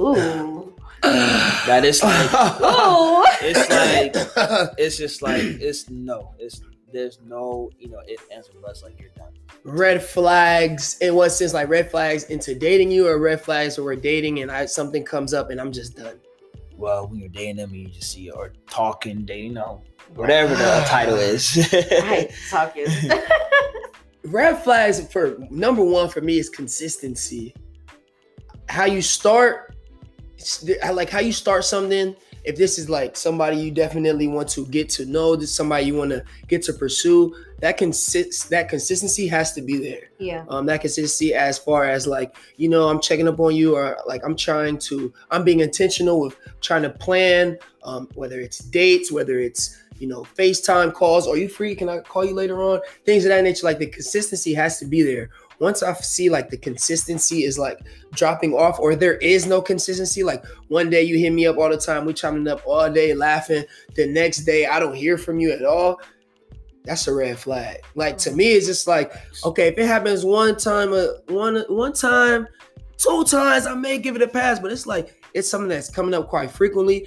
ooh 0.00 0.74
That 1.02 1.84
is 1.84 2.02
like 2.02 2.32
ooh 2.60 3.24
it's 3.40 3.70
like 3.70 4.74
it's 4.78 4.96
just 4.96 5.22
like 5.22 5.42
it's 5.42 5.88
no, 5.90 6.34
it's 6.38 6.62
there's 6.92 7.18
no 7.26 7.70
you 7.78 7.88
know 7.88 8.00
it 8.06 8.20
answer 8.32 8.52
buts 8.62 8.82
like 8.82 8.98
you're 9.00 9.10
done. 9.10 9.32
red 9.64 10.02
flags 10.02 10.96
in 11.00 11.14
what 11.14 11.30
sense 11.30 11.52
like 11.52 11.68
red 11.68 11.90
flags 11.90 12.24
into 12.24 12.54
dating 12.54 12.90
you 12.90 13.08
or 13.08 13.18
red 13.18 13.40
flags 13.40 13.76
where 13.76 13.84
we're 13.84 13.96
dating 13.96 14.40
and 14.42 14.50
I 14.50 14.66
something 14.66 15.04
comes 15.04 15.34
up 15.34 15.50
and 15.50 15.60
I'm 15.60 15.72
just 15.72 15.96
done. 15.96 16.18
Well, 16.76 17.06
when 17.06 17.20
you're 17.20 17.28
dating 17.28 17.56
them, 17.56 17.74
you 17.74 17.88
just 17.88 18.12
see 18.12 18.30
or 18.30 18.52
talking, 18.68 19.24
dating, 19.24 19.46
you 19.46 19.52
know, 19.54 19.82
whatever 20.14 20.54
the 20.54 20.84
title 20.86 21.16
is. 21.16 21.56
I 21.72 22.30
talking. 22.50 22.86
Red 24.24 24.62
flags 24.64 25.06
for 25.12 25.36
number 25.50 25.84
one 25.84 26.08
for 26.08 26.20
me 26.20 26.38
is 26.38 26.48
consistency. 26.48 27.54
How 28.68 28.86
you 28.86 29.02
start, 29.02 29.76
I 30.82 30.90
like 30.90 31.10
how 31.10 31.20
you 31.20 31.32
start 31.32 31.64
something. 31.64 32.16
If 32.44 32.56
this 32.56 32.78
is 32.78 32.90
like 32.90 33.16
somebody 33.16 33.56
you 33.56 33.70
definitely 33.70 34.28
want 34.28 34.48
to 34.50 34.66
get 34.66 34.88
to 34.90 35.06
know, 35.06 35.34
this 35.34 35.50
is 35.50 35.54
somebody 35.54 35.86
you 35.86 35.94
want 35.94 36.10
to 36.10 36.24
get 36.46 36.62
to 36.64 36.72
pursue, 36.72 37.34
that 37.60 37.78
consist 37.78 38.50
that 38.50 38.68
consistency 38.68 39.26
has 39.26 39.52
to 39.54 39.62
be 39.62 39.78
there. 39.78 40.10
yeah. 40.18 40.44
um, 40.48 40.66
that 40.66 40.82
consistency 40.82 41.34
as 41.34 41.58
far 41.58 41.84
as 41.84 42.06
like 42.06 42.36
you 42.56 42.68
know 42.68 42.88
i'm 42.88 43.00
checking 43.00 43.26
up 43.26 43.40
on 43.40 43.56
you 43.56 43.74
or 43.74 43.96
like 44.06 44.22
i'm 44.22 44.36
trying 44.36 44.76
to 44.76 45.10
i'm 45.30 45.44
being 45.44 45.60
intentional 45.60 46.20
with 46.20 46.36
trying 46.60 46.82
to 46.82 46.90
plan 46.90 47.56
um, 47.84 48.08
whether 48.14 48.38
it's 48.38 48.58
dates 48.58 49.10
whether 49.10 49.38
it's 49.38 49.80
you 49.98 50.08
know 50.08 50.22
facetime 50.36 50.92
calls. 50.92 51.26
Are 51.26 51.36
you 51.36 51.48
free? 51.48 51.74
Can 51.74 51.88
i 51.88 51.98
call 51.98 52.24
you 52.24 52.34
later 52.34 52.60
on? 52.62 52.80
Things 53.04 53.24
of 53.24 53.30
that 53.30 53.42
nature. 53.44 53.64
Like 53.64 53.78
the 53.78 53.86
consistency 53.86 54.54
has 54.54 54.78
to 54.78 54.84
be 54.84 55.02
there 55.02 55.30
once 55.60 55.82
i 55.82 55.92
see 55.94 56.28
like 56.28 56.50
the 56.50 56.56
consistency 56.56 57.44
is 57.44 57.58
like 57.58 57.78
dropping 58.12 58.52
off 58.54 58.78
or 58.78 58.94
there 58.94 59.16
is 59.18 59.46
no 59.46 59.60
consistency 59.60 60.22
like 60.22 60.44
one 60.68 60.90
day 60.90 61.02
you 61.02 61.18
hit 61.18 61.30
me 61.30 61.46
up 61.46 61.56
all 61.58 61.70
the 61.70 61.76
time 61.76 62.04
we 62.04 62.12
chiming 62.12 62.48
up 62.48 62.60
all 62.66 62.90
day 62.90 63.14
laughing 63.14 63.64
the 63.94 64.06
next 64.06 64.44
day 64.44 64.66
i 64.66 64.78
don't 64.78 64.94
hear 64.94 65.16
from 65.18 65.38
you 65.38 65.52
at 65.52 65.64
all 65.64 66.00
that's 66.84 67.08
a 67.08 67.14
red 67.14 67.38
flag 67.38 67.78
like 67.94 68.18
to 68.18 68.30
me 68.32 68.52
it's 68.52 68.66
just 68.66 68.86
like 68.86 69.12
okay, 69.44 69.68
if 69.68 69.78
it 69.78 69.86
happens 69.86 70.24
one 70.24 70.56
time, 70.56 70.92
uh, 70.92 71.06
one 71.28 71.64
one 71.68 71.92
time, 71.92 72.46
two 72.96 73.24
times, 73.24 73.66
I 73.66 73.74
may 73.74 73.98
give 73.98 74.16
it 74.16 74.22
a 74.22 74.28
pass. 74.28 74.58
But 74.58 74.72
it's 74.72 74.86
like 74.86 75.22
it's 75.34 75.48
something 75.48 75.68
that's 75.68 75.90
coming 75.90 76.14
up 76.14 76.28
quite 76.28 76.50
frequently. 76.50 77.06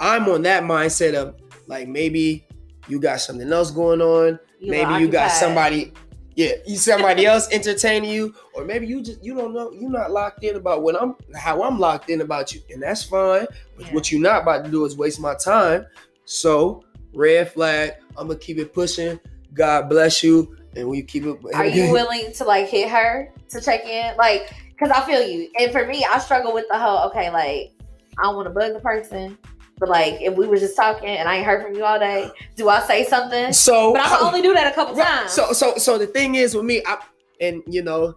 I'm 0.00 0.28
on 0.28 0.42
that 0.42 0.62
mindset 0.62 1.14
of 1.14 1.36
like 1.66 1.88
maybe 1.88 2.46
you 2.88 3.00
got 3.00 3.20
something 3.20 3.50
else 3.52 3.70
going 3.70 4.00
on. 4.00 4.38
You 4.60 4.70
maybe 4.70 4.94
you 4.94 5.08
got 5.08 5.30
somebody 5.30 5.92
yeah 6.38 6.52
you 6.66 6.76
somebody 6.76 7.26
else 7.26 7.48
entertaining 7.50 8.10
you 8.10 8.32
or 8.54 8.64
maybe 8.64 8.86
you 8.86 9.02
just 9.02 9.22
you 9.24 9.34
don't 9.34 9.52
know 9.52 9.72
you're 9.72 9.90
not 9.90 10.12
locked 10.12 10.44
in 10.44 10.54
about 10.54 10.82
what 10.82 10.94
i'm 11.00 11.16
how 11.34 11.62
i'm 11.64 11.80
locked 11.80 12.10
in 12.10 12.20
about 12.20 12.54
you 12.54 12.60
and 12.70 12.80
that's 12.80 13.02
fine 13.02 13.44
but 13.76 13.86
Yeah. 13.86 13.92
what 13.94 14.12
you're 14.12 14.20
not 14.20 14.42
about 14.42 14.64
to 14.64 14.70
do 14.70 14.84
is 14.84 14.96
waste 14.96 15.20
my 15.20 15.34
time 15.34 15.84
so 16.24 16.84
red 17.12 17.50
flag 17.52 17.94
i'm 18.16 18.28
gonna 18.28 18.38
keep 18.38 18.58
it 18.58 18.72
pushing 18.72 19.18
god 19.52 19.88
bless 19.88 20.22
you 20.22 20.56
and 20.76 20.88
we 20.88 21.02
keep 21.02 21.24
it 21.24 21.36
Are 21.54 21.66
you 21.66 21.90
willing 21.98 22.32
to 22.34 22.44
like 22.44 22.68
hit 22.68 22.88
her 22.88 23.32
to 23.48 23.60
check 23.60 23.84
in? 23.84 24.16
Like, 24.16 24.52
cause 24.78 24.90
I 24.90 25.04
feel 25.06 25.26
you. 25.26 25.50
And 25.58 25.72
for 25.72 25.86
me, 25.86 26.06
I 26.08 26.18
struggle 26.18 26.52
with 26.52 26.66
the 26.70 26.78
whole 26.78 27.08
okay, 27.08 27.30
like 27.30 27.72
I 28.18 28.22
don't 28.22 28.36
want 28.36 28.46
to 28.46 28.54
bug 28.54 28.74
the 28.74 28.80
person, 28.80 29.38
but 29.78 29.88
like 29.88 30.20
if 30.20 30.34
we 30.34 30.46
were 30.46 30.56
just 30.56 30.76
talking 30.76 31.08
and 31.08 31.28
I 31.28 31.36
ain't 31.36 31.46
heard 31.46 31.62
from 31.62 31.74
you 31.74 31.84
all 31.84 31.98
day, 31.98 32.30
do 32.56 32.68
I 32.68 32.80
say 32.80 33.04
something? 33.04 33.52
so 33.52 33.92
But 33.92 34.02
I 34.02 34.08
can 34.08 34.22
only 34.26 34.42
do 34.42 34.52
that 34.54 34.70
a 34.70 34.74
couple 34.74 34.94
Right. 34.94 35.06
times. 35.06 35.32
So 35.32 35.52
so 35.52 35.76
so 35.76 35.98
the 35.98 36.06
thing 36.06 36.34
is 36.36 36.54
with 36.54 36.64
me, 36.64 36.82
I 36.86 36.98
and 37.40 37.62
you 37.66 37.82
know, 37.82 38.14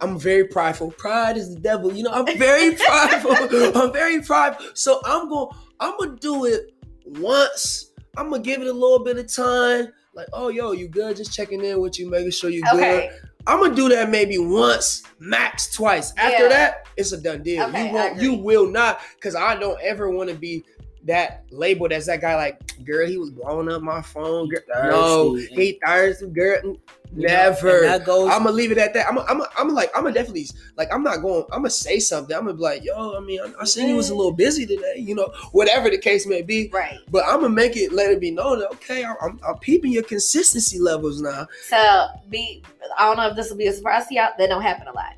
I'm 0.00 0.18
very 0.18 0.44
prideful. 0.44 0.90
Pride 0.92 1.36
is 1.36 1.54
the 1.54 1.60
devil. 1.60 1.92
You 1.92 2.04
know, 2.04 2.12
I'm 2.12 2.26
very 2.38 2.74
prideful. 2.86 3.36
I'm 3.80 3.92
very 3.92 4.20
prideful. 4.22 4.66
So 4.74 5.00
I'm 5.04 5.28
gonna, 5.28 5.50
I'm 5.80 5.94
gonna 5.98 6.16
do 6.18 6.44
it 6.46 6.74
once. 7.06 7.90
I'm 8.16 8.30
gonna 8.30 8.42
give 8.42 8.60
it 8.60 8.66
a 8.68 8.72
little 8.72 9.02
bit 9.04 9.16
of 9.18 9.32
time. 9.32 9.88
Like, 10.14 10.28
oh 10.34 10.48
yo, 10.48 10.72
you 10.72 10.88
good? 10.88 11.16
Just 11.16 11.32
checking 11.32 11.64
in 11.64 11.80
with 11.80 11.98
you, 11.98 12.10
making 12.10 12.32
sure 12.32 12.50
you 12.50 12.62
good. 12.70 13.10
Okay, 13.46 13.52
I'm 13.52 13.60
gonna 13.62 13.74
do 13.74 13.88
that 13.90 14.10
maybe 14.10 14.38
once, 14.38 15.02
max 15.18 15.70
twice. 15.72 16.12
After 16.16 16.44
Yeah. 16.44 16.48
that, 16.48 16.86
it's 16.96 17.12
a 17.12 17.20
done 17.20 17.42
deal. 17.42 17.64
Okay, 17.66 17.88
you 17.88 17.92
won't, 17.94 18.20
you 18.22 18.34
will 18.34 18.66
not, 18.66 19.00
because 19.16 19.34
I 19.34 19.56
don't 19.56 19.80
ever 19.82 20.10
want 20.10 20.28
to 20.30 20.34
be 20.36 20.64
that 21.04 21.44
labeled 21.50 21.92
as 21.92 22.06
that 22.06 22.20
guy. 22.20 22.36
Like, 22.36 22.60
girl, 22.84 23.08
he 23.08 23.16
was 23.18 23.30
blowing 23.30 23.68
up 23.70 23.82
my 23.82 24.02
phone. 24.02 24.48
Girl, 24.48 24.60
no, 24.84 25.36
Thirsty. 25.36 25.54
he 25.54 25.80
thirsty, 25.84 26.26
girl. 26.28 26.76
Know, 27.14 27.26
Never. 27.26 27.82
that 27.82 28.06
goes. 28.06 28.30
I'm 28.30 28.44
gonna 28.44 28.52
leave 28.52 28.72
it 28.72 28.78
at 28.78 28.94
that. 28.94 29.06
I'm, 29.06 29.18
I'm, 29.18 29.42
I'm 29.58 29.68
like, 29.68 29.90
I'm 29.94 30.04
gonna 30.04 30.14
definitely 30.14 30.46
like, 30.76 30.92
I'm 30.92 31.02
not 31.02 31.20
going. 31.20 31.44
I'm 31.52 31.58
gonna 31.58 31.70
say 31.70 31.98
something. 31.98 32.34
I'm 32.34 32.44
gonna 32.44 32.54
be 32.54 32.62
like, 32.62 32.84
yo, 32.84 33.16
I 33.16 33.20
mean, 33.20 33.38
I, 33.40 33.52
I 33.60 33.64
seen 33.64 33.88
you 33.88 33.96
was 33.96 34.08
a 34.08 34.14
little 34.14 34.32
busy 34.32 34.64
today, 34.64 34.96
you 34.96 35.14
know, 35.14 35.30
whatever 35.52 35.90
the 35.90 35.98
case 35.98 36.26
may 36.26 36.40
be. 36.40 36.70
right. 36.72 36.98
But 37.10 37.24
I'm 37.26 37.42
gonna 37.42 37.50
make 37.50 37.76
it, 37.76 37.92
let 37.92 38.10
it 38.10 38.18
be 38.18 38.30
known 38.30 38.60
that 38.60 38.70
okay, 38.72 39.04
I'm, 39.04 39.16
I'm, 39.20 39.40
I'm 39.46 39.58
peeping 39.58 39.92
your 39.92 40.04
consistency 40.04 40.78
levels 40.78 41.20
now. 41.20 41.46
So 41.68 42.06
be 42.30 42.62
I 42.98 43.06
don't 43.06 43.18
know 43.18 43.28
if 43.28 43.36
this 43.36 43.50
will 43.50 43.58
be 43.58 43.66
a 43.66 43.72
surprise 43.72 44.06
to 44.06 44.14
y'all. 44.14 44.30
That 44.38 44.48
don't 44.48 44.62
happen 44.62 44.88
a 44.88 44.92
lot. 44.92 45.14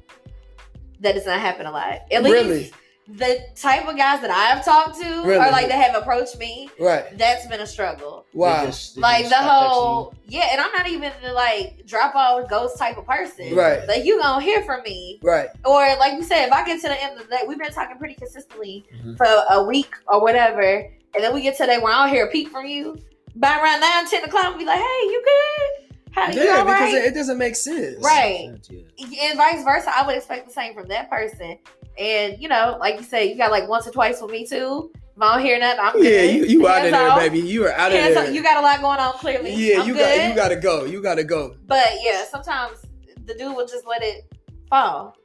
That 0.99 1.15
does 1.15 1.27
not 1.27 1.39
happen 1.39 1.67
a 1.67 1.71
lot. 1.71 2.01
At 2.11 2.25
least 2.25 2.35
Really? 2.35 2.73
The 3.07 3.39
type 3.55 3.87
of 3.87 3.97
guys 3.99 4.23
that 4.23 4.31
I've 4.31 4.65
talked 4.65 4.99
to 5.01 5.07
Really? 5.23 5.35
or 5.37 5.51
like 5.51 5.69
that 5.69 5.73
have 5.93 5.95
approached 6.01 6.39
me, 6.39 6.71
Right? 6.81 7.17
that's 7.19 7.47
been 7.47 7.61
a 7.61 7.67
struggle. 7.67 8.25
they 8.33 8.39
Wow. 8.39 8.65
just- 8.67 8.95
they 8.95 9.01
like 9.03 9.29
the 9.29 9.35
whole 9.37 10.15
yeah, 10.27 10.49
and 10.53 10.61
I'm 10.61 10.73
not 10.73 10.89
even 10.89 11.13
the 11.23 11.33
like 11.33 11.85
drop 11.87 12.15
off 12.15 12.49
ghost 12.49 12.79
type 12.79 12.97
of 12.97 13.07
person. 13.07 13.55
Right. 13.55 13.87
Like 13.87 14.05
you 14.05 14.19
gonna 14.19 14.43
hear 14.43 14.63
from 14.65 14.83
me. 14.85 15.21
Right. 15.23 15.49
Or 15.67 15.81
like 15.97 16.15
you 16.15 16.23
said, 16.23 16.47
if 16.47 16.53
I 16.53 16.65
get 16.65 16.81
to 16.81 16.89
the 16.89 17.03
end 17.03 17.21
of 17.21 17.29
the 17.29 17.37
day, 17.37 17.43
we've 17.47 17.59
been 17.59 17.73
talking 17.73 17.99
pretty 17.99 18.15
consistently 18.15 18.85
Mhm. 19.05 19.19
for 19.19 19.27
a 19.51 19.63
week 19.63 19.93
or 20.09 20.21
whatever, 20.23 20.63
and 20.63 21.23
then 21.23 21.35
we 21.35 21.43
get 21.43 21.57
to 21.59 21.65
the 21.65 21.67
day 21.67 21.79
where 21.79 21.93
I 21.93 22.07
don't 22.07 22.15
hear 22.15 22.25
a 22.25 22.31
peep 22.31 22.51
from 22.51 22.65
you. 22.67 22.99
By 23.37 23.59
around 23.61 23.81
nine, 23.81 24.07
10 24.09 24.25
o'clock, 24.25 24.45
I'll 24.47 24.57
be 24.59 24.65
like, 24.65 24.79
hey, 24.79 25.01
you 25.03 25.23
good? 25.25 25.97
How 26.13 26.31
Yeah, 26.31 26.59
all 26.59 26.65
because 26.65 26.81
right? 26.81 26.95
it, 26.95 27.05
it 27.07 27.15
doesn't 27.15 27.37
make 27.39 27.57
sense. 27.57 28.03
Right. 28.03 28.57
Yeah. 28.71 29.29
and 29.29 29.37
vice 29.37 29.63
versa, 29.65 29.93
I 29.95 30.07
would 30.07 30.17
expect 30.17 30.47
the 30.47 30.53
same 30.53 30.73
from 30.75 30.87
that 30.89 31.11
person. 31.11 31.59
And 31.99 32.41
you 32.41 32.49
know, 32.49 32.77
like 32.81 32.97
you 32.97 33.03
say, 33.05 33.27
you 33.31 33.37
got 33.37 33.51
like 33.51 33.69
once 33.69 33.87
or 33.87 33.91
twice 33.93 34.21
with 34.21 34.31
me 34.31 34.47
too. 34.47 34.91
If 35.17 35.23
I 35.23 35.35
don't 35.37 35.45
hear 35.45 35.59
nothing, 35.61 35.81
I'm 35.81 36.03
Yeah, 36.03 36.11
good. 36.11 36.35
you, 36.35 36.45
you 36.47 36.69
out 36.69 36.85
of 36.85 36.91
there, 36.91 37.11
off. 37.11 37.19
baby. 37.21 37.39
You 37.41 37.67
are 37.67 37.73
out 37.73 37.93
of 37.93 37.99
Hands 37.99 38.15
there. 38.15 38.29
off. 38.29 38.35
You 38.35 38.43
got 38.43 38.57
a 38.57 38.61
lot 38.61 38.81
going 38.81 38.99
on, 38.99 39.13
clearly. 39.15 39.55
yeah, 39.55 39.81
I'm 39.81 39.87
you 39.87 39.95
good. 39.95 40.01
got 40.01 40.29
you 40.29 40.35
got 40.35 40.49
to 40.49 40.57
go. 40.57 40.85
You 40.85 41.01
got 41.01 41.15
to 41.17 41.25
go. 41.25 41.57
But 41.67 41.87
yeah, 42.03 42.25
sometimes 42.25 42.79
the 43.25 43.35
dude 43.35 43.55
will 43.55 43.67
just 43.67 43.87
let 43.87 44.03
it 44.03 44.25
fall. 44.69 45.17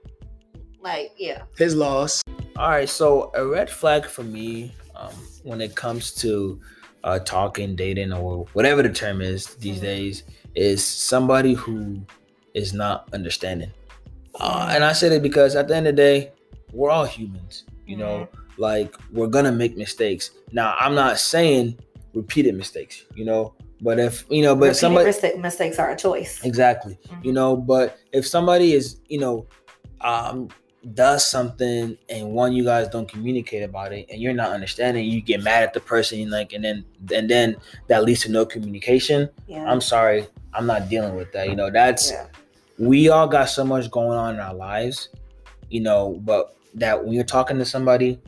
Like 0.81 1.11
yeah, 1.17 1.43
His 1.57 1.75
loss. 1.75 2.21
All 2.55 2.69
right, 2.69 2.87
so 2.87 3.31
a 3.35 3.45
red 3.45 3.69
flag 3.69 4.05
for 4.05 4.23
me 4.23 4.73
um, 4.95 5.13
when 5.43 5.61
it 5.61 5.75
comes 5.75 6.13
to 6.15 6.59
uh, 7.03 7.19
talking, 7.19 7.75
dating, 7.75 8.13
or 8.13 8.45
whatever 8.53 8.83
the 8.83 8.89
term 8.91 9.21
is 9.21 9.55
these 9.55 9.79
Mhm. 9.79 9.81
days 9.81 10.23
is 10.55 10.83
somebody 10.85 11.53
who 11.53 12.01
is 12.53 12.73
not 12.73 13.07
understanding. 13.13 13.71
Uh, 14.39 14.69
and 14.71 14.83
I 14.83 14.93
say 14.93 15.07
it 15.15 15.23
because 15.23 15.55
at 15.55 15.67
the 15.67 15.75
end 15.75 15.87
of 15.87 15.95
the 15.95 16.01
day, 16.01 16.31
we're 16.71 16.89
all 16.89 17.05
humans. 17.05 17.65
You 17.85 17.97
know, 17.97 18.27
like 18.57 18.95
we're 19.11 19.27
gonna 19.27 19.51
make 19.51 19.77
mistakes. 19.77 20.31
Now, 20.51 20.75
I'm 20.79 20.93
not 20.93 21.19
saying 21.19 21.79
repeated 22.13 22.55
mistakes. 22.55 23.05
You 23.15 23.25
know, 23.25 23.53
but 23.81 23.99
if 23.99 24.25
you 24.29 24.41
know, 24.41 24.55
but 24.55 24.61
Repeated 24.61 24.79
somebody 24.79 25.37
mistakes 25.37 25.79
are 25.79 25.91
a 25.91 25.95
choice. 25.95 26.43
Exactly. 26.43 26.97
Mhm. 27.07 27.25
You 27.25 27.33
know, 27.33 27.55
but 27.55 27.97
if 28.11 28.27
somebody 28.27 28.73
is, 28.73 28.99
you 29.07 29.19
know, 29.19 29.47
um, 30.01 30.49
does 30.93 31.25
something 31.25 31.97
and 32.09 32.31
one 32.31 32.53
you 32.53 32.63
guys 32.63 32.87
don't 32.87 33.09
communicate 33.09 33.63
about 33.63 33.91
it 33.91 34.05
and 34.09 34.21
you're 34.21 34.33
not 34.33 34.51
understanding, 34.51 35.05
you 35.05 35.21
get 35.21 35.43
mad 35.43 35.63
at 35.63 35.73
the 35.73 35.79
person, 35.79 36.29
like, 36.29 36.53
and 36.53 36.63
then 36.63 36.85
and 37.13 37.29
then 37.29 37.55
that 37.87 38.03
leads 38.03 38.21
to 38.21 38.31
no 38.31 38.45
communication. 38.45 39.29
Yeah. 39.47 39.69
I'm 39.69 39.81
sorry, 39.81 40.27
I'm 40.53 40.65
not 40.65 40.89
dealing 40.89 41.15
with 41.15 41.31
that. 41.33 41.49
You 41.49 41.55
know, 41.55 41.69
that's 41.69 42.11
yeah. 42.11 42.27
we 42.77 43.09
all 43.09 43.27
got 43.27 43.49
so 43.49 43.63
much 43.63 43.89
going 43.91 44.17
on 44.17 44.35
in 44.35 44.39
our 44.39 44.53
lives, 44.53 45.09
you 45.69 45.81
know, 45.81 46.19
but 46.21 46.55
that 46.75 47.03
when 47.03 47.13
you're 47.13 47.23
talking 47.23 47.57
to 47.57 47.65
somebody, 47.65 48.19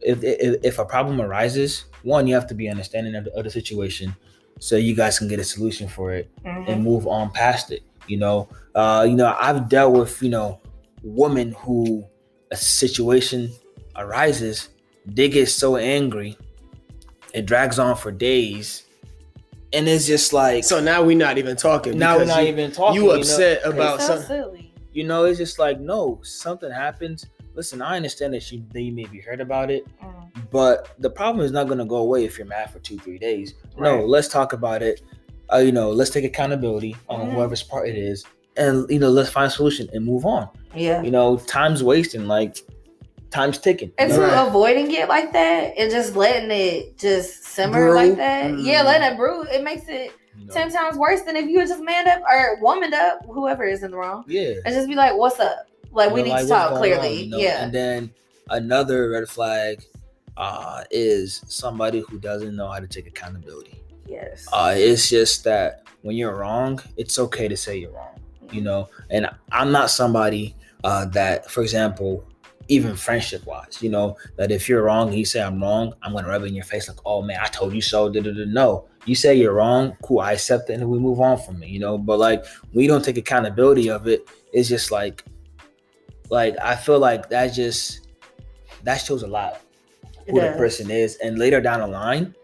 if 0.00 0.22
if, 0.22 0.64
if 0.64 0.78
a 0.78 0.84
problem 0.84 1.20
arises, 1.20 1.84
one, 2.02 2.26
you 2.26 2.34
have 2.34 2.46
to 2.48 2.54
be 2.54 2.68
understanding 2.68 3.14
of 3.14 3.24
the, 3.24 3.32
of 3.34 3.44
the 3.44 3.50
situation 3.50 4.14
so 4.58 4.76
you 4.76 4.94
guys 4.94 5.18
can 5.18 5.26
get 5.28 5.38
a 5.40 5.44
solution 5.44 5.88
for 5.88 6.12
it 6.12 6.30
Mhm. 6.44 6.68
and 6.68 6.84
move 6.84 7.06
on 7.06 7.30
past 7.30 7.70
it. 7.72 7.82
You 8.06 8.18
know, 8.18 8.48
uh, 8.74 9.06
you 9.08 9.14
know, 9.16 9.34
I've 9.38 9.68
dealt 9.68 9.92
with 9.94 10.22
you 10.22 10.30
know 10.30 10.60
women 11.02 11.52
who 11.52 12.04
a 12.50 12.56
situation 12.56 13.50
arises, 13.96 14.68
they 15.06 15.28
get 15.28 15.46
so 15.48 15.76
angry, 15.76 16.36
it 17.32 17.46
drags 17.46 17.78
on 17.78 17.96
for 17.96 18.10
days, 18.10 18.84
and 19.72 19.88
it's 19.88 20.06
just 20.06 20.32
like 20.32 20.64
So 20.64 20.80
now 20.80 21.02
we're 21.02 21.16
not 21.16 21.38
even 21.38 21.56
talking. 21.56 21.98
now 21.98 22.16
we're 22.18 22.24
not 22.24 22.42
you, 22.42 22.48
even 22.48 22.72
talking. 22.72 23.00
you 23.02 23.08
know? 23.08 23.14
upset 23.14 23.64
about 23.64 23.96
It's 23.96 24.06
so 24.06 24.16
something. 24.16 24.26
silly. 24.26 24.74
You 24.92 25.04
know, 25.04 25.24
it's 25.24 25.38
just 25.38 25.58
like 25.58 25.78
no, 25.80 26.18
something 26.22 26.70
happens. 26.70 27.26
Listen, 27.54 27.82
I 27.82 27.96
understand 27.96 28.32
that 28.34 28.50
you 28.52 28.62
that 28.72 28.80
you 28.80 28.92
maybe 28.92 29.20
heard 29.20 29.40
about 29.40 29.70
it, 29.70 29.84
Mm. 30.02 30.50
but 30.50 30.88
the 30.98 31.10
problem 31.10 31.44
is 31.44 31.50
not 31.52 31.66
going 31.66 31.78
to 31.78 31.84
go 31.84 31.96
away 31.96 32.24
if 32.24 32.38
you're 32.38 32.46
mad 32.46 32.70
for 32.70 32.78
two, 32.78 32.98
three 32.98 33.18
days. 33.18 33.54
No, 33.78 34.04
let's 34.04 34.28
talk 34.28 34.52
about 34.52 34.82
it. 34.82 35.02
Uh, 35.52 35.58
you 35.58 35.72
know, 35.72 35.90
let's 35.90 36.10
take 36.10 36.24
accountability 36.24 36.94
on 37.08 37.20
Mhm. 37.26 37.32
whoever's 37.34 37.62
part 37.62 37.88
it 37.88 37.96
is, 37.96 38.24
and 38.56 38.88
you 38.88 38.98
know, 39.00 39.08
let's 39.10 39.30
find 39.30 39.48
a 39.48 39.50
solution 39.50 39.88
and 39.92 40.04
move 40.04 40.24
on. 40.24 40.48
Yeah. 40.76 41.02
You 41.02 41.10
know, 41.10 41.36
time's 41.38 41.82
wasting, 41.82 42.26
like 42.28 42.58
time's 43.30 43.58
ticking. 43.58 43.90
And 43.98 44.10
you 44.10 44.16
to? 44.16 44.22
Right. 44.22 44.46
avoiding 44.48 44.90
it 44.92 45.08
like 45.08 45.32
that 45.32 45.74
and 45.78 45.90
just 45.90 46.14
letting 46.16 46.50
it 46.50 46.96
just 46.98 47.44
simmer 47.44 47.86
Brew. 47.86 47.94
like 47.94 48.16
that, 48.16 48.50
Mm. 48.52 48.64
yeah, 48.64 48.82
letting 48.82 49.12
it 49.12 49.16
brew, 49.16 49.42
it 49.44 49.62
makes 49.64 49.88
it 49.88 50.12
You 50.38 50.46
know? 50.46 50.54
ten 50.54 50.70
times 50.70 50.96
worse 50.96 51.22
than 51.22 51.36
if 51.36 51.46
you 51.46 51.58
had 51.58 51.68
just 51.68 51.82
manned 51.82 52.08
up 52.08 52.22
or 52.22 52.58
womaned 52.60 52.94
up, 52.94 53.24
whoever 53.26 53.64
is 53.64 53.82
in 53.82 53.90
the 53.90 53.96
wrong, 53.96 54.24
Yeah. 54.26 54.54
and 54.64 54.74
just 54.74 54.88
be 54.88 54.94
like, 54.94 55.16
"What's 55.16 55.38
up?" 55.40 55.66
Like 55.92 56.12
we 56.12 56.20
know, 56.20 56.26
need 56.26 56.30
like, 56.30 56.42
to 56.42 56.48
talk 56.48 56.76
clearly. 56.76 57.08
on, 57.08 57.24
you 57.24 57.30
know? 57.30 57.38
Yeah. 57.38 57.64
And 57.64 57.74
then 57.74 58.10
another 58.48 59.10
red 59.10 59.28
flag 59.28 59.84
uh, 60.36 60.84
is 60.90 61.42
somebody 61.48 62.00
who 62.08 62.18
doesn't 62.18 62.54
know 62.56 62.68
how 62.68 62.80
to 62.80 62.86
take 62.86 63.06
accountability. 63.06 63.82
yes. 64.06 64.48
Uh, 64.52 64.74
it's 64.76 65.08
just 65.08 65.44
that 65.44 65.82
when 66.02 66.16
you're 66.16 66.34
wrong, 66.36 66.80
it's 66.96 67.18
okay 67.18 67.48
to 67.48 67.56
say 67.56 67.78
you're 67.78 67.92
wrong, 67.92 68.18
you 68.50 68.60
know. 68.60 68.88
And 69.10 69.28
I'm 69.52 69.70
not 69.72 69.90
somebody 69.90 70.56
uh, 70.84 71.06
that, 71.06 71.50
for 71.50 71.62
example, 71.62 72.24
even 72.68 72.94
friendship 72.94 73.44
wise, 73.46 73.78
you 73.82 73.90
know, 73.90 74.16
that 74.36 74.50
if 74.50 74.68
you're 74.68 74.84
wrong 74.84 75.08
and 75.08 75.18
you 75.18 75.24
say 75.24 75.42
I'm 75.42 75.60
wrong, 75.60 75.92
I'm 76.02 76.12
gonna 76.12 76.28
rub 76.28 76.42
it 76.44 76.46
in 76.46 76.54
your 76.54 76.64
face 76.64 76.88
like, 76.88 76.98
oh 77.04 77.20
man, 77.20 77.38
I 77.42 77.46
told 77.48 77.74
you 77.74 77.82
so. 77.82 78.08
Da-da-da. 78.08 78.44
No, 78.46 78.86
you 79.06 79.14
say 79.14 79.34
you're 79.34 79.54
wrong, 79.54 79.96
cool, 80.02 80.20
I 80.20 80.32
accept 80.32 80.70
it, 80.70 80.74
and 80.74 80.88
we 80.88 80.98
move 80.98 81.20
on 81.20 81.36
from 81.38 81.62
it, 81.62 81.68
you 81.68 81.80
know. 81.80 81.98
But 81.98 82.18
like, 82.18 82.44
we 82.72 82.86
don't 82.86 83.04
take 83.04 83.18
accountability 83.18 83.90
of 83.90 84.06
it. 84.06 84.28
It's 84.52 84.68
just 84.68 84.90
like, 84.92 85.24
like 86.30 86.56
I 86.62 86.76
feel 86.76 86.98
like 86.98 87.28
that 87.30 87.48
just 87.48 88.08
that 88.84 88.96
shows 88.98 89.22
a 89.22 89.26
lot 89.26 89.60
who 90.28 90.40
the 90.40 90.54
person 90.56 90.90
is, 90.90 91.16
and 91.16 91.38
later 91.38 91.60
down 91.60 91.80
the 91.80 91.86
line 91.88 92.34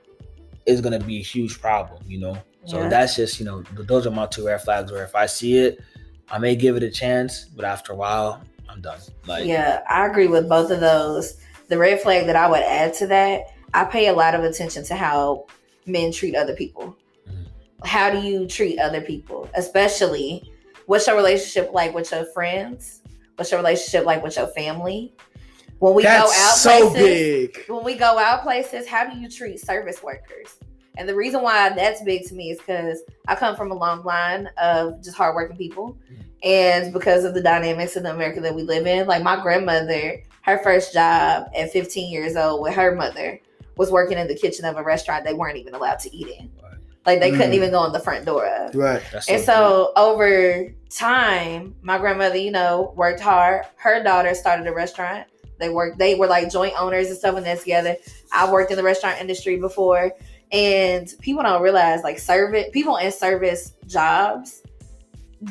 is 0.66 0.80
gonna 0.80 0.98
be 0.98 1.18
a 1.18 1.22
huge 1.22 1.60
problem, 1.60 2.02
you 2.06 2.18
know. 2.18 2.36
So 2.64 2.82
Yeah. 2.82 2.88
that's 2.88 3.14
just 3.16 3.38
you 3.38 3.46
know 3.46 3.62
those 3.72 4.06
are 4.06 4.10
my 4.10 4.26
two 4.26 4.46
red 4.46 4.60
flags. 4.60 4.90
Where 4.90 5.04
if 5.04 5.14
I 5.14 5.26
see 5.26 5.58
it, 5.58 5.80
I 6.28 6.38
may 6.38 6.56
give 6.56 6.76
it 6.76 6.82
a 6.82 6.90
chance, 6.90 7.44
but 7.44 7.64
after 7.64 7.92
a 7.92 7.96
while, 7.96 8.42
I'm 8.68 8.80
done. 8.80 8.98
Like 9.26 9.46
yeah, 9.46 9.82
I 9.88 10.06
agree 10.06 10.26
with 10.26 10.48
both 10.48 10.70
of 10.70 10.80
those. 10.80 11.36
The 11.68 11.78
red 11.78 12.00
flag 12.00 12.26
that 12.26 12.36
I 12.36 12.48
would 12.48 12.62
add 12.62 12.94
to 12.94 13.06
that, 13.08 13.42
I 13.72 13.84
pay 13.84 14.08
a 14.08 14.12
lot 14.12 14.34
of 14.34 14.42
attention 14.42 14.84
to 14.84 14.94
how 14.96 15.46
men 15.86 16.10
treat 16.10 16.34
other 16.34 16.54
people. 16.54 16.96
Mhm. 17.28 17.46
How 17.84 18.10
do 18.10 18.18
you 18.18 18.46
treat 18.46 18.78
other 18.80 19.00
people? 19.00 19.48
Especially, 19.54 20.52
what's 20.86 21.06
your 21.06 21.16
relationship 21.16 21.72
like 21.72 21.94
with 21.94 22.10
your 22.10 22.24
friends? 22.26 23.02
What's 23.36 23.50
your 23.50 23.60
relationship 23.60 24.06
like 24.06 24.22
with 24.22 24.36
your 24.36 24.48
family? 24.48 25.14
When 25.78 25.94
we 25.94 26.04
That's 26.04 26.24
go 26.24 26.42
out 26.42 26.54
so 26.56 26.90
places, 26.90 27.52
big. 27.54 27.64
when 27.68 27.84
we 27.84 27.94
go 27.94 28.18
out 28.18 28.42
places, 28.42 28.86
how 28.88 29.06
do 29.06 29.18
you 29.18 29.28
treat 29.28 29.60
service 29.60 30.02
workers? 30.02 30.58
And 30.96 31.06
the 31.06 31.14
reason 31.14 31.42
why 31.42 31.68
that's 31.70 32.02
big 32.02 32.26
to 32.28 32.34
me 32.34 32.50
is 32.50 32.58
because 32.58 33.02
I 33.28 33.34
come 33.34 33.54
from 33.54 33.70
a 33.70 33.74
long 33.74 34.02
line 34.02 34.48
of 34.56 35.02
just 35.02 35.16
hardworking 35.16 35.58
people. 35.58 35.98
And 36.42 36.92
because 36.94 37.24
of 37.24 37.34
the 37.34 37.42
dynamics 37.42 37.96
of 37.96 38.04
the 38.04 38.10
America 38.14 38.40
that 38.40 38.54
we 38.54 38.62
live 38.62 38.86
in, 38.86 39.06
like 39.06 39.22
my 39.22 39.40
grandmother, 39.42 40.22
her 40.42 40.58
first 40.62 40.94
job 40.94 41.48
at 41.54 41.70
15 41.72 42.10
years 42.10 42.36
old 42.36 42.62
with 42.62 42.74
her 42.74 42.94
mother 42.94 43.38
was 43.76 43.90
working 43.90 44.16
in 44.16 44.28
the 44.28 44.34
kitchen 44.34 44.64
of 44.64 44.76
a 44.76 44.82
restaurant 44.82 45.24
they 45.24 45.34
weren't 45.34 45.58
even 45.58 45.74
allowed 45.74 45.98
to 45.98 46.16
eat 46.16 46.28
in. 46.28 46.50
Right. 47.06 47.12
Like 47.12 47.20
they 47.20 47.30
couldn't 47.30 47.52
Mm. 47.52 47.54
even 47.54 47.70
go 47.70 47.84
in 47.84 47.92
the 47.92 48.00
front 48.00 48.24
door 48.24 48.46
of. 48.46 48.74
Right. 48.74 49.02
That's 49.12 49.28
And 49.28 49.42
so 49.42 49.92
over 49.96 50.66
time, 50.90 51.74
my 51.82 51.98
grandmother, 51.98 52.36
you 52.36 52.50
know, 52.50 52.92
worked 52.96 53.20
hard. 53.20 53.64
Her 53.76 54.02
daughter 54.02 54.34
started 54.34 54.66
a 54.66 54.72
restaurant. 54.72 55.26
They 55.58 55.68
worked, 55.70 55.98
they 55.98 56.14
were 56.16 56.26
like 56.26 56.50
joint 56.50 56.74
owners 56.78 57.08
and 57.08 57.16
stuff 57.16 57.36
in 57.36 57.44
that 57.44 57.60
together. 57.60 57.96
I 58.32 58.50
worked 58.50 58.70
in 58.70 58.76
the 58.76 58.82
restaurant 58.82 59.20
industry 59.20 59.56
before. 59.56 60.12
And 60.52 61.12
people 61.20 61.42
don't 61.42 61.62
realize 61.62 62.02
like 62.04 62.18
service 62.18 62.66
people 62.72 62.96
in 62.98 63.10
service 63.10 63.72
jobs 63.86 64.62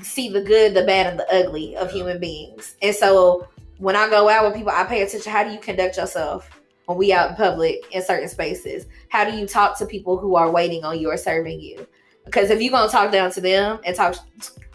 see 0.01 0.29
the 0.29 0.41
good, 0.41 0.73
the 0.73 0.83
bad, 0.83 1.07
and 1.07 1.19
the 1.19 1.29
ugly 1.33 1.75
of 1.75 1.91
human 1.91 2.19
beings. 2.19 2.75
And 2.81 2.95
so 2.95 3.47
when 3.77 3.95
I 3.95 4.09
go 4.09 4.29
out 4.29 4.45
with 4.45 4.55
people, 4.55 4.71
I 4.73 4.83
pay 4.85 5.01
attention. 5.01 5.31
How 5.31 5.43
do 5.43 5.51
you 5.51 5.59
conduct 5.59 5.97
yourself 5.97 6.49
when 6.85 6.97
we 6.97 7.11
out 7.13 7.29
in 7.31 7.35
public 7.35 7.85
in 7.91 8.01
certain 8.03 8.29
spaces? 8.29 8.85
How 9.09 9.29
do 9.29 9.35
you 9.37 9.47
talk 9.47 9.77
to 9.79 9.85
people 9.85 10.17
who 10.17 10.35
are 10.35 10.49
waiting 10.51 10.83
on 10.83 10.99
you 10.99 11.09
or 11.09 11.17
serving 11.17 11.59
you? 11.59 11.87
Because 12.25 12.49
if 12.49 12.61
you're 12.61 12.71
gonna 12.71 12.89
talk 12.91 13.11
down 13.11 13.31
to 13.31 13.41
them 13.41 13.79
and 13.85 13.95
talk 13.95 14.15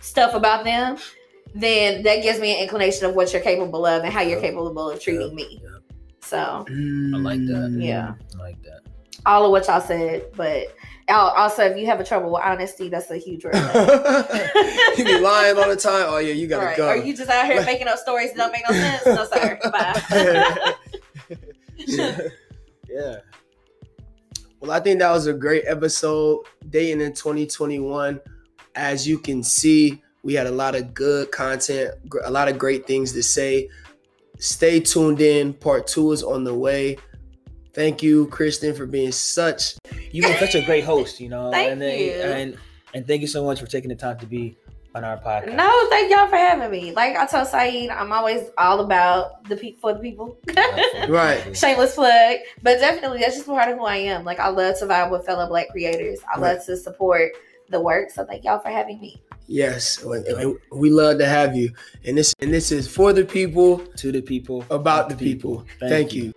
stuff 0.00 0.34
about 0.34 0.64
them, 0.64 0.96
then 1.54 2.02
that 2.04 2.22
gives 2.22 2.38
me 2.38 2.54
an 2.56 2.62
inclination 2.62 3.06
of 3.06 3.14
what 3.14 3.32
you're 3.32 3.42
capable 3.42 3.84
of 3.86 4.04
and 4.04 4.12
how 4.12 4.20
you're 4.20 4.38
Yeah. 4.40 4.48
capable 4.50 4.88
of 4.90 5.00
treating 5.00 5.34
me. 5.34 5.61
Yeah. 5.62 5.68
So 6.20 6.36
I 6.38 7.18
like 7.18 7.40
that. 7.46 7.70
Mm. 7.72 7.84
Yeah. 7.84 8.14
I 8.38 8.42
like 8.42 8.62
that. 8.62 8.80
all 9.26 9.44
of 9.44 9.50
what 9.50 9.66
y'all 9.66 9.80
said, 9.80 10.26
but 10.36 10.68
also 11.08 11.64
if 11.64 11.76
you 11.76 11.86
have 11.86 11.98
a 11.98 12.04
trouble 12.04 12.30
with 12.32 12.42
honesty, 12.42 12.88
that's 12.88 13.11
a 13.11 13.16
huge 13.16 13.44
red 13.44 13.54
flag. 13.54 14.50
you 14.98 15.04
be 15.04 15.18
lying 15.18 15.58
all 15.58 15.68
the 15.68 15.74
time. 15.76 16.04
Oh 16.08 16.18
yeah, 16.18 16.32
you 16.32 16.46
gotta 16.46 16.66
Right. 16.66 16.76
go. 16.76 16.86
Are 16.88 16.96
you 16.96 17.14
just 17.16 17.28
out 17.28 17.46
here 17.46 17.62
making 17.66 17.88
up 17.88 17.98
stories 17.98 18.32
that 18.32 18.36
don't 18.38 18.52
make 18.52 18.62
no 18.70 18.74
sense? 18.76 19.06
No, 19.06 19.24
sir. 19.26 19.58
Bye. 19.72 20.74
Yeah. 22.91 23.18
Well, 24.61 24.72
I 24.72 24.81
think 24.81 24.99
that 24.99 25.11
was 25.11 25.26
a 25.26 25.33
great 25.33 25.64
episode. 25.66 26.41
Dating 26.68 27.01
in 27.01 27.12
2021. 27.12 28.20
As 28.74 29.07
you 29.07 29.18
can 29.18 29.43
see, 29.43 30.03
we 30.22 30.35
had 30.35 30.47
a 30.47 30.51
lot 30.51 30.74
of 30.74 30.93
good 30.93 31.31
content, 31.31 31.95
a 32.24 32.31
lot 32.31 32.49
of 32.49 32.59
great 32.59 32.87
things 32.87 33.12
to 33.12 33.22
say. 33.22 33.68
Stay 34.39 34.81
tuned 34.81 35.20
in. 35.20 35.55
Part 35.55 35.87
two 35.87 36.12
is 36.12 36.22
on 36.22 36.45
the 36.45 36.55
way. 36.55 36.99
Thank 37.72 38.03
you, 38.03 38.26
Kristen, 38.26 38.74
for 38.74 38.87
being 38.87 39.12
such. 39.12 39.74
You've 40.11 40.26
been 40.26 40.39
such 40.39 40.57
a 40.57 40.64
great 40.64 40.85
host, 40.85 41.20
you 41.20 41.28
know. 41.28 41.51
Thank 41.51 41.72
and, 41.72 41.81
then- 41.81 41.99
you. 41.99 42.12
and 42.12 42.57
and 42.93 43.07
thank 43.07 43.20
you 43.20 43.28
so 43.28 43.45
much 43.45 43.61
for 43.61 43.66
taking 43.66 43.89
the 43.89 43.95
time 43.95 44.18
to 44.18 44.26
be 44.26 44.57
on 44.95 45.05
our 45.05 45.16
podcast. 45.18 45.55
no, 45.55 45.86
thank 45.88 46.11
y'all 46.11 46.26
for 46.28 46.36
having 46.36 46.70
me. 46.70 46.93
Like 46.93 47.16
I 47.16 47.26
told 47.26 47.47
Saeed, 47.47 47.91
I'm 47.91 48.12
always 48.12 48.51
all 48.59 48.80
about 48.80 49.45
the 49.49 49.57
people 49.57 49.80
for 49.80 49.95
the 49.95 50.01
people. 50.01 50.38
Right. 51.09 51.57
Shameless 51.57 51.95
plug, 51.95 52.38
but 52.62 52.78
definitely 52.78 53.20
that's 53.20 53.36
just 53.36 53.47
part 53.47 53.68
of 53.70 53.78
who 53.78 53.84
I 53.84 53.97
am. 53.97 54.24
Like 54.24 54.38
I 54.41 54.49
love 54.49 54.78
to 54.80 54.86
vibe 54.86 55.11
with 55.11 55.24
fellow 55.26 55.47
Black 55.49 55.68
creators. 55.70 56.18
I 56.32 56.38
Right. 56.38 56.57
love 56.57 56.66
to 56.66 56.76
support 56.76 57.32
the 57.68 57.80
work. 57.80 58.11
So 58.11 58.24
thank 58.24 58.45
y'all 58.45 58.59
for 58.61 58.68
having 58.68 59.01
me. 59.01 59.22
Yes, 59.47 60.03
and- 60.05 60.24
and 60.26 60.59
we 60.70 60.91
love 60.91 61.18
to 61.18 61.26
have 61.26 61.57
you. 61.57 61.72
And 62.05 62.16
this 62.18 62.34
and 62.41 62.53
this 62.53 62.70
is 62.70 62.86
for 62.86 63.12
the 63.12 63.24
people, 63.24 63.78
To 63.97 64.12
the 64.12 64.20
people. 64.22 64.64
about 64.70 65.09
the 65.09 65.16
people. 65.16 65.64
Thank, 65.80 66.12
you. 66.14 66.32